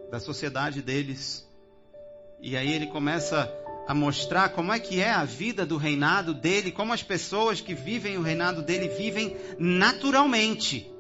da 0.09 0.19
sociedade 0.19 0.81
deles. 0.81 1.47
E 2.41 2.55
aí 2.55 2.71
ele 2.71 2.87
começa 2.87 3.51
a 3.87 3.93
mostrar 3.93 4.49
como 4.49 4.73
é 4.73 4.79
que 4.79 4.99
é 4.99 5.11
a 5.11 5.23
vida 5.23 5.65
do 5.65 5.77
reinado 5.77 6.33
dele, 6.33 6.71
como 6.71 6.91
as 6.91 7.01
pessoas 7.01 7.61
que 7.61 7.73
vivem 7.73 8.17
o 8.17 8.21
reinado 8.21 8.61
dele 8.61 8.89
vivem 8.89 9.35
naturalmente. 9.57 10.91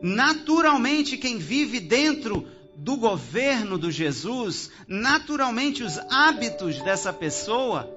Naturalmente, 0.00 1.16
quem 1.16 1.38
vive 1.38 1.80
dentro 1.80 2.46
do 2.76 2.96
governo 2.96 3.76
do 3.76 3.90
Jesus, 3.90 4.70
naturalmente 4.86 5.82
os 5.82 5.98
hábitos 6.10 6.80
dessa 6.82 7.12
pessoa 7.12 7.92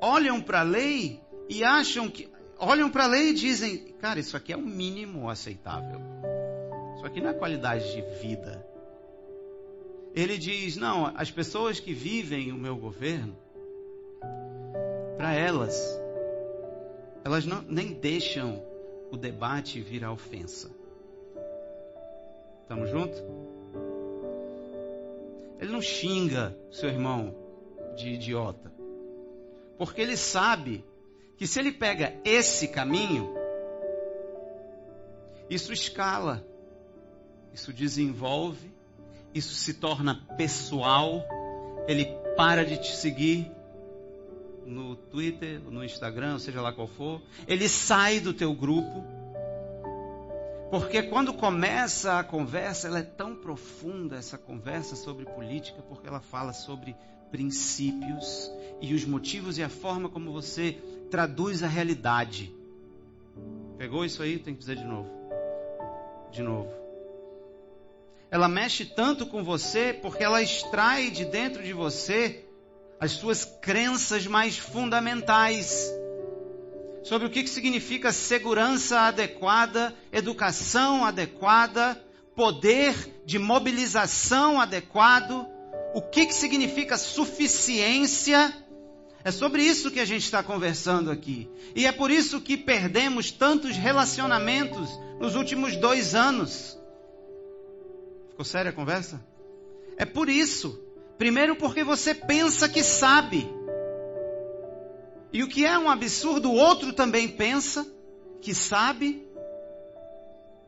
olham 0.00 0.40
para 0.40 0.60
a 0.60 0.62
lei 0.62 1.20
e 1.48 1.64
acham 1.64 2.08
que 2.08 2.28
olham 2.58 2.90
para 2.90 3.04
a 3.04 3.08
lei 3.08 3.30
e 3.30 3.34
dizem, 3.34 3.78
cara, 4.00 4.20
isso 4.20 4.36
aqui 4.36 4.52
é 4.52 4.56
o 4.56 4.62
mínimo 4.62 5.28
aceitável. 5.28 6.00
Isso 6.96 7.06
aqui 7.06 7.20
não 7.20 7.30
é 7.30 7.34
qualidade 7.34 7.92
de 7.92 8.02
vida. 8.20 8.73
Ele 10.14 10.38
diz, 10.38 10.76
não, 10.76 11.12
as 11.16 11.30
pessoas 11.30 11.80
que 11.80 11.92
vivem 11.92 12.52
o 12.52 12.56
meu 12.56 12.76
governo, 12.76 13.36
para 15.16 15.34
elas, 15.34 16.00
elas 17.24 17.44
não, 17.44 17.62
nem 17.62 17.92
deixam 17.92 18.62
o 19.10 19.16
debate 19.16 19.80
virar 19.80 20.12
ofensa. 20.12 20.70
Estamos 22.62 22.90
juntos? 22.90 23.22
Ele 25.60 25.72
não 25.72 25.82
xinga 25.82 26.56
seu 26.70 26.88
irmão 26.88 27.34
de 27.96 28.10
idiota. 28.10 28.72
Porque 29.76 30.00
ele 30.00 30.16
sabe 30.16 30.84
que 31.36 31.46
se 31.46 31.58
ele 31.58 31.72
pega 31.72 32.14
esse 32.24 32.68
caminho, 32.68 33.34
isso 35.50 35.72
escala, 35.72 36.46
isso 37.52 37.72
desenvolve, 37.72 38.72
isso 39.34 39.54
se 39.54 39.74
torna 39.74 40.14
pessoal, 40.36 41.24
ele 41.88 42.06
para 42.36 42.64
de 42.64 42.76
te 42.78 42.94
seguir 42.94 43.50
no 44.64 44.96
Twitter, 44.96 45.60
no 45.60 45.84
Instagram, 45.84 46.38
seja 46.38 46.60
lá 46.60 46.72
qual 46.72 46.86
for, 46.86 47.20
ele 47.46 47.68
sai 47.68 48.20
do 48.20 48.32
teu 48.32 48.54
grupo. 48.54 49.04
Porque 50.70 51.02
quando 51.02 51.34
começa 51.34 52.18
a 52.18 52.24
conversa, 52.24 52.88
ela 52.88 52.98
é 53.00 53.02
tão 53.02 53.36
profunda, 53.36 54.16
essa 54.16 54.38
conversa 54.38 54.96
sobre 54.96 55.24
política, 55.24 55.82
porque 55.82 56.08
ela 56.08 56.20
fala 56.20 56.52
sobre 56.52 56.96
princípios 57.30 58.50
e 58.80 58.94
os 58.94 59.04
motivos 59.04 59.58
e 59.58 59.62
a 59.62 59.68
forma 59.68 60.08
como 60.08 60.32
você 60.32 60.78
traduz 61.10 61.62
a 61.62 61.66
realidade. 61.66 62.52
Pegou 63.76 64.04
isso 64.04 64.22
aí? 64.22 64.38
Tem 64.38 64.54
que 64.54 64.60
dizer 64.60 64.76
de 64.76 64.84
novo. 64.84 65.10
De 66.30 66.42
novo. 66.42 66.83
Ela 68.34 68.48
mexe 68.48 68.84
tanto 68.84 69.26
com 69.26 69.44
você 69.44 69.96
porque 70.02 70.24
ela 70.24 70.42
extrai 70.42 71.08
de 71.08 71.24
dentro 71.24 71.62
de 71.62 71.72
você 71.72 72.44
as 72.98 73.12
suas 73.12 73.44
crenças 73.44 74.26
mais 74.26 74.58
fundamentais 74.58 75.88
sobre 77.04 77.28
o 77.28 77.30
que 77.30 77.46
significa 77.46 78.10
segurança 78.10 79.02
adequada, 79.02 79.94
educação 80.12 81.04
adequada, 81.04 81.94
poder 82.34 83.22
de 83.24 83.38
mobilização 83.38 84.60
adequado, 84.60 85.46
o 85.94 86.02
que 86.02 86.32
significa 86.32 86.98
suficiência 86.98 88.52
é 89.22 89.30
sobre 89.30 89.62
isso 89.62 89.92
que 89.92 90.00
a 90.00 90.04
gente 90.04 90.24
está 90.24 90.42
conversando 90.42 91.08
aqui. 91.08 91.48
E 91.76 91.86
é 91.86 91.92
por 91.92 92.10
isso 92.10 92.40
que 92.40 92.56
perdemos 92.56 93.30
tantos 93.30 93.76
relacionamentos 93.76 94.90
nos 95.20 95.36
últimos 95.36 95.76
dois 95.76 96.16
anos. 96.16 96.82
Ficou 98.34 98.44
séria 98.44 98.70
a 98.70 98.74
conversa? 98.74 99.24
É 99.96 100.04
por 100.04 100.28
isso. 100.28 100.76
Primeiro, 101.16 101.54
porque 101.54 101.84
você 101.84 102.12
pensa 102.12 102.68
que 102.68 102.82
sabe. 102.82 103.48
E 105.32 105.44
o 105.44 105.48
que 105.48 105.64
é 105.64 105.78
um 105.78 105.88
absurdo, 105.88 106.50
o 106.50 106.56
outro 106.56 106.92
também 106.92 107.28
pensa 107.28 107.86
que 108.40 108.52
sabe. 108.52 109.24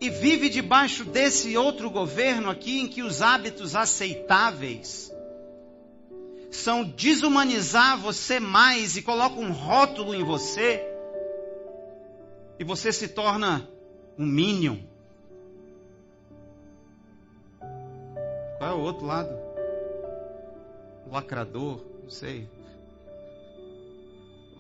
E 0.01 0.09
vive 0.09 0.49
debaixo 0.49 1.05
desse 1.05 1.57
outro 1.57 1.91
governo 1.91 2.51
aqui 2.51 2.79
em 2.79 2.87
que 2.87 3.03
os 3.03 3.21
hábitos 3.21 3.75
aceitáveis 3.75 5.13
são 6.49 6.85
desumanizar 6.85 7.99
você 7.99 8.39
mais 8.39 8.97
e 8.97 9.03
colocam 9.03 9.43
um 9.43 9.51
rótulo 9.51 10.15
em 10.15 10.23
você 10.23 10.87
e 12.61 12.63
você 12.63 12.93
se 12.93 13.09
torna 13.09 13.69
um 14.17 14.25
minion. 14.25 14.79
Qual 18.59 18.71
é 18.71 18.75
o 18.75 18.81
outro 18.81 19.07
lado? 19.07 19.37
Lacrador, 21.11 21.85
não 22.03 22.11
sei. 22.11 22.49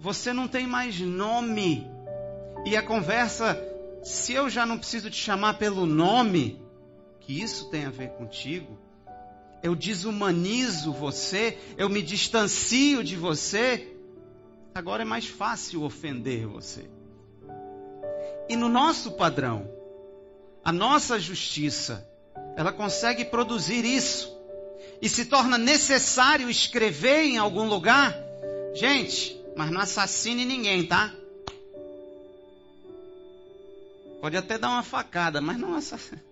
Você 0.00 0.32
não 0.32 0.46
tem 0.46 0.66
mais 0.66 1.00
nome. 1.00 1.90
E 2.64 2.76
a 2.76 2.82
conversa, 2.82 3.58
se 4.02 4.32
eu 4.34 4.48
já 4.50 4.66
não 4.66 4.78
preciso 4.78 5.10
te 5.10 5.16
chamar 5.16 5.54
pelo 5.54 5.86
nome, 5.86 6.60
que 7.20 7.40
isso 7.40 7.70
tem 7.70 7.86
a 7.86 7.90
ver 7.90 8.10
contigo, 8.10 8.78
eu 9.62 9.74
desumanizo 9.74 10.92
você, 10.92 11.58
eu 11.76 11.88
me 11.88 12.02
distancio 12.02 13.02
de 13.02 13.16
você, 13.16 13.96
agora 14.74 15.02
é 15.02 15.06
mais 15.06 15.26
fácil 15.26 15.82
ofender 15.82 16.46
você. 16.46 16.88
E 18.48 18.54
no 18.54 18.68
nosso 18.68 19.12
padrão, 19.12 19.68
a 20.64 20.70
nossa 20.70 21.18
justiça, 21.18 22.08
ela 22.56 22.72
consegue 22.72 23.24
produzir 23.24 23.84
isso. 23.84 24.34
E 25.00 25.08
se 25.08 25.26
torna 25.26 25.58
necessário 25.58 26.48
escrever 26.48 27.24
em 27.24 27.36
algum 27.36 27.68
lugar, 27.68 28.16
gente, 28.74 29.38
mas 29.54 29.70
não 29.70 29.80
assassine 29.80 30.44
ninguém, 30.44 30.86
tá? 30.86 31.14
Pode 34.20 34.36
até 34.36 34.56
dar 34.56 34.70
uma 34.70 34.82
facada, 34.82 35.40
mas 35.40 35.58
não 35.58 35.74
assassine. 35.74 36.22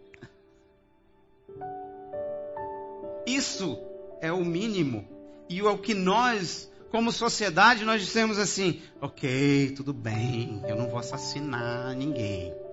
Isso 3.27 3.79
é 4.20 4.33
o 4.33 4.45
mínimo. 4.45 5.07
E 5.49 5.61
é 5.61 5.64
o 5.64 5.77
que 5.77 5.93
nós, 5.93 6.70
como 6.91 7.12
sociedade, 7.12 7.85
nós 7.85 8.01
dissemos 8.01 8.39
assim: 8.39 8.81
ok, 9.01 9.72
tudo 9.77 9.93
bem, 9.93 10.62
eu 10.66 10.75
não 10.75 10.89
vou 10.89 10.99
assassinar 10.99 11.95
ninguém. 11.95 12.63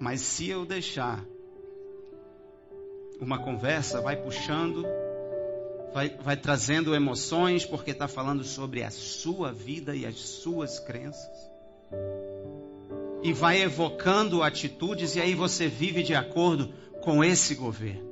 Mas 0.00 0.22
se 0.22 0.48
eu 0.48 0.64
deixar, 0.64 1.22
uma 3.20 3.38
conversa 3.38 4.00
vai 4.00 4.16
puxando, 4.16 4.82
vai, 5.92 6.08
vai 6.08 6.38
trazendo 6.38 6.94
emoções, 6.94 7.66
porque 7.66 7.90
está 7.90 8.08
falando 8.08 8.42
sobre 8.42 8.82
a 8.82 8.90
sua 8.90 9.52
vida 9.52 9.94
e 9.94 10.06
as 10.06 10.18
suas 10.18 10.80
crenças. 10.80 11.50
E 13.22 13.30
vai 13.34 13.60
evocando 13.60 14.42
atitudes, 14.42 15.16
e 15.16 15.20
aí 15.20 15.34
você 15.34 15.68
vive 15.68 16.02
de 16.02 16.14
acordo 16.14 16.72
com 17.02 17.22
esse 17.22 17.54
governo. 17.54 18.08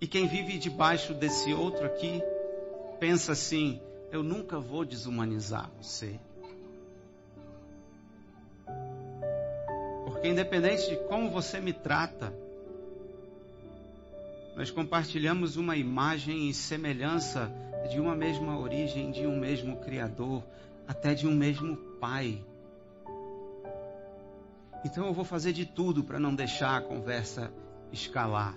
E 0.00 0.06
quem 0.08 0.26
vive 0.26 0.58
debaixo 0.58 1.14
desse 1.14 1.54
outro 1.54 1.86
aqui, 1.86 2.20
pensa 2.98 3.30
assim: 3.30 3.80
eu 4.10 4.24
nunca 4.24 4.58
vou 4.58 4.84
desumanizar 4.84 5.70
você. 5.80 6.18
Porque, 10.22 10.30
independente 10.30 10.88
de 10.88 10.96
como 11.08 11.28
você 11.30 11.58
me 11.58 11.72
trata, 11.72 12.32
nós 14.54 14.70
compartilhamos 14.70 15.56
uma 15.56 15.76
imagem 15.76 16.48
e 16.48 16.54
semelhança 16.54 17.52
de 17.90 17.98
uma 17.98 18.14
mesma 18.14 18.56
origem, 18.56 19.10
de 19.10 19.26
um 19.26 19.36
mesmo 19.36 19.78
Criador, 19.80 20.44
até 20.86 21.12
de 21.12 21.26
um 21.26 21.34
mesmo 21.34 21.76
Pai. 21.98 22.40
Então 24.84 25.08
eu 25.08 25.12
vou 25.12 25.24
fazer 25.24 25.52
de 25.52 25.66
tudo 25.66 26.04
para 26.04 26.20
não 26.20 26.32
deixar 26.32 26.76
a 26.76 26.80
conversa 26.80 27.52
escalar, 27.90 28.56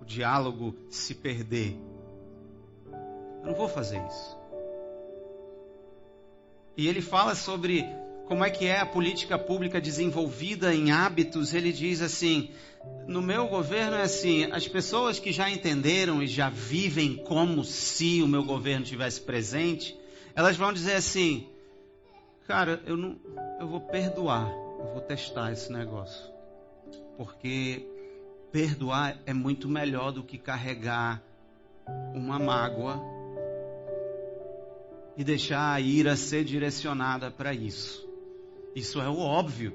o 0.00 0.04
diálogo 0.06 0.74
se 0.88 1.14
perder. 1.14 1.78
Eu 3.42 3.48
não 3.48 3.54
vou 3.54 3.68
fazer 3.68 4.02
isso. 4.06 4.38
E 6.74 6.88
ele 6.88 7.02
fala 7.02 7.34
sobre 7.34 7.84
como 8.30 8.44
é 8.44 8.48
que 8.48 8.64
é 8.64 8.78
a 8.78 8.86
política 8.86 9.36
pública 9.36 9.80
desenvolvida 9.80 10.72
em 10.72 10.92
hábitos. 10.92 11.52
Ele 11.52 11.72
diz 11.72 12.00
assim: 12.00 12.48
no 13.04 13.20
meu 13.20 13.48
governo 13.48 13.96
é 13.96 14.02
assim, 14.02 14.44
as 14.52 14.68
pessoas 14.68 15.18
que 15.18 15.32
já 15.32 15.50
entenderam 15.50 16.22
e 16.22 16.28
já 16.28 16.48
vivem 16.48 17.16
como 17.16 17.64
se 17.64 18.22
o 18.22 18.28
meu 18.28 18.44
governo 18.44 18.86
tivesse 18.86 19.20
presente, 19.20 19.98
elas 20.32 20.56
vão 20.56 20.72
dizer 20.72 20.94
assim: 20.94 21.48
cara, 22.46 22.80
eu 22.86 22.96
não, 22.96 23.18
eu 23.58 23.66
vou 23.66 23.80
perdoar, 23.80 24.48
eu 24.48 24.92
vou 24.92 25.00
testar 25.00 25.50
esse 25.50 25.72
negócio, 25.72 26.30
porque 27.16 27.84
perdoar 28.52 29.18
é 29.26 29.34
muito 29.34 29.68
melhor 29.68 30.12
do 30.12 30.22
que 30.22 30.38
carregar 30.38 31.20
uma 32.14 32.38
mágoa 32.38 33.02
e 35.16 35.24
deixar 35.24 35.72
a 35.72 35.80
ira 35.80 36.14
ser 36.14 36.44
direcionada 36.44 37.28
para 37.28 37.52
isso. 37.52 38.08
Isso 38.74 39.00
é 39.00 39.08
o 39.08 39.18
óbvio 39.18 39.72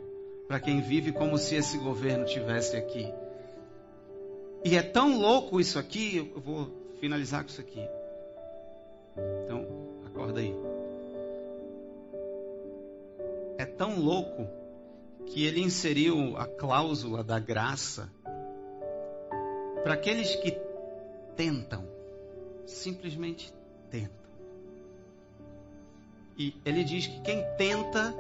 para 0.48 0.60
quem 0.60 0.82
vive 0.82 1.12
como 1.12 1.38
se 1.38 1.56
esse 1.56 1.78
governo 1.78 2.26
tivesse 2.26 2.76
aqui. 2.76 3.12
E 4.64 4.76
é 4.76 4.82
tão 4.82 5.20
louco 5.20 5.60
isso 5.60 5.78
aqui, 5.78 6.32
eu 6.34 6.42
vou 6.42 6.72
finalizar 7.00 7.44
com 7.44 7.50
isso 7.50 7.62
aqui. 7.62 7.88
Então, 9.44 9.66
acorda 10.06 10.40
aí. 10.40 10.56
É 13.58 13.66
tão 13.66 14.00
louco 14.00 14.48
que 15.28 15.46
ele 15.46 15.62
inseriu 15.62 16.38
a 16.38 16.46
cláusula 16.46 17.24
da 17.24 17.40
graça 17.40 18.10
para 19.84 19.94
aqueles 19.94 20.36
que 20.36 20.58
tentam, 21.36 21.88
simplesmente 22.66 23.54
tentam. 23.90 24.26
E 26.38 26.56
ele 26.66 26.84
diz 26.84 27.08
que 27.08 27.22
quem 27.22 27.44
tenta 27.58 28.16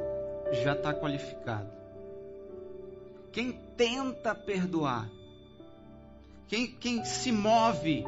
já 0.51 0.73
está 0.73 0.93
qualificado. 0.93 1.69
Quem 3.31 3.51
tenta 3.75 4.33
perdoar, 4.33 5.09
quem, 6.47 6.67
quem 6.67 7.03
se 7.03 7.31
move 7.31 8.03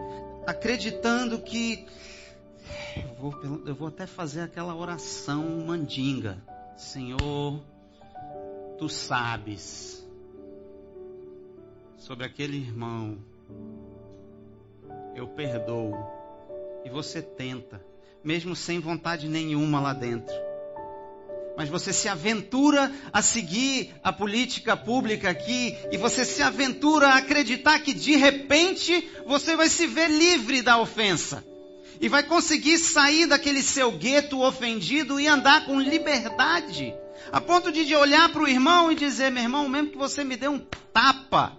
acreditando 0.45 1.39
que. 1.39 1.85
Eu 2.95 3.13
vou, 3.15 3.33
eu 3.65 3.75
vou 3.75 3.87
até 3.87 4.05
fazer 4.05 4.41
aquela 4.41 4.75
oração 4.75 5.43
mandinga. 5.65 6.41
Senhor, 6.75 7.61
tu 8.77 8.87
sabes 8.87 10.05
sobre 11.97 12.25
aquele 12.25 12.57
irmão 12.57 13.17
eu 15.15 15.27
perdoo. 15.27 15.93
E 16.85 16.89
você 16.89 17.21
tenta, 17.21 17.83
mesmo 18.23 18.55
sem 18.55 18.79
vontade 18.79 19.27
nenhuma 19.27 19.81
lá 19.81 19.93
dentro. 19.93 20.46
Mas 21.57 21.69
você 21.69 21.91
se 21.91 22.07
aventura 22.07 22.91
a 23.11 23.19
seguir 23.23 23.91
a 24.03 24.13
política 24.13 24.77
pública 24.77 25.31
aqui 25.31 25.75
e 25.91 25.97
você 25.97 26.23
se 26.23 26.43
aventura 26.43 27.07
a 27.07 27.17
acreditar 27.17 27.79
que 27.79 27.95
de 27.95 28.15
repente 28.15 29.09
você 29.25 29.55
vai 29.55 29.67
se 29.67 29.87
ver 29.87 30.07
livre 30.07 30.61
da 30.61 30.79
ofensa. 30.79 31.43
E 31.99 32.07
vai 32.07 32.21
conseguir 32.21 32.77
sair 32.77 33.25
daquele 33.25 33.63
seu 33.63 33.91
gueto 33.91 34.39
ofendido 34.39 35.19
e 35.19 35.27
andar 35.27 35.65
com 35.65 35.79
liberdade. 35.79 36.93
A 37.31 37.41
ponto 37.41 37.71
de 37.71 37.95
olhar 37.95 38.29
para 38.29 38.43
o 38.43 38.47
irmão 38.47 38.91
e 38.91 38.95
dizer: 38.95 39.31
meu 39.31 39.41
irmão, 39.41 39.67
mesmo 39.67 39.89
que 39.89 39.97
você 39.97 40.23
me 40.23 40.37
dê 40.37 40.47
um 40.47 40.59
tapa, 40.93 41.57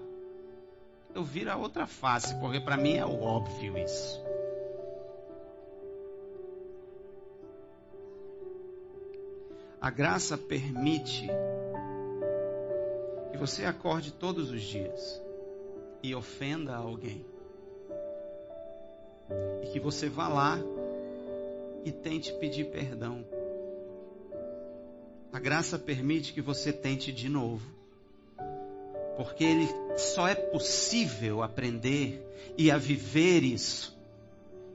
eu 1.13 1.25
viro 1.25 1.51
a 1.51 1.57
outra 1.57 1.89
face, 1.89 2.37
porque 2.37 2.61
para 2.61 2.77
mim 2.77 2.95
é 2.95 3.05
óbvio 3.05 3.77
isso. 3.77 4.28
A 9.81 9.91
graça 9.91 10.37
permite 10.37 11.29
que 13.31 13.39
você 13.39 13.65
acorde 13.65 14.13
todos 14.13 14.51
os 14.51 14.63
dias 14.63 15.23
e 16.03 16.15
ofenda 16.15 16.75
alguém. 16.75 17.25
E 19.63 19.67
que 19.73 19.81
você 19.81 20.09
vá 20.09 20.29
lá 20.29 20.59
e 21.85 21.93
tente 21.93 22.33
pedir 22.35 22.71
perdão. 22.71 23.25
A 25.33 25.39
graça 25.39 25.79
permite 25.79 26.33
que 26.33 26.41
você 26.41 26.73
tente 26.73 27.13
de 27.13 27.29
novo 27.29 27.79
porque 29.19 29.43
ele 29.43 29.69
só 29.97 30.29
é 30.29 30.35
possível 30.37 31.43
aprender 31.43 32.25
e 32.57 32.71
a 32.71 32.79
viver 32.79 33.43
isso, 33.43 33.99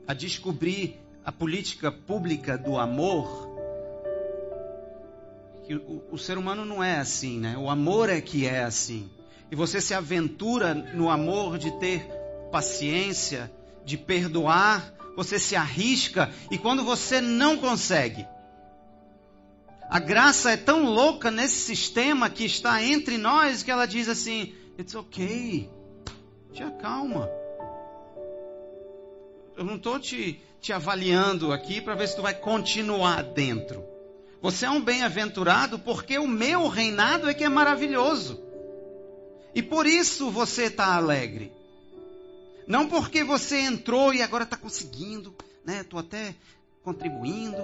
a 0.06 0.12
descobrir 0.12 1.00
a 1.24 1.32
política 1.32 1.90
pública 1.90 2.58
do 2.58 2.76
amor. 2.76 3.53
Que 5.66 5.74
o, 5.74 6.02
o 6.12 6.18
ser 6.18 6.36
humano 6.36 6.64
não 6.64 6.82
é 6.82 6.98
assim, 6.98 7.38
né? 7.38 7.56
O 7.56 7.70
amor 7.70 8.08
é 8.08 8.20
que 8.20 8.46
é 8.46 8.62
assim. 8.62 9.08
E 9.50 9.56
você 9.56 9.80
se 9.80 9.94
aventura 9.94 10.74
no 10.74 11.08
amor 11.10 11.58
de 11.58 11.70
ter 11.78 12.06
paciência, 12.50 13.50
de 13.84 13.96
perdoar, 13.96 14.94
você 15.16 15.38
se 15.38 15.54
arrisca 15.54 16.30
e 16.50 16.58
quando 16.58 16.84
você 16.84 17.20
não 17.20 17.56
consegue, 17.56 18.26
a 19.88 19.98
graça 19.98 20.50
é 20.50 20.56
tão 20.56 20.86
louca 20.86 21.30
nesse 21.30 21.56
sistema 21.56 22.28
que 22.28 22.44
está 22.44 22.82
entre 22.82 23.16
nós 23.16 23.62
que 23.62 23.70
ela 23.70 23.86
diz 23.86 24.08
assim: 24.08 24.54
It's 24.78 24.94
okay. 24.94 25.70
Te 26.52 26.62
acalma. 26.62 27.30
Eu 29.56 29.64
não 29.64 29.76
estou 29.76 30.00
te, 30.00 30.40
te 30.60 30.72
avaliando 30.72 31.52
aqui 31.52 31.80
para 31.80 31.94
ver 31.94 32.08
se 32.08 32.16
tu 32.16 32.22
vai 32.22 32.34
continuar 32.34 33.22
dentro. 33.22 33.93
Você 34.44 34.66
é 34.66 34.70
um 34.70 34.84
bem-aventurado 34.84 35.78
porque 35.78 36.18
o 36.18 36.28
meu 36.28 36.68
reinado 36.68 37.30
é 37.30 37.32
que 37.32 37.44
é 37.44 37.48
maravilhoso. 37.48 38.38
E 39.54 39.62
por 39.62 39.86
isso 39.86 40.30
você 40.30 40.64
está 40.64 40.94
alegre. 40.94 41.50
Não 42.66 42.86
porque 42.86 43.24
você 43.24 43.60
entrou 43.60 44.12
e 44.12 44.20
agora 44.20 44.44
está 44.44 44.54
conseguindo, 44.54 45.34
né? 45.64 45.80
Estou 45.80 45.98
até 45.98 46.34
contribuindo. 46.82 47.56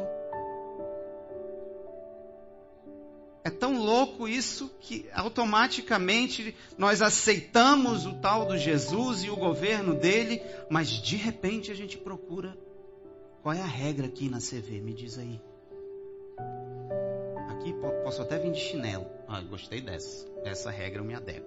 É 3.45 3.51
tão 3.51 3.77
louco 3.77 4.27
isso 4.27 4.71
que 4.81 5.05
automaticamente 5.13 6.57
nós 6.79 7.03
aceitamos 7.03 8.07
o 8.07 8.15
tal 8.15 8.47
do 8.47 8.57
Jesus 8.57 9.23
e 9.23 9.29
o 9.29 9.37
governo 9.37 9.93
dele, 9.97 10.41
mas 10.71 10.89
de 10.89 11.17
repente 11.17 11.71
a 11.71 11.75
gente 11.75 11.99
procura 11.99 12.57
qual 13.43 13.55
é 13.55 13.61
a 13.61 13.67
regra 13.67 14.07
aqui 14.07 14.31
na 14.31 14.39
CV, 14.39 14.81
me 14.81 14.95
diz 14.95 15.19
aí. 15.19 15.50
Aqui 17.61 17.75
posso 17.75 18.23
até 18.23 18.39
vir 18.39 18.53
de 18.53 18.59
chinelo. 18.59 19.07
Ah, 19.29 19.43
gostei 19.43 19.83
dessa. 19.83 20.27
Essa 20.45 20.71
regra 20.71 21.03
eu 21.03 21.05
me 21.05 21.15
adequo. 21.15 21.47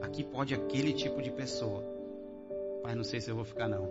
Aqui 0.00 0.22
pode 0.22 0.54
aquele 0.54 0.92
tipo 0.92 1.20
de 1.20 1.32
pessoa. 1.32 1.82
Mas 2.84 2.94
não 2.94 3.02
sei 3.02 3.20
se 3.20 3.28
eu 3.28 3.34
vou 3.34 3.44
ficar 3.44 3.66
não. 3.66 3.90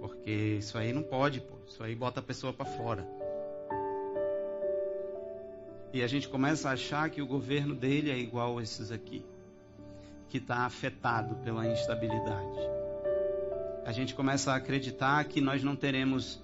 Porque 0.00 0.30
isso 0.30 0.78
aí 0.78 0.94
não 0.94 1.02
pode, 1.02 1.42
pô. 1.42 1.56
Isso 1.68 1.82
aí 1.82 1.94
bota 1.94 2.20
a 2.20 2.22
pessoa 2.22 2.54
para 2.54 2.64
fora. 2.64 3.06
E 5.92 6.02
a 6.02 6.06
gente 6.06 6.26
começa 6.26 6.70
a 6.70 6.72
achar 6.72 7.10
que 7.10 7.20
o 7.20 7.26
governo 7.26 7.74
dele 7.74 8.10
é 8.10 8.16
igual 8.16 8.56
a 8.56 8.62
esses 8.62 8.90
aqui, 8.90 9.26
que 10.30 10.38
está 10.38 10.60
afetado 10.60 11.34
pela 11.44 11.66
instabilidade. 11.66 12.73
A 13.84 13.92
gente 13.92 14.14
começa 14.14 14.52
a 14.52 14.56
acreditar 14.56 15.22
que 15.24 15.40
nós 15.40 15.62
não 15.62 15.76
teremos 15.76 16.40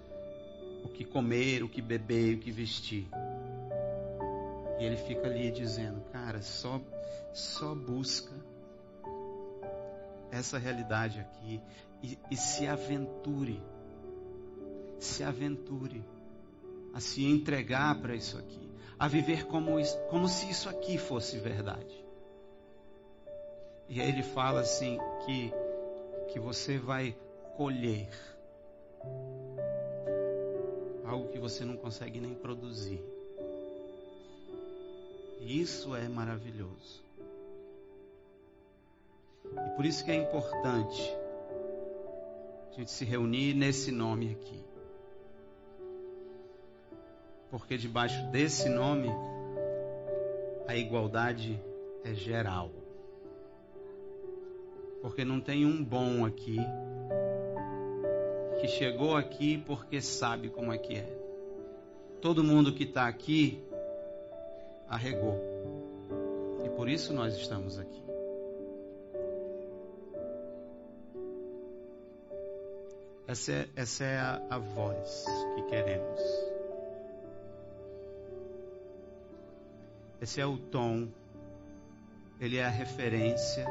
o 0.85 0.89
que 0.89 1.05
comer, 1.05 1.63
o 1.63 1.69
que 1.69 1.81
beber, 1.81 2.37
o 2.37 2.39
que 2.39 2.51
vestir. 2.51 3.09
E 4.79 4.85
ele 4.85 4.97
fica 4.97 5.27
ali 5.27 5.51
dizendo, 5.51 6.01
cara, 6.13 6.43
só, 6.43 6.81
só 7.33 7.75
busca 7.75 8.33
essa 10.31 10.59
realidade 10.59 11.21
aqui 11.21 11.61
e, 12.03 12.19
e 12.31 12.37
se 12.37 12.67
aventure, 12.67 13.63
se 14.99 15.23
aventure 15.23 16.05
a 16.95 17.01
se 17.01 17.25
entregar 17.25 18.01
para 18.01 18.15
isso 18.15 18.37
aqui, 18.39 18.71
a 18.99 19.09
viver 19.09 19.47
como, 19.47 19.77
como 20.09 20.29
se 20.29 20.51
isso 20.51 20.69
aqui 20.69 20.99
fosse 20.99 21.39
verdade. 21.39 22.05
E 23.89 24.01
aí 24.01 24.09
ele 24.09 24.23
fala 24.23 24.61
assim 24.61 24.99
que, 25.25 25.53
que 26.33 26.39
você 26.39 26.79
vai 26.79 27.17
colher 27.61 28.09
algo 31.05 31.29
que 31.29 31.39
você 31.39 31.63
não 31.63 31.77
consegue 31.77 32.19
nem 32.19 32.33
produzir. 32.33 33.05
E 35.43 35.61
isso 35.61 35.95
é 35.95 36.09
maravilhoso. 36.09 37.05
E 39.45 39.77
por 39.77 39.85
isso 39.85 40.03
que 40.03 40.11
é 40.11 40.15
importante 40.15 41.15
a 42.71 42.77
gente 42.77 42.91
se 42.91 43.05
reunir 43.05 43.53
nesse 43.53 43.93
nome 43.93 44.31
aqui. 44.31 44.65
Porque 47.51 47.77
debaixo 47.77 48.27
desse 48.29 48.71
nome, 48.71 49.11
a 50.67 50.75
igualdade 50.75 51.63
é 52.05 52.15
geral. 52.15 52.71
Porque 55.03 55.27
não 55.27 55.43
tem 55.43 55.67
um 55.67 55.85
bom 55.85 56.25
aqui 56.25 56.57
que 58.61 58.69
chegou 58.69 59.17
aqui 59.17 59.59
porque 59.59 60.01
sabe 60.03 60.51
como 60.51 60.73
é 60.73 60.79
que 60.79 60.97
é. 60.97 61.09
Todo 62.21 62.45
mundo 62.45 62.75
que 62.75 62.85
está 62.85 63.09
aqui 63.09 63.65
arregou. 64.87 65.41
E 66.65 66.69
por 66.69 66.89
isso 66.89 67.15
nós 67.15 67.35
estamos 67.35 67.79
aqui. 67.79 68.03
Essa 73.27 73.53
é, 73.53 73.69
essa 73.77 74.05
é 74.05 74.19
a, 74.19 74.43
a 74.51 74.59
voz 74.59 75.25
que 75.55 75.63
queremos. 75.63 76.21
Esse 80.21 80.41
é 80.41 80.45
o 80.45 80.59
tom, 80.59 81.09
ele 82.39 82.59
é 82.59 82.65
a 82.65 82.69
referência. 82.69 83.65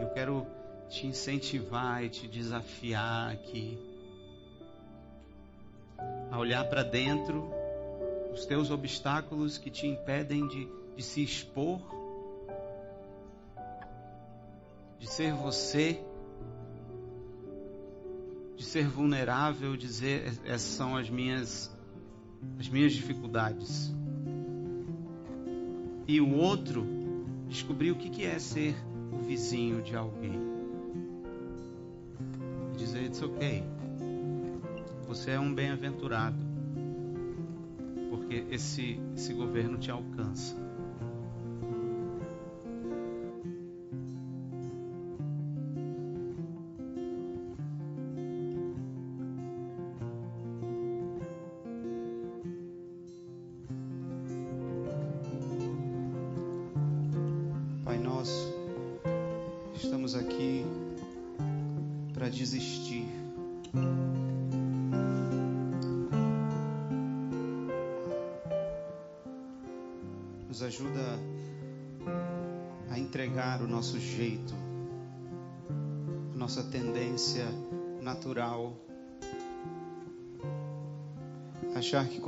Eu 0.00 0.08
quero 0.08 0.55
te 0.88 1.06
incentivar 1.06 2.04
e 2.04 2.08
te 2.08 2.28
desafiar 2.28 3.32
aqui 3.32 3.78
a 6.30 6.38
olhar 6.38 6.64
para 6.68 6.82
dentro 6.82 7.50
os 8.32 8.44
teus 8.44 8.70
obstáculos 8.70 9.58
que 9.58 9.70
te 9.70 9.86
impedem 9.86 10.46
de, 10.46 10.68
de 10.94 11.02
se 11.02 11.22
expor, 11.22 11.80
de 14.98 15.06
ser 15.06 15.32
você 15.32 15.98
de 18.56 18.64
ser 18.64 18.88
vulnerável, 18.88 19.76
dizer 19.76 20.40
essas 20.44 20.62
são 20.62 20.96
as 20.96 21.10
minhas 21.10 21.70
as 22.58 22.68
minhas 22.68 22.92
dificuldades. 22.92 23.94
E 26.08 26.20
o 26.20 26.36
outro 26.36 26.86
descobrir 27.48 27.90
o 27.90 27.96
que 27.96 28.24
é 28.24 28.38
ser 28.38 28.74
o 29.12 29.18
vizinho 29.18 29.82
de 29.82 29.96
alguém. 29.96 30.45
It's 33.16 33.24
okay. 33.24 33.64
Você 35.06 35.30
é 35.30 35.40
um 35.40 35.54
bem-aventurado. 35.54 36.36
Porque 38.10 38.44
esse 38.50 39.00
esse 39.14 39.32
governo 39.32 39.78
te 39.78 39.90
alcança. 39.90 40.54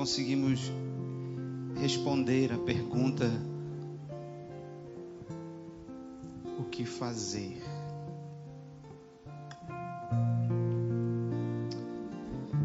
Conseguimos 0.09 0.73
responder 1.77 2.51
a 2.51 2.57
pergunta: 2.57 3.31
o 6.59 6.65
que 6.65 6.87
fazer? 6.87 7.63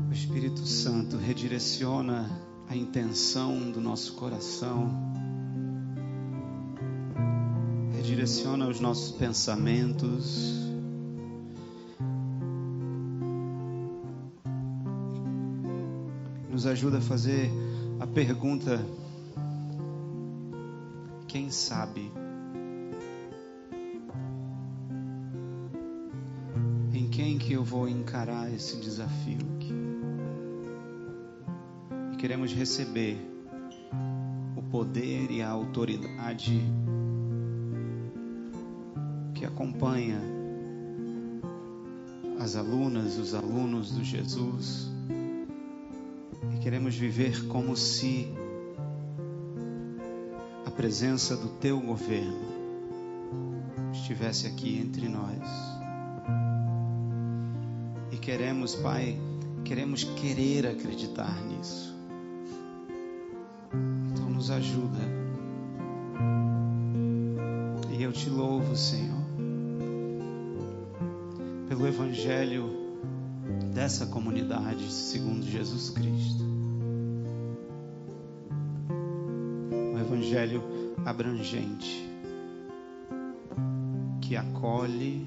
O 0.10 0.14
Espírito 0.14 0.66
Santo 0.66 1.18
redireciona 1.18 2.30
a 2.70 2.78
intenção 2.78 3.72
do 3.72 3.82
nosso 3.82 4.14
coração 4.14 5.12
direciona 8.04 8.68
os 8.68 8.82
nossos 8.82 9.12
pensamentos. 9.12 10.73
Nos 16.54 16.66
ajuda 16.66 17.00
a 17.00 17.02
fazer 17.02 17.50
a 18.00 18.08
pergunta: 18.08 18.80
quem 21.28 21.50
sabe? 21.50 22.10
Em 26.94 27.10
quem 27.10 27.38
que 27.38 27.54
eu 27.54 27.64
vou 27.64 27.90
encarar 27.90 28.54
esse 28.54 28.78
desafio 28.78 29.40
aqui? 29.56 29.74
E 32.14 32.18
queremos 32.18 32.54
receber 32.54 33.18
o 34.56 34.62
poder 34.62 35.32
e 35.32 35.42
a 35.42 35.50
autoridade 35.50 36.62
acompanha 39.54 40.20
as 42.40 42.56
alunas, 42.56 43.18
os 43.18 43.34
alunos 43.34 43.92
do 43.92 44.04
Jesus. 44.04 44.93
Queremos 46.64 46.96
viver 46.96 47.46
como 47.48 47.76
se 47.76 48.34
a 50.66 50.72
presença 50.72 51.36
do 51.36 51.50
teu 51.50 51.78
governo 51.82 52.40
estivesse 53.92 54.48
aqui 54.48 54.80
entre 54.80 55.10
nós. 55.10 55.44
E 58.14 58.18
queremos, 58.18 58.76
Pai, 58.76 59.20
queremos 59.66 60.06
querer 60.06 60.66
acreditar 60.66 61.36
nisso. 61.44 61.94
Então 64.14 64.30
nos 64.30 64.50
ajuda. 64.50 65.00
E 67.92 68.02
eu 68.02 68.14
te 68.14 68.30
louvo, 68.30 68.74
Senhor 68.74 69.22
pelo 71.68 71.88
Evangelho 71.88 72.70
dessa 73.74 74.06
comunidade, 74.06 74.92
segundo 74.92 75.44
Jesus 75.44 75.90
Cristo. 75.90 76.43
Evangelho 80.44 80.62
abrangente, 81.06 82.06
que 84.20 84.36
acolhe, 84.36 85.26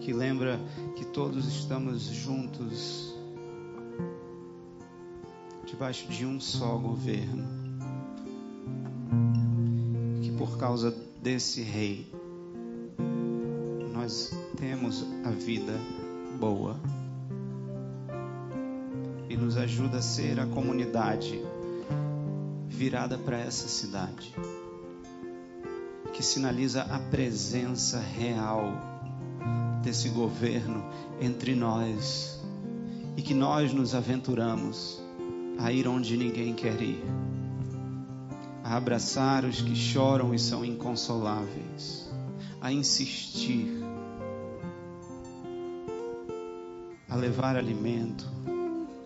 que 0.00 0.12
lembra 0.12 0.60
que 0.96 1.04
todos 1.04 1.46
estamos 1.46 2.02
juntos 2.02 3.12
debaixo 5.66 6.06
de 6.08 6.24
um 6.24 6.38
só 6.38 6.76
governo, 6.76 7.44
que 10.22 10.30
por 10.32 10.56
causa 10.56 10.94
desse 11.20 11.62
rei 11.62 12.12
nós 13.92 14.32
temos 14.56 15.04
a 15.24 15.30
vida 15.30 15.74
boa. 16.38 16.76
E 19.28 19.36
nos 19.36 19.56
ajuda 19.56 19.98
a 19.98 20.02
ser 20.02 20.40
a 20.40 20.46
comunidade 20.46 21.42
virada 22.78 23.18
para 23.18 23.36
essa 23.36 23.66
cidade, 23.66 24.32
que 26.14 26.22
sinaliza 26.22 26.82
a 26.82 27.00
presença 27.00 27.98
real 27.98 28.72
desse 29.82 30.08
governo 30.10 30.84
entre 31.20 31.56
nós 31.56 32.40
e 33.16 33.22
que 33.22 33.34
nós 33.34 33.72
nos 33.72 33.96
aventuramos 33.96 35.02
a 35.58 35.72
ir 35.72 35.88
onde 35.88 36.16
ninguém 36.16 36.54
quer 36.54 36.80
ir, 36.80 37.02
a 38.62 38.76
abraçar 38.76 39.44
os 39.44 39.60
que 39.60 39.74
choram 39.74 40.32
e 40.32 40.38
são 40.38 40.64
inconsoláveis, 40.64 42.08
a 42.60 42.72
insistir 42.72 43.78
levar 47.18 47.56
alimento, 47.56 48.24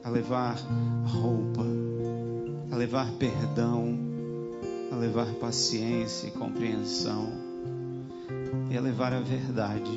a 0.04 0.10
levar 0.10 0.56
roupa, 1.06 1.64
a 2.72 2.74
levar 2.74 3.12
perdão, 3.12 3.98
a 4.90 4.96
levar 4.96 5.26
paciência 5.34 6.28
e 6.28 6.30
compreensão 6.30 7.28
e 8.70 8.76
a 8.76 8.80
levar 8.80 9.12
a 9.12 9.20
verdade. 9.20 9.90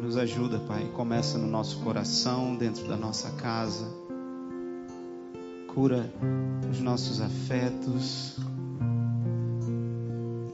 Nos 0.00 0.16
ajuda, 0.16 0.60
Pai. 0.60 0.88
Começa 0.94 1.36
no 1.36 1.48
nosso 1.48 1.80
coração, 1.80 2.54
dentro 2.54 2.86
da 2.86 2.96
nossa 2.96 3.30
casa. 3.32 3.88
Cura 5.74 6.08
os 6.70 6.80
nossos 6.80 7.20
afetos. 7.20 8.36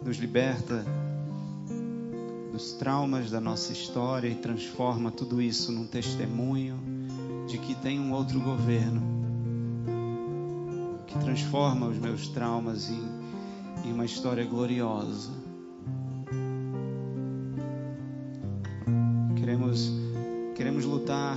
Nos 0.02 0.16
liberta 0.16 0.86
dos 2.50 2.72
traumas 2.72 3.30
da 3.30 3.42
nossa 3.42 3.72
história 3.72 4.28
e 4.28 4.36
transforma 4.36 5.10
tudo 5.10 5.42
isso 5.42 5.70
num 5.70 5.86
testemunho 5.86 6.78
de 7.46 7.58
que 7.58 7.74
tem 7.74 8.00
um 8.00 8.14
outro 8.14 8.40
governo 8.40 9.15
transforma 11.18 11.86
os 11.86 11.98
meus 11.98 12.28
traumas 12.28 12.90
em, 12.90 13.88
em 13.88 13.92
uma 13.92 14.04
história 14.04 14.44
gloriosa. 14.44 15.46
queremos, 19.46 19.92
queremos 20.56 20.84
lutar 20.84 21.36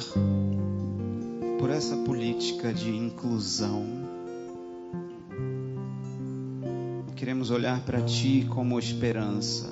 por 1.59 1.69
essa 1.69 1.95
política 1.97 2.73
de 2.73 2.89
inclusão. 2.89 3.86
Queremos 7.15 7.51
olhar 7.51 7.82
para 7.82 8.01
Ti 8.01 8.47
como 8.49 8.80
esperança. 8.80 9.71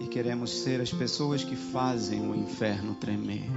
E 0.00 0.06
queremos 0.06 0.50
ser 0.62 0.80
as 0.80 0.92
pessoas 0.92 1.42
que 1.42 1.56
fazem 1.56 2.20
o 2.30 2.34
inferno 2.34 2.94
tremer. 2.94 3.50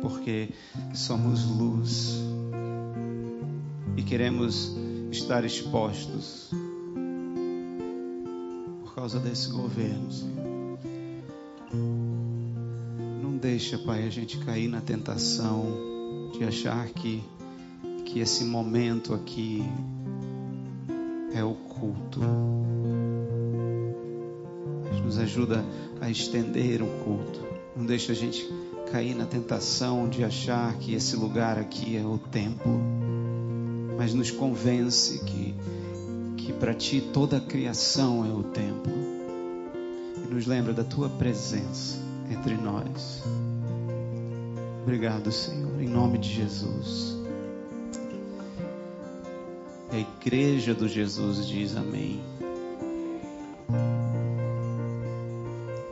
Porque 0.00 0.50
somos 0.94 1.44
luz. 1.44 2.33
E 3.96 4.02
queremos 4.02 4.76
estar 5.10 5.44
expostos 5.44 6.50
por 8.82 8.94
causa 8.94 9.20
desse 9.20 9.50
governo, 9.50 10.10
Senhor. 10.10 10.78
Não 13.22 13.36
deixa, 13.36 13.78
Pai, 13.78 14.04
a 14.06 14.10
gente 14.10 14.38
cair 14.38 14.68
na 14.68 14.80
tentação 14.80 16.30
de 16.32 16.44
achar 16.44 16.88
que, 16.88 17.22
que 18.04 18.18
esse 18.18 18.44
momento 18.44 19.14
aqui 19.14 19.62
é 21.32 21.44
o 21.44 21.54
culto. 21.54 22.20
Nos 25.04 25.18
ajuda 25.18 25.64
a 26.00 26.10
estender 26.10 26.82
o 26.82 26.86
culto. 27.04 27.40
Não 27.76 27.84
deixa 27.86 28.12
a 28.12 28.14
gente 28.14 28.48
cair 28.90 29.14
na 29.14 29.26
tentação 29.26 30.08
de 30.08 30.24
achar 30.24 30.76
que 30.78 30.94
esse 30.94 31.14
lugar 31.16 31.58
aqui 31.58 31.96
é 31.96 32.04
o 32.04 32.18
templo 32.18 32.93
mas 33.96 34.12
nos 34.14 34.30
convence 34.30 35.18
que, 35.24 35.54
que 36.36 36.52
para 36.52 36.74
ti 36.74 37.00
toda 37.12 37.36
a 37.36 37.40
criação 37.40 38.24
é 38.24 38.32
o 38.32 38.42
templo. 38.42 38.92
E 40.16 40.32
nos 40.32 40.46
lembra 40.46 40.72
da 40.72 40.84
tua 40.84 41.08
presença 41.08 41.98
entre 42.30 42.56
nós. 42.56 43.22
Obrigado, 44.82 45.30
Senhor, 45.32 45.80
em 45.80 45.88
nome 45.88 46.18
de 46.18 46.28
Jesus. 46.28 47.16
A 49.90 49.96
igreja 49.96 50.74
do 50.74 50.88
Jesus 50.88 51.46
diz 51.46 51.76
amém. 51.76 52.20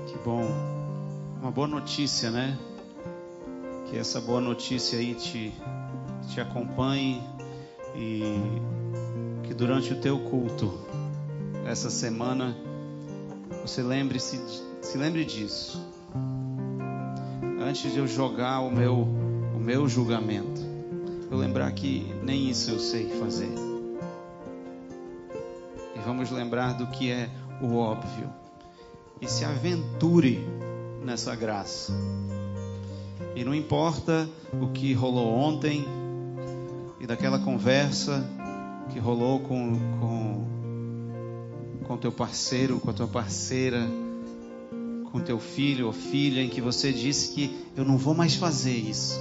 Que 0.06 0.18
bom. 0.24 0.44
Uma 1.40 1.50
boa 1.50 1.68
notícia, 1.68 2.30
né? 2.30 2.58
Que 3.86 3.96
essa 3.96 4.20
boa 4.20 4.40
notícia 4.40 4.98
aí 4.98 5.14
te, 5.14 5.52
te 6.28 6.40
acompanhe 6.40 7.22
e 7.94 8.22
que 9.42 9.54
durante 9.54 9.92
o 9.92 10.00
teu 10.00 10.18
culto 10.18 10.72
essa 11.66 11.90
semana 11.90 12.56
você 13.62 13.82
lembre-se 13.82 14.40
se 14.80 14.98
lembre 14.98 15.24
disso. 15.24 15.80
Antes 17.60 17.92
de 17.92 17.98
eu 17.98 18.06
jogar 18.06 18.60
o 18.60 18.70
meu 18.70 19.08
o 19.54 19.58
meu 19.58 19.88
julgamento, 19.88 20.60
eu 21.30 21.38
lembrar 21.38 21.70
que 21.72 22.12
nem 22.22 22.50
isso 22.50 22.70
eu 22.70 22.78
sei 22.78 23.08
fazer. 23.20 23.52
E 25.94 25.98
vamos 26.00 26.30
lembrar 26.30 26.72
do 26.74 26.88
que 26.88 27.10
é 27.10 27.30
o 27.62 27.76
óbvio. 27.76 28.28
E 29.20 29.28
se 29.28 29.44
aventure 29.44 30.44
nessa 31.04 31.36
graça. 31.36 31.92
E 33.36 33.44
não 33.44 33.54
importa 33.54 34.28
o 34.60 34.68
que 34.68 34.92
rolou 34.92 35.32
ontem, 35.32 35.86
e 37.02 37.06
daquela 37.06 37.40
conversa 37.40 38.24
que 38.92 39.00
rolou 39.00 39.40
com, 39.40 39.72
com, 39.98 40.46
com 41.84 41.96
teu 41.96 42.12
parceiro, 42.12 42.78
com 42.78 42.90
a 42.90 42.92
tua 42.92 43.08
parceira, 43.08 43.88
com 45.10 45.18
teu 45.18 45.40
filho 45.40 45.86
ou 45.88 45.92
filha, 45.92 46.40
em 46.40 46.48
que 46.48 46.60
você 46.60 46.92
disse 46.92 47.34
que 47.34 47.66
eu 47.76 47.84
não 47.84 47.98
vou 47.98 48.14
mais 48.14 48.36
fazer 48.36 48.76
isso. 48.76 49.18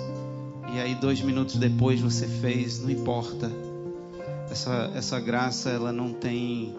E 0.71 0.79
aí 0.79 0.93
dois 0.93 1.21
minutos 1.21 1.55
depois 1.55 1.99
você 1.99 2.27
fez, 2.27 2.79
não 2.79 2.91
importa. 2.91 3.51
Essa, 4.51 4.91
essa 4.93 5.19
graça 5.19 5.71
ela 5.71 5.91
não 5.91 6.13
tem 6.13 6.75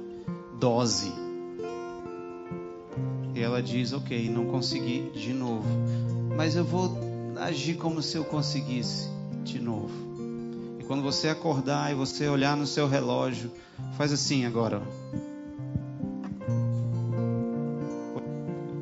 dose. 0.61 1.13
E 3.35 3.41
ela 3.41 3.61
diz, 3.61 3.93
ok, 3.93 4.31
não 4.31 4.47
consegui 4.47 5.11
de 5.11 5.33
novo. 5.33 5.67
Mas 6.37 6.55
eu 6.55 6.65
vou 6.65 6.97
agir 7.41 7.75
como 7.75 8.01
se 8.01 8.17
eu 8.17 8.25
conseguisse 8.25 9.09
de 9.43 9.59
novo. 9.59 10.12
E 10.83 10.85
quando 10.85 11.01
você 11.01 11.29
acordar 11.29 11.93
e 11.93 11.95
você 11.95 12.27
olhar 12.27 12.57
no 12.57 12.67
seu 12.67 12.89
relógio, 12.89 13.53
faz 13.97 14.13
assim 14.13 14.45
agora. 14.45 14.83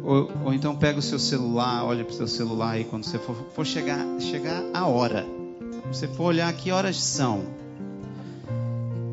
Ou, 0.02 0.30
ou 0.46 0.54
então 0.54 0.74
pega 0.74 0.98
o 0.98 1.02
seu 1.02 1.18
celular, 1.18 1.84
olha 1.84 2.02
para 2.02 2.14
o 2.14 2.16
seu 2.16 2.26
celular 2.26 2.80
e 2.80 2.84
quando 2.84 3.04
você 3.04 3.18
for, 3.18 3.36
for 3.54 3.66
chegar, 3.66 4.02
chegar 4.18 4.64
a 4.72 4.86
hora, 4.86 5.26
você 5.92 6.08
for 6.08 6.24
olhar 6.24 6.50
que 6.54 6.72
horas 6.72 6.96
são, 6.96 7.42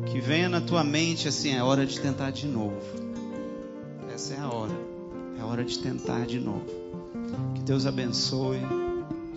que 0.06 0.18
venha 0.18 0.48
na 0.48 0.62
tua 0.62 0.82
mente 0.82 1.28
assim, 1.28 1.52
é 1.54 1.62
hora 1.62 1.84
de 1.84 2.00
tentar 2.00 2.30
de 2.30 2.46
novo. 2.46 2.80
Essa 4.14 4.32
é 4.32 4.38
a 4.40 4.48
hora, 4.48 4.72
é 5.38 5.44
hora 5.44 5.62
de 5.62 5.78
tentar 5.78 6.24
de 6.24 6.40
novo. 6.40 6.64
Que 7.54 7.60
Deus 7.60 7.84
abençoe 7.84 8.87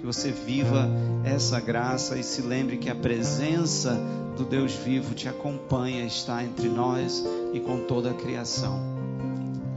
que 0.01 0.07
você 0.07 0.31
viva 0.31 0.89
essa 1.23 1.59
graça 1.59 2.17
e 2.17 2.23
se 2.23 2.41
lembre 2.41 2.77
que 2.77 2.89
a 2.89 2.95
presença 2.95 3.95
do 4.35 4.43
Deus 4.43 4.73
vivo 4.73 5.13
te 5.13 5.29
acompanha, 5.29 6.03
está 6.03 6.43
entre 6.43 6.67
nós 6.67 7.23
e 7.53 7.59
com 7.59 7.81
toda 7.85 8.09
a 8.09 8.13
criação. 8.15 8.81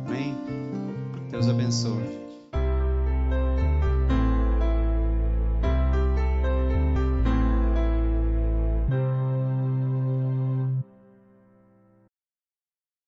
Amém? 0.06 0.34
Deus 1.30 1.46
abençoe. 1.46 2.23